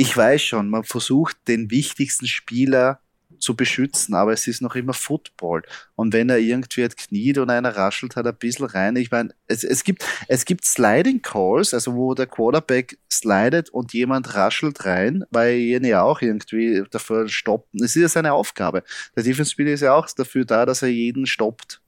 ich 0.00 0.16
weiß 0.16 0.40
schon, 0.40 0.70
man 0.70 0.82
versucht 0.82 1.36
den 1.46 1.70
wichtigsten 1.70 2.26
Spieler 2.26 3.00
zu 3.38 3.54
beschützen, 3.54 4.14
aber 4.14 4.32
es 4.32 4.46
ist 4.46 4.62
noch 4.62 4.74
immer 4.74 4.94
Football. 4.94 5.62
Und 5.94 6.14
wenn 6.14 6.30
er 6.30 6.38
irgendwie 6.38 6.84
hat 6.84 6.96
kniet 6.96 7.36
und 7.36 7.50
einer 7.50 7.76
raschelt, 7.76 8.16
hat 8.16 8.24
er 8.24 8.32
ein 8.32 8.38
bisschen 8.38 8.64
rein. 8.64 8.96
Ich 8.96 9.10
meine, 9.10 9.34
es, 9.46 9.62
es, 9.62 9.84
gibt, 9.84 10.02
es 10.26 10.46
gibt 10.46 10.64
Sliding 10.64 11.20
Calls, 11.20 11.74
also 11.74 11.94
wo 11.94 12.14
der 12.14 12.26
Quarterback 12.26 12.98
slidet 13.12 13.68
und 13.68 13.92
jemand 13.92 14.34
raschelt 14.34 14.86
rein, 14.86 15.24
weil 15.30 15.56
jene 15.56 15.88
ja 15.88 16.02
auch 16.02 16.22
irgendwie 16.22 16.82
dafür 16.90 17.28
stoppen. 17.28 17.84
Es 17.84 17.94
ist 17.94 18.02
ja 18.02 18.08
seine 18.08 18.32
Aufgabe. 18.32 18.82
Der 19.14 19.22
Defense-Spieler 19.22 19.72
ist 19.72 19.82
ja 19.82 19.92
auch 19.92 20.08
dafür 20.10 20.46
da, 20.46 20.64
dass 20.64 20.80
er 20.80 20.88
jeden 20.88 21.26
stoppt, 21.26 21.82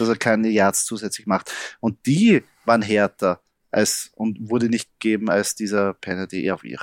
dass 0.00 0.08
er 0.08 0.16
keine 0.16 0.48
Yards 0.48 0.86
zusätzlich 0.86 1.28
macht. 1.28 1.52
Und 1.78 2.04
die 2.04 2.42
waren 2.64 2.82
härter 2.82 3.43
als 3.74 4.12
und 4.14 4.50
wurde 4.50 4.68
nicht 4.68 4.88
gegeben 4.98 5.28
als 5.28 5.54
dieser 5.54 5.94
Penalty, 5.94 6.50
auch 6.50 6.62
immer. 6.64 6.78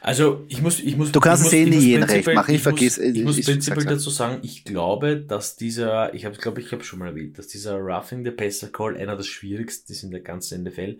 Also 0.00 0.44
ich 0.48 0.62
muss, 0.62 0.80
ich 0.80 0.96
muss. 0.96 1.12
Du 1.12 1.20
kannst 1.20 1.46
es 1.46 1.52
eh 1.52 1.64
nie 1.64 1.78
jeden 1.78 2.04
recht 2.04 2.32
machen. 2.34 2.50
Ich, 2.50 2.56
ich 2.56 2.62
vergiss. 2.62 2.98
Muss, 2.98 3.06
ich, 3.06 3.24
muss 3.24 3.44
prinzipiell 3.44 3.84
dazu 3.84 4.10
sagen, 4.10 4.38
ich 4.42 4.64
glaube, 4.64 5.16
dass 5.16 5.56
dieser, 5.56 6.14
ich 6.14 6.24
habe, 6.24 6.36
glaube 6.36 6.60
ich, 6.60 6.72
habe 6.72 6.84
schon 6.84 6.98
mal 6.98 7.08
erwähnt, 7.08 7.38
dass 7.38 7.48
dieser 7.48 7.76
Roughing 7.76 8.24
the 8.24 8.30
Passer 8.30 8.68
Call 8.68 8.96
einer 8.96 9.16
der 9.16 9.24
schwierigsten 9.24 9.92
ist 9.92 10.02
in 10.02 10.10
der 10.10 10.20
ganzen 10.20 10.62
NFL, 10.62 10.98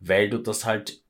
weil 0.00 0.30
du 0.30 0.38
das 0.38 0.64
halt 0.64 1.02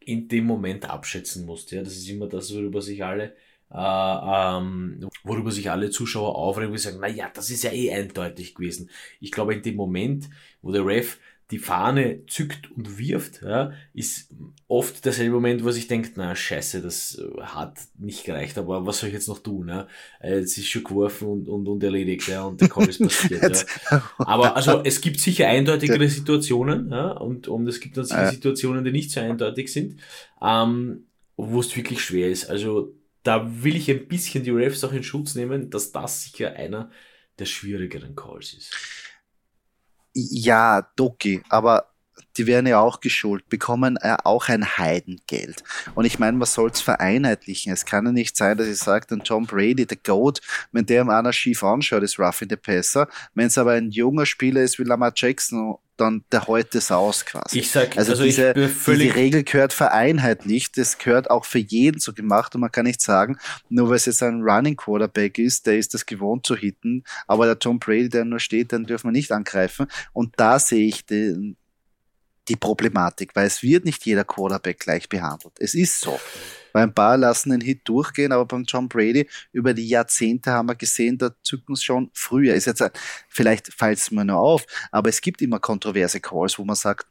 in 0.00 0.28
dem 0.28 0.44
Moment 0.44 0.90
abschätzen 0.90 1.46
musst. 1.46 1.70
Ja, 1.70 1.82
das 1.82 1.96
ist 1.96 2.08
immer 2.08 2.26
das, 2.26 2.52
worüber 2.52 2.82
sich 2.82 3.04
alle 3.04 3.34
äh, 3.72 3.78
ähm, 3.78 5.08
worüber 5.24 5.50
sich 5.50 5.70
alle 5.70 5.90
Zuschauer 5.90 6.36
aufregen 6.36 6.72
und 6.72 6.78
sagen, 6.78 6.98
na 7.00 7.08
ja, 7.08 7.30
das 7.32 7.50
ist 7.50 7.64
ja 7.64 7.72
eh 7.72 7.90
eindeutig 7.90 8.54
gewesen. 8.54 8.90
Ich 9.18 9.32
glaube, 9.32 9.54
in 9.54 9.62
dem 9.62 9.76
Moment, 9.76 10.28
wo 10.60 10.72
der 10.72 10.84
Ref 10.84 11.18
die 11.52 11.58
Fahne 11.58 12.24
zückt 12.26 12.70
und 12.72 12.98
wirft, 12.98 13.42
ja, 13.42 13.72
ist 13.92 14.34
oft 14.68 15.04
derselbe 15.04 15.34
Moment, 15.34 15.62
wo 15.62 15.70
sich 15.70 15.86
denkt, 15.86 16.12
na 16.16 16.34
scheiße, 16.34 16.80
das 16.80 17.18
äh, 17.18 17.42
hat 17.42 17.78
nicht 17.98 18.24
gereicht, 18.24 18.56
aber 18.56 18.86
was 18.86 18.98
soll 19.00 19.10
ich 19.10 19.14
jetzt 19.14 19.28
noch 19.28 19.40
tun? 19.40 19.68
Ja? 19.68 19.86
Es 20.18 20.56
ist 20.56 20.68
schon 20.68 20.82
geworfen 20.82 21.28
und, 21.28 21.48
und, 21.50 21.68
und 21.68 21.84
erledigt, 21.84 22.26
ja, 22.26 22.44
und 22.44 22.58
der 22.58 22.70
Call 22.70 22.88
ist 22.88 22.98
passiert. 23.02 23.66
ja. 23.90 24.02
Aber 24.18 24.56
also 24.56 24.82
es 24.82 25.02
gibt 25.02 25.20
sicher 25.20 25.46
eindeutigere 25.46 26.08
Situationen, 26.08 26.90
ja, 26.90 27.12
und, 27.12 27.48
und 27.48 27.68
es 27.68 27.80
gibt 27.80 27.98
dann 27.98 28.06
sicher 28.06 28.30
Situationen, 28.30 28.82
die 28.82 28.92
nicht 28.92 29.10
so 29.10 29.20
eindeutig 29.20 29.70
sind, 29.70 30.00
ähm, 30.42 31.04
wo 31.36 31.60
es 31.60 31.76
wirklich 31.76 32.02
schwer 32.02 32.30
ist. 32.30 32.48
Also 32.48 32.94
da 33.24 33.62
will 33.62 33.76
ich 33.76 33.90
ein 33.90 34.08
bisschen 34.08 34.42
die 34.42 34.50
Refs 34.50 34.82
auch 34.84 34.92
in 34.92 35.02
Schutz 35.02 35.34
nehmen, 35.34 35.68
dass 35.68 35.92
das 35.92 36.24
sicher 36.24 36.54
einer 36.54 36.90
der 37.38 37.44
schwierigeren 37.44 38.16
Calls 38.16 38.54
ist. 38.54 38.74
Ja, 40.14 40.82
Doki, 40.96 41.42
aber 41.48 41.92
die 42.36 42.46
werden 42.46 42.66
ja 42.66 42.80
auch 42.80 43.00
geschult, 43.00 43.48
bekommen 43.48 43.98
ja 44.02 44.18
auch 44.24 44.48
ein 44.48 44.78
Heidengeld. 44.78 45.62
Und 45.94 46.04
ich 46.04 46.18
meine, 46.18 46.36
man 46.36 46.46
soll 46.46 46.70
es 46.70 46.80
vereinheitlichen. 46.80 47.72
Es 47.72 47.84
kann 47.84 48.06
ja 48.06 48.12
nicht 48.12 48.36
sein, 48.36 48.56
dass 48.56 48.66
ich 48.66 48.78
sage, 48.78 49.06
dann 49.08 49.22
Tom 49.22 49.46
Brady, 49.46 49.86
der 49.86 49.98
Goat, 49.98 50.40
wenn 50.72 50.86
der 50.86 51.02
ihm 51.02 51.10
einer 51.10 51.32
schief 51.32 51.62
anschaut, 51.62 52.02
ist 52.02 52.18
Ruff 52.18 52.42
in 52.42 52.48
the 52.48 52.56
Passer. 52.56 53.08
Wenn 53.34 53.48
es 53.48 53.58
aber 53.58 53.72
ein 53.72 53.90
junger 53.90 54.26
Spieler 54.26 54.62
ist 54.62 54.78
wie 54.78 54.84
Lamar 54.84 55.12
Jackson, 55.14 55.76
dann 55.96 56.24
der 56.32 56.46
heute 56.46 56.78
es 56.78 56.90
aus 56.90 57.24
quasi. 57.24 57.58
Ich 57.58 57.70
sag, 57.70 57.96
also, 57.96 58.12
also 58.12 58.24
diese, 58.24 58.54
diese 58.54 59.14
Regel 59.14 59.44
gehört 59.44 59.72
vereinheitlicht. 59.72 60.76
Das 60.76 60.98
gehört 60.98 61.30
auch 61.30 61.44
für 61.44 61.58
jeden 61.58 62.00
so 62.00 62.12
gemacht 62.12 62.54
und 62.54 62.60
man 62.60 62.72
kann 62.72 62.86
nicht 62.86 63.00
sagen, 63.00 63.38
nur 63.68 63.88
weil 63.88 63.96
es 63.96 64.06
jetzt 64.06 64.22
ein 64.22 64.42
Running 64.42 64.76
Quarterback 64.76 65.38
ist, 65.38 65.66
der 65.66 65.78
ist 65.78 65.94
das 65.94 66.06
gewohnt 66.06 66.46
zu 66.46 66.56
hitten, 66.56 67.04
aber 67.26 67.46
der 67.46 67.58
Tom 67.58 67.78
Brady, 67.78 68.08
der 68.08 68.24
nur 68.24 68.40
steht, 68.40 68.72
dann 68.72 68.84
dürfen 68.84 69.08
wir 69.08 69.12
nicht 69.12 69.32
angreifen. 69.32 69.86
Und 70.12 70.34
da 70.38 70.58
sehe 70.58 70.86
ich 70.86 71.04
den, 71.04 71.56
die 72.48 72.56
Problematik, 72.56 73.34
weil 73.34 73.46
es 73.46 73.62
wird 73.62 73.84
nicht 73.84 74.04
jeder 74.04 74.24
Quarterback 74.24 74.80
gleich 74.80 75.08
behandelt. 75.08 75.54
Es 75.58 75.74
ist 75.74 76.00
so. 76.00 76.18
Weil 76.72 76.84
ein 76.84 76.94
paar 76.94 77.16
lassen 77.16 77.50
den 77.50 77.60
Hit 77.60 77.82
durchgehen, 77.84 78.32
aber 78.32 78.46
beim 78.46 78.64
John 78.64 78.88
Brady 78.88 79.28
über 79.52 79.74
die 79.74 79.88
Jahrzehnte 79.88 80.52
haben 80.52 80.68
wir 80.68 80.74
gesehen, 80.74 81.18
da 81.18 81.30
zücken 81.42 81.74
es 81.74 81.82
schon 81.82 82.10
früher. 82.12 82.54
Ist 82.54 82.66
jetzt, 82.66 82.82
vielleicht 83.28 83.72
fällt 83.72 83.98
es 83.98 84.10
mir 84.10 84.24
nur 84.24 84.38
auf, 84.38 84.64
aber 84.90 85.08
es 85.08 85.20
gibt 85.20 85.42
immer 85.42 85.58
kontroverse 85.58 86.20
Calls, 86.20 86.58
wo 86.58 86.64
man 86.64 86.76
sagt, 86.76 87.06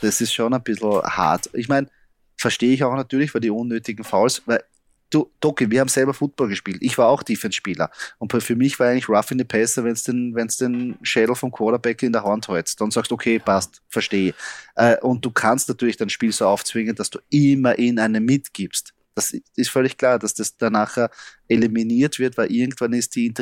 das 0.00 0.20
ist 0.20 0.32
schon 0.32 0.52
ein 0.54 0.62
bisschen 0.62 1.02
hart. 1.02 1.50
Ich 1.52 1.68
meine, 1.68 1.88
verstehe 2.36 2.74
ich 2.74 2.84
auch 2.84 2.94
natürlich, 2.94 3.34
weil 3.34 3.40
die 3.40 3.50
unnötigen 3.50 4.04
Fouls, 4.04 4.42
weil 4.46 4.62
du, 5.10 5.30
Doki, 5.40 5.70
wir 5.70 5.80
haben 5.80 5.88
selber 5.88 6.14
Football 6.14 6.48
gespielt. 6.48 6.78
Ich 6.80 6.98
war 6.98 7.08
auch 7.08 7.22
Defense-Spieler. 7.22 7.90
Und 8.18 8.32
für 8.42 8.56
mich 8.56 8.78
war 8.78 8.88
eigentlich 8.88 9.08
rough 9.08 9.30
in 9.30 9.38
the 9.38 9.44
passer, 9.44 9.84
wenn 9.84 9.92
es 9.92 10.04
den, 10.04 10.34
wenn's 10.34 10.56
den 10.56 10.96
Schädel 11.02 11.34
vom 11.34 11.50
Quarterback 11.50 12.02
in 12.02 12.12
der 12.12 12.24
Hand 12.24 12.48
hältst. 12.48 12.80
Dann 12.80 12.90
sagst 12.90 13.10
du, 13.10 13.14
okay, 13.14 13.38
passt, 13.38 13.82
verstehe. 13.88 14.34
Äh, 14.74 14.98
und 15.00 15.24
du 15.24 15.30
kannst 15.30 15.68
natürlich 15.68 15.96
dein 15.96 16.10
Spiel 16.10 16.32
so 16.32 16.46
aufzwingen, 16.46 16.94
dass 16.94 17.10
du 17.10 17.18
immer 17.30 17.78
in 17.78 17.98
eine 17.98 18.20
mitgibst. 18.20 18.92
Das 19.14 19.34
ist 19.54 19.70
völlig 19.70 19.96
klar, 19.96 20.18
dass 20.18 20.34
das 20.34 20.58
danach 20.58 21.08
eliminiert 21.48 22.18
wird, 22.18 22.36
weil 22.36 22.52
irgendwann 22.52 22.92
ist 22.92 23.16
die 23.16 23.32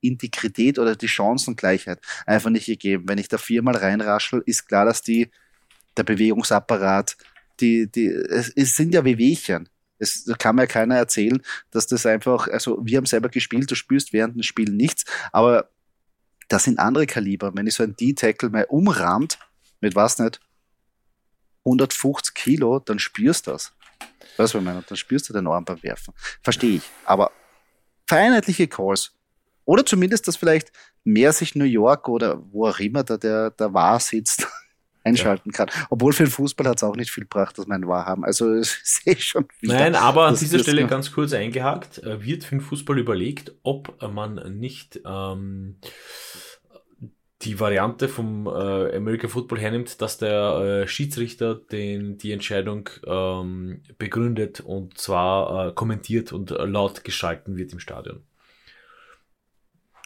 Integrität 0.00 0.76
oder 0.76 0.96
die 0.96 1.06
Chancengleichheit 1.06 2.00
einfach 2.26 2.50
nicht 2.50 2.66
gegeben. 2.66 3.04
Wenn 3.06 3.18
ich 3.18 3.28
da 3.28 3.38
viermal 3.38 3.76
reinraschel, 3.76 4.42
ist 4.44 4.66
klar, 4.66 4.86
dass 4.86 5.02
die, 5.02 5.30
der 5.96 6.02
Bewegungsapparat, 6.02 7.16
die, 7.60 7.86
die, 7.86 8.06
es, 8.06 8.52
es 8.56 8.74
sind 8.74 8.92
ja 8.92 9.04
Wehwehchen. 9.04 9.68
Es 10.00 10.28
kann 10.38 10.56
mir 10.56 10.66
keiner 10.66 10.96
erzählen, 10.96 11.40
dass 11.70 11.86
das 11.86 12.06
einfach, 12.06 12.48
also 12.48 12.78
wir 12.82 12.96
haben 12.96 13.06
selber 13.06 13.28
gespielt, 13.28 13.70
du 13.70 13.74
spürst 13.74 14.12
während 14.12 14.34
dem 14.34 14.42
Spiel 14.42 14.70
nichts, 14.70 15.04
aber 15.30 15.70
das 16.48 16.64
sind 16.64 16.78
andere 16.80 17.06
Kaliber. 17.06 17.54
Wenn 17.54 17.66
ich 17.66 17.74
so 17.74 17.84
ein 17.84 17.94
D-Tackle 17.94 18.50
mal 18.50 18.66
umrahmt, 18.68 19.38
mit 19.80 19.94
was 19.94 20.18
nicht, 20.18 20.40
150 21.64 22.34
Kilo, 22.34 22.80
dann 22.80 22.98
spürst 22.98 23.46
du 23.46 23.52
das. 23.52 23.72
Weißt 24.36 24.54
du, 24.54 24.58
was 24.58 24.62
ich 24.62 24.62
meine? 24.62 24.82
Dann 24.86 24.96
spürst 24.96 25.28
du 25.28 25.32
den 25.32 25.46
Arm 25.46 25.64
beim 25.64 25.82
Werfen. 25.82 26.14
Verstehe 26.42 26.76
ich. 26.76 26.82
Aber 27.04 27.30
vereinheitliche 28.06 28.66
Calls. 28.66 29.12
Oder 29.64 29.86
zumindest, 29.86 30.26
dass 30.26 30.36
vielleicht 30.36 30.72
mehr 31.04 31.32
sich 31.32 31.54
New 31.54 31.64
York 31.64 32.08
oder 32.08 32.42
wo 32.50 32.66
auch 32.66 32.80
immer 32.80 33.04
da 33.04 33.16
der, 33.16 33.50
der 33.50 33.72
War 33.72 34.00
sitzt, 34.00 34.46
einschalten 35.04 35.50
ja. 35.50 35.56
kann. 35.56 35.70
Obwohl 35.90 36.12
für 36.12 36.24
den 36.24 36.30
Fußball 36.30 36.66
hat 36.66 36.76
es 36.76 36.84
auch 36.84 36.96
nicht 36.96 37.10
viel 37.10 37.24
gebracht, 37.24 37.58
dass 37.58 37.66
wir 37.66 37.74
einen 37.74 37.88
haben. 37.88 38.24
Also 38.24 38.54
ich 38.60 38.68
sehe 38.82 39.16
schon 39.16 39.46
wieder. 39.60 39.74
Nein, 39.74 39.94
aber 39.94 40.26
an 40.26 40.36
dieser 40.36 40.58
Stelle 40.58 40.86
ganz 40.86 41.12
kurz 41.12 41.32
eingehakt, 41.32 41.98
äh, 41.98 42.24
wird 42.24 42.44
für 42.44 42.56
den 42.56 42.60
Fußball 42.60 42.98
überlegt, 42.98 43.52
ob 43.62 44.00
man 44.12 44.58
nicht 44.58 45.00
ähm, 45.06 45.76
die 47.42 47.58
Variante 47.58 48.08
vom 48.08 48.46
äh, 48.46 48.96
American 48.96 49.30
Football 49.30 49.60
hernimmt, 49.60 50.02
dass 50.02 50.18
der 50.18 50.82
äh, 50.82 50.88
Schiedsrichter 50.88 51.54
den, 51.54 52.18
die 52.18 52.32
Entscheidung 52.32 52.90
ähm, 53.06 53.82
begründet 53.96 54.60
und 54.60 54.98
zwar 54.98 55.68
äh, 55.68 55.72
kommentiert 55.72 56.32
und 56.32 56.50
laut 56.50 57.02
geschalten 57.02 57.56
wird 57.56 57.72
im 57.72 57.80
Stadion. 57.80 58.22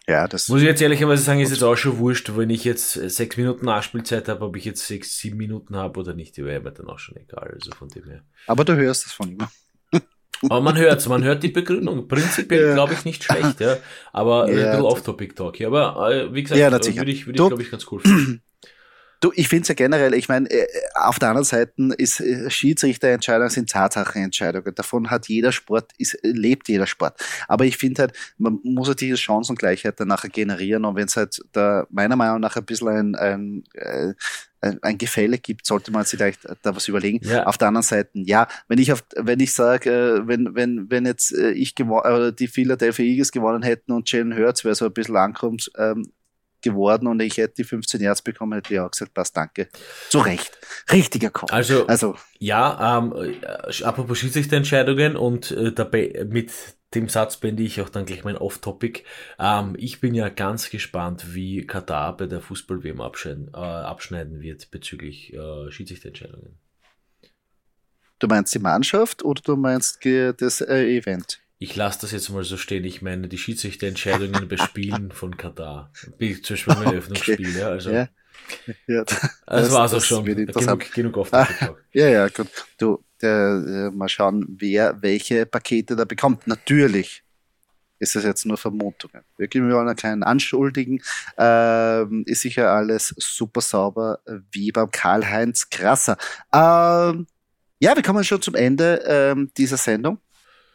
Ja, 0.06 0.28
das 0.28 0.48
Muss 0.48 0.60
ich 0.60 0.66
jetzt 0.66 0.82
ehrlicherweise 0.82 1.22
sagen, 1.22 1.40
ist 1.40 1.50
jetzt 1.50 1.62
auch 1.62 1.76
schon 1.76 1.98
wurscht, 1.98 2.30
wenn 2.36 2.50
ich 2.50 2.64
jetzt 2.64 2.92
sechs 2.92 3.36
Minuten 3.38 3.64
Nachspielzeit 3.64 4.28
habe, 4.28 4.44
ob 4.44 4.56
ich 4.56 4.66
jetzt 4.66 4.86
sechs, 4.86 5.16
sieben 5.16 5.38
Minuten 5.38 5.76
habe 5.76 5.98
oder 5.98 6.12
nicht, 6.12 6.36
die 6.36 6.44
wäre 6.44 6.60
mir 6.60 6.72
dann 6.72 6.88
auch 6.88 6.98
schon 6.98 7.16
egal. 7.16 7.52
Also 7.54 7.70
von 7.72 7.88
dem 7.88 8.04
her. 8.04 8.22
Aber 8.46 8.64
du 8.64 8.76
hörst 8.76 9.06
es 9.06 9.12
von 9.12 9.30
ihm. 9.30 9.38
Aber 10.42 10.60
man 10.60 10.76
hört 10.76 11.00
es, 11.00 11.08
man 11.08 11.24
hört 11.24 11.42
die 11.42 11.48
Begründung. 11.48 12.06
Prinzipiell 12.06 12.68
ja. 12.68 12.74
glaube 12.74 12.92
ich 12.92 13.06
nicht 13.06 13.24
schlecht, 13.24 13.60
ja. 13.60 13.78
Aber 14.12 14.50
ja, 14.50 14.56
ein 14.56 14.70
bisschen 14.70 14.84
Off-Topic-Talk. 14.84 15.60
Aber 15.62 16.12
äh, 16.12 16.34
wie 16.34 16.42
gesagt, 16.42 16.60
ja, 16.60 16.70
würde 16.70 16.86
ich, 17.10 17.26
würd 17.26 17.40
ich 17.40 17.46
glaube 17.46 17.62
ich, 17.62 17.70
ganz 17.70 17.86
cool 17.90 18.00
finden. 18.00 18.42
Du, 19.24 19.32
ich 19.34 19.48
finde 19.48 19.62
es 19.62 19.68
ja 19.68 19.74
generell, 19.74 20.12
ich 20.12 20.28
meine, 20.28 20.50
äh, 20.50 20.66
auf 20.96 21.18
der 21.18 21.30
anderen 21.30 21.46
Seite 21.46 21.72
ist 21.96 22.20
äh, 22.20 22.50
Schiedsrichterentscheidungen 22.50 23.48
sind 23.48 23.70
Tatsachenentscheidungen. 23.70 24.74
Davon 24.74 25.08
hat 25.08 25.28
jeder 25.28 25.50
Sport, 25.50 25.92
ist, 25.96 26.18
lebt 26.22 26.68
jeder 26.68 26.86
Sport. 26.86 27.18
Aber 27.48 27.64
ich 27.64 27.78
finde 27.78 28.02
halt, 28.02 28.12
man 28.36 28.60
muss 28.62 28.88
halt 28.88 29.00
diese 29.00 29.16
Chancengleichheit 29.16 29.98
dann 29.98 30.08
nachher 30.08 30.28
generieren 30.28 30.84
und 30.84 30.96
wenn 30.96 31.06
es 31.06 31.16
halt 31.16 31.40
da 31.52 31.86
meiner 31.88 32.16
Meinung 32.16 32.38
nach 32.38 32.56
ein 32.56 32.66
bisschen 32.66 32.88
ein, 32.88 33.14
ein, 33.14 33.64
äh, 33.72 34.12
ein, 34.60 34.82
ein 34.82 34.98
Gefälle 34.98 35.38
gibt, 35.38 35.64
sollte 35.64 35.90
man 35.90 36.04
sich 36.04 36.18
vielleicht 36.18 36.44
da 36.60 36.76
was 36.76 36.88
überlegen. 36.88 37.26
Ja. 37.26 37.46
Auf 37.46 37.56
der 37.56 37.68
anderen 37.68 37.82
Seite, 37.82 38.10
ja, 38.12 38.46
wenn 38.68 38.78
ich 38.78 38.92
auf, 38.92 39.04
wenn 39.16 39.40
ich 39.40 39.54
sage, 39.54 40.24
wenn, 40.26 40.54
wenn, 40.54 40.90
wenn 40.90 41.06
jetzt 41.06 41.32
ich 41.32 41.74
gewonnen, 41.74 42.36
die 42.36 42.48
Philadelphia 42.48 43.06
Eagles 43.06 43.32
gewonnen 43.32 43.62
hätten 43.62 43.92
und 43.92 44.12
Jalen 44.12 44.36
Hurts 44.36 44.66
wäre 44.66 44.74
so 44.74 44.84
ein 44.84 44.92
bisschen 44.92 45.16
ankommt, 45.16 45.70
ähm, 45.78 46.12
geworden 46.64 47.06
und 47.06 47.20
ich 47.20 47.36
hätte 47.36 47.54
die 47.58 47.64
15 47.64 48.00
Yards 48.00 48.22
bekommen, 48.22 48.54
hätte 48.54 48.74
ich 48.74 48.80
auch 48.80 48.90
gesagt, 48.90 49.14
passt, 49.14 49.36
danke. 49.36 49.68
Zu 50.10 50.18
Recht. 50.18 50.58
Richtiger 50.90 51.30
Call. 51.30 51.48
Also, 51.50 51.86
also 51.86 52.16
ja, 52.38 52.98
ähm, 52.98 53.14
äh, 53.16 53.84
apropos 53.84 54.18
Schiedsrichterentscheidungen 54.18 55.16
und 55.16 55.52
äh, 55.52 55.72
dabei 55.72 56.26
mit 56.28 56.50
dem 56.94 57.08
Satz 57.08 57.36
beende 57.36 57.62
ich 57.62 57.80
auch 57.80 57.88
dann 57.88 58.06
gleich 58.06 58.24
mein 58.24 58.36
Off-Topic. 58.36 59.02
Ähm, 59.38 59.74
ich 59.78 60.00
bin 60.00 60.14
ja 60.14 60.28
ganz 60.28 60.70
gespannt, 60.70 61.34
wie 61.34 61.66
Katar 61.66 62.16
bei 62.16 62.26
der 62.26 62.40
Fußball-WM 62.40 63.00
abschneiden, 63.00 63.50
äh, 63.52 63.56
abschneiden 63.56 64.40
wird 64.40 64.70
bezüglich 64.70 65.32
äh, 65.32 65.70
Schiedsrichterentscheidungen. 65.70 66.58
Du 68.18 68.26
meinst 68.28 68.54
die 68.54 68.60
Mannschaft 68.60 69.24
oder 69.24 69.42
du 69.44 69.56
meinst 69.56 69.98
das 70.04 70.60
äh, 70.60 70.96
Event? 70.96 71.43
Ich 71.58 71.76
lasse 71.76 72.00
das 72.02 72.12
jetzt 72.12 72.28
mal 72.30 72.44
so 72.44 72.56
stehen. 72.56 72.84
Ich 72.84 73.02
meine, 73.02 73.28
die 73.28 73.38
Schiedsrichterentscheidungen 73.38 74.48
bei 74.48 74.56
Spielen 74.56 75.12
von 75.12 75.36
Katar. 75.36 75.92
Wie 76.18 76.40
zum 76.40 76.54
Beispiel 76.54 76.74
beim 76.74 76.84
Eröffnungsspiel, 76.84 77.48
okay. 77.48 77.58
ja. 77.58 77.68
Also, 77.68 77.90
ja. 77.90 78.08
Ja, 78.86 79.04
das, 79.04 79.30
das 79.46 79.72
war's 79.72 79.94
auch 79.94 80.02
schon. 80.02 80.24
Genug, 80.24 80.92
genug 80.92 81.18
auf 81.18 81.32
ah, 81.32 81.48
Ja, 81.92 82.08
ja, 82.08 82.28
gut. 82.28 82.48
Du, 82.78 83.02
der, 83.22 83.90
äh, 83.92 83.96
mal 83.96 84.08
schauen, 84.08 84.44
wer 84.58 85.00
welche 85.02 85.46
Pakete 85.46 85.96
da 85.96 86.04
bekommt. 86.04 86.46
Natürlich 86.46 87.22
ist 87.98 88.16
das 88.16 88.24
jetzt 88.24 88.44
nur 88.44 88.58
Vermutungen. 88.58 89.22
Wir 89.38 89.48
geben 89.48 89.68
wir 89.68 89.78
einen 89.78 89.96
kleinen 89.96 90.22
Anschuldigen. 90.22 91.02
Ähm, 91.38 92.24
ist 92.26 92.42
sicher 92.42 92.70
alles 92.70 93.14
super 93.16 93.60
sauber, 93.60 94.18
wie 94.50 94.72
beim 94.72 94.90
Karl-Heinz 94.90 95.70
Krasser. 95.70 96.16
Ähm, 96.52 97.26
ja, 97.78 97.94
wir 97.94 98.02
kommen 98.02 98.24
schon 98.24 98.42
zum 98.42 98.54
Ende 98.54 99.02
ähm, 99.06 99.50
dieser 99.56 99.76
Sendung. 99.76 100.18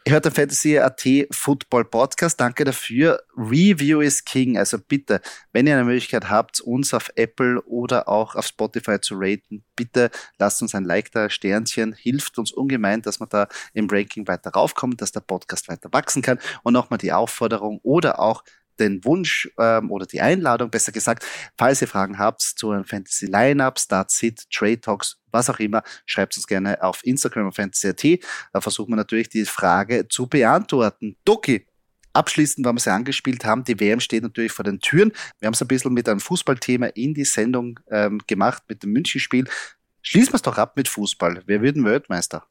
Hört 0.08 0.24
den 0.24 0.32
Fantasy.at 0.32 1.06
Football 1.30 1.84
Podcast. 1.84 2.40
Danke 2.40 2.64
dafür. 2.64 3.22
Review 3.36 4.00
is 4.00 4.24
King. 4.24 4.56
Also 4.56 4.78
bitte, 4.78 5.20
wenn 5.52 5.66
ihr 5.66 5.74
eine 5.74 5.84
Möglichkeit 5.84 6.30
habt, 6.30 6.60
uns 6.62 6.94
auf 6.94 7.10
Apple 7.16 7.60
oder 7.64 8.08
auch 8.08 8.34
auf 8.34 8.46
Spotify 8.46 8.98
zu 8.98 9.16
raten, 9.18 9.62
bitte 9.76 10.10
lasst 10.38 10.62
uns 10.62 10.74
ein 10.74 10.84
Like 10.84 11.12
da, 11.12 11.28
Sternchen. 11.28 11.92
Hilft 11.92 12.38
uns 12.38 12.50
ungemein, 12.50 13.02
dass 13.02 13.20
wir 13.20 13.26
da 13.26 13.46
im 13.74 13.88
Ranking 13.90 14.26
weiter 14.26 14.50
raufkommen, 14.50 14.96
dass 14.96 15.12
der 15.12 15.20
Podcast 15.20 15.68
weiter 15.68 15.90
wachsen 15.92 16.22
kann. 16.22 16.38
Und 16.62 16.72
nochmal 16.72 16.98
die 16.98 17.12
Aufforderung 17.12 17.78
oder 17.82 18.20
auch 18.20 18.42
den 18.80 19.04
Wunsch 19.04 19.50
ähm, 19.58 19.90
oder 19.90 20.06
die 20.06 20.20
Einladung, 20.20 20.70
besser 20.70 20.92
gesagt, 20.92 21.24
falls 21.56 21.80
ihr 21.80 21.88
Fragen 21.88 22.18
habt 22.18 22.42
zu 22.42 22.70
einem 22.70 22.84
Fantasy 22.84 23.26
Lineup, 23.26 23.78
Start 23.78 24.10
Sit, 24.10 24.50
Trade 24.50 24.80
Talks, 24.80 25.18
was 25.30 25.48
auch 25.48 25.60
immer, 25.60 25.82
schreibt 26.06 26.36
uns 26.36 26.46
gerne 26.46 26.82
auf 26.82 27.04
Instagram 27.04 27.48
auf 27.48 27.54
Fantasy.at. 27.54 28.20
Da 28.52 28.60
versuchen 28.60 28.90
wir 28.90 28.96
natürlich 28.96 29.28
die 29.28 29.44
Frage 29.44 30.08
zu 30.08 30.26
beantworten. 30.26 31.16
Doki, 31.24 31.66
Abschließend, 32.12 32.66
weil 32.66 32.72
wir 32.72 32.80
sie 32.80 32.92
angespielt 32.92 33.44
haben, 33.44 33.62
die 33.62 33.78
WM 33.78 34.00
steht 34.00 34.24
natürlich 34.24 34.50
vor 34.50 34.64
den 34.64 34.80
Türen. 34.80 35.12
Wir 35.38 35.46
haben 35.46 35.54
es 35.54 35.62
ein 35.62 35.68
bisschen 35.68 35.92
mit 35.92 36.08
einem 36.08 36.18
Fußballthema 36.18 36.86
in 36.86 37.14
die 37.14 37.24
Sendung 37.24 37.78
ähm, 37.88 38.20
gemacht, 38.26 38.64
mit 38.68 38.82
dem 38.82 38.90
Münchenspiel. 38.92 39.48
Schließen 40.02 40.32
wir 40.32 40.36
es 40.36 40.42
doch 40.42 40.58
ab 40.58 40.76
mit 40.76 40.88
Fußball. 40.88 41.42
Wer 41.46 41.62
wird 41.62 41.76
denn 41.76 41.84
Weltmeister? 41.84 42.44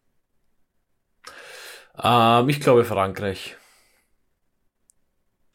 Ähm, 2.01 2.47
ich 2.47 2.61
glaube 2.61 2.85
Frankreich. 2.85 3.57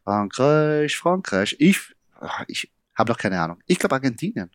Frankreich, 0.05 0.97
Frankreich. 0.97 1.57
Ich, 1.59 1.81
ich 2.47 2.71
habe 2.95 3.13
noch 3.13 3.19
keine 3.19 3.41
Ahnung. 3.41 3.59
Ich 3.67 3.79
glaube 3.79 3.95
Argentinien. 3.95 4.51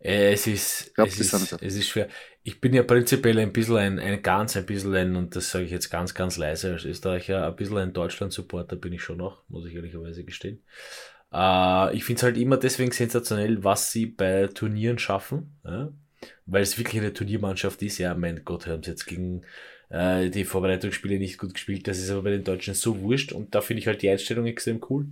Es 0.00 0.46
ist, 0.46 0.94
glaub, 0.94 1.08
es, 1.08 1.18
ist 1.18 1.32
es 1.60 1.74
ist 1.74 1.88
schwer. 1.88 2.08
Ich 2.44 2.60
bin 2.60 2.72
ja 2.72 2.84
prinzipiell 2.84 3.38
ein 3.40 3.52
bisschen 3.52 3.76
ein, 3.76 3.98
ein 3.98 4.22
ganz, 4.22 4.56
ein 4.56 4.64
bisschen 4.64 4.94
ein, 4.94 5.16
und 5.16 5.34
das 5.34 5.50
sage 5.50 5.64
ich 5.64 5.72
jetzt 5.72 5.90
ganz, 5.90 6.14
ganz 6.14 6.36
leise 6.36 6.72
als 6.72 6.84
Österreicher, 6.84 7.46
ein 7.46 7.56
bisschen 7.56 7.78
ein 7.78 7.92
Deutschland-Supporter 7.92 8.76
bin 8.76 8.92
ich 8.92 9.02
schon 9.02 9.18
noch, 9.18 9.42
muss 9.48 9.66
ich 9.66 9.74
ehrlicherweise 9.74 10.24
gestehen. 10.24 10.62
Äh, 11.32 11.96
ich 11.96 12.04
finde 12.04 12.18
es 12.18 12.22
halt 12.22 12.36
immer 12.36 12.56
deswegen 12.56 12.92
sensationell, 12.92 13.64
was 13.64 13.90
sie 13.90 14.06
bei 14.06 14.46
Turnieren 14.46 14.98
schaffen, 14.98 15.58
ja? 15.64 15.92
weil 16.46 16.62
es 16.62 16.78
wirklich 16.78 17.00
eine 17.00 17.12
Turniermannschaft 17.12 17.82
ist. 17.82 17.98
Ja, 17.98 18.14
mein 18.14 18.44
Gott, 18.44 18.68
haben 18.68 18.84
sie 18.84 18.90
jetzt 18.90 19.06
gegen 19.06 19.42
äh, 19.90 20.30
die 20.30 20.44
Vorbereitungsspiele 20.44 21.18
nicht 21.18 21.38
gut 21.38 21.54
gespielt. 21.54 21.88
Das 21.88 21.98
ist 21.98 22.10
aber 22.10 22.22
bei 22.22 22.30
den 22.30 22.44
Deutschen 22.44 22.74
so 22.74 23.00
wurscht 23.00 23.32
und 23.32 23.54
da 23.54 23.60
finde 23.60 23.80
ich 23.80 23.86
halt 23.86 24.02
die 24.02 24.10
Einstellung 24.10 24.46
extrem 24.46 24.80
cool. 24.90 25.06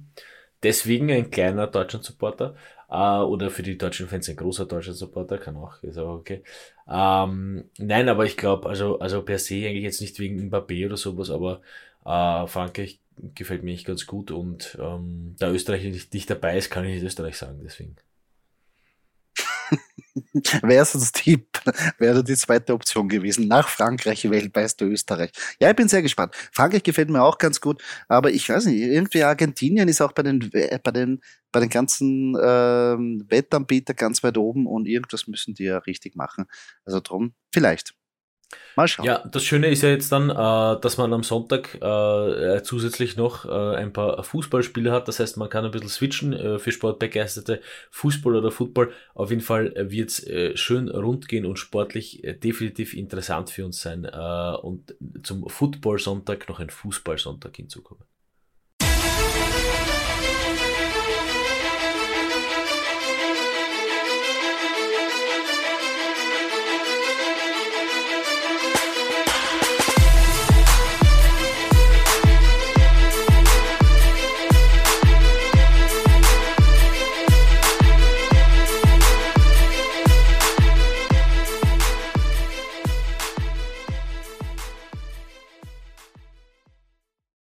Deswegen 0.63 1.11
ein 1.11 1.31
kleiner 1.31 1.67
Deutschland-Supporter 1.67 2.57
äh, 2.89 3.19
oder 3.19 3.51
für 3.51 3.63
die 3.63 3.79
deutschen 3.79 4.09
Fans 4.09 4.29
ein 4.29 4.37
großer 4.37 4.67
Deutschland-Supporter, 4.67 5.39
kann 5.39 5.57
auch, 5.57 5.83
ist 5.83 5.99
auch 5.99 6.15
okay. 6.15 6.43
Ähm, 6.89 7.65
nein, 7.79 8.09
aber 8.09 8.25
ich 8.25 8.37
glaube, 8.37 8.69
also, 8.69 8.99
also 8.99 9.23
per 9.23 9.39
se 9.39 9.55
eigentlich 9.67 9.85
jetzt 9.85 10.01
nicht 10.01 10.19
wegen 10.19 10.41
Mbappé 10.51 10.87
oder 10.87 10.97
sowas, 10.97 11.31
aber 11.31 11.61
äh, 12.05 12.47
Frankreich 12.47 13.01
gefällt 13.35 13.63
mir 13.63 13.73
nicht 13.73 13.87
ganz 13.87 14.07
gut 14.07 14.31
und 14.31 14.79
ähm, 14.81 15.35
da 15.39 15.51
Österreich 15.51 15.85
nicht, 15.85 16.13
nicht 16.15 16.31
dabei 16.31 16.57
ist, 16.59 16.71
kann 16.71 16.85
ich 16.85 16.95
nicht 16.95 17.05
Österreich 17.05 17.37
sagen, 17.37 17.61
deswegen. 17.63 17.97
Wäre 20.63 20.85
sonst 20.85 21.27
die, 21.27 21.47
wäre 21.99 22.25
die 22.25 22.37
zweite 22.37 22.73
Option 22.75 23.09
gewesen. 23.09 23.49
Nach 23.49 23.69
Frankreich 23.69 24.29
Weltmeister 24.29 24.87
Österreich. 24.87 25.31
Ja, 25.61 25.71
ich 25.71 25.77
bin 25.77 25.89
sehr 25.89 26.03
gespannt. 26.03 26.35
Frankreich 26.53 26.83
gefällt 26.83 27.11
mir 27.11 27.23
auch 27.23 27.39
ganz 27.39 27.61
gut, 27.61 27.83
aber 28.09 28.31
ich 28.31 28.49
weiß 28.49 28.67
nicht, 28.67 28.81
irgendwie 28.81 29.23
Argentinien 29.23 29.89
ist 29.89 30.01
auch 30.01 30.13
bei 30.13 30.23
den, 30.23 30.51
bei 30.51 30.91
den, 30.91 31.21
bei 31.53 31.61
den 31.61 31.69
ganzen 31.69 32.37
ähm, 32.43 33.25
Wettanbieter 33.29 33.95
ganz 33.95 34.23
weit 34.23 34.39
oben 34.39 34.67
und 34.67 34.87
irgendwas 34.87 35.27
müssen 35.27 35.55
die 35.55 35.65
ja 35.65 35.79
richtig 35.79 36.17
machen. 36.17 36.47
Also 36.85 37.01
drum, 37.01 37.35
vielleicht. 37.53 37.95
Mal 38.77 38.87
schauen. 38.87 39.07
Ja, 39.07 39.27
das 39.27 39.43
Schöne 39.43 39.69
ist 39.69 39.83
ja 39.83 39.89
jetzt 39.89 40.13
dann, 40.13 40.31
äh, 40.31 40.81
dass 40.81 40.99
man 40.99 41.13
am 41.13 41.23
Sonntag 41.23 41.75
äh, 41.77 42.63
zusätzlich 42.63 43.17
noch 43.17 43.45
äh, 43.45 43.77
ein 43.77 43.93
paar 43.93 44.23
Fußballspiele 44.23 44.93
hat. 44.93 45.09
Das 45.09 45.19
heißt, 45.19 45.37
man 45.37 45.49
kann 45.49 45.65
ein 45.65 45.71
bisschen 45.71 45.89
switchen 45.89 46.33
äh, 46.33 46.59
für 46.59 46.73
Sportbegeisterte. 46.73 47.61
Fußball 47.91 48.37
oder 48.37 48.51
Football. 48.51 48.93
Auf 49.15 49.31
jeden 49.31 49.43
Fall 49.43 49.73
wird 49.77 50.11
es 50.11 50.27
äh, 50.27 50.57
schön 50.57 50.89
rund 50.89 51.27
gehen 51.27 51.47
und 51.47 51.59
sportlich 51.59 52.23
äh, 52.23 52.35
definitiv 52.35 52.95
interessant 52.95 53.51
für 53.51 53.65
uns 53.65 53.81
sein. 53.81 54.05
und 54.07 54.95
zum 55.23 55.49
Football-Sonntag 55.49 56.49
noch 56.49 56.61
ein 56.61 56.71
Fußball-Sonntag 56.71 57.57
hinzukommen. 57.57 58.05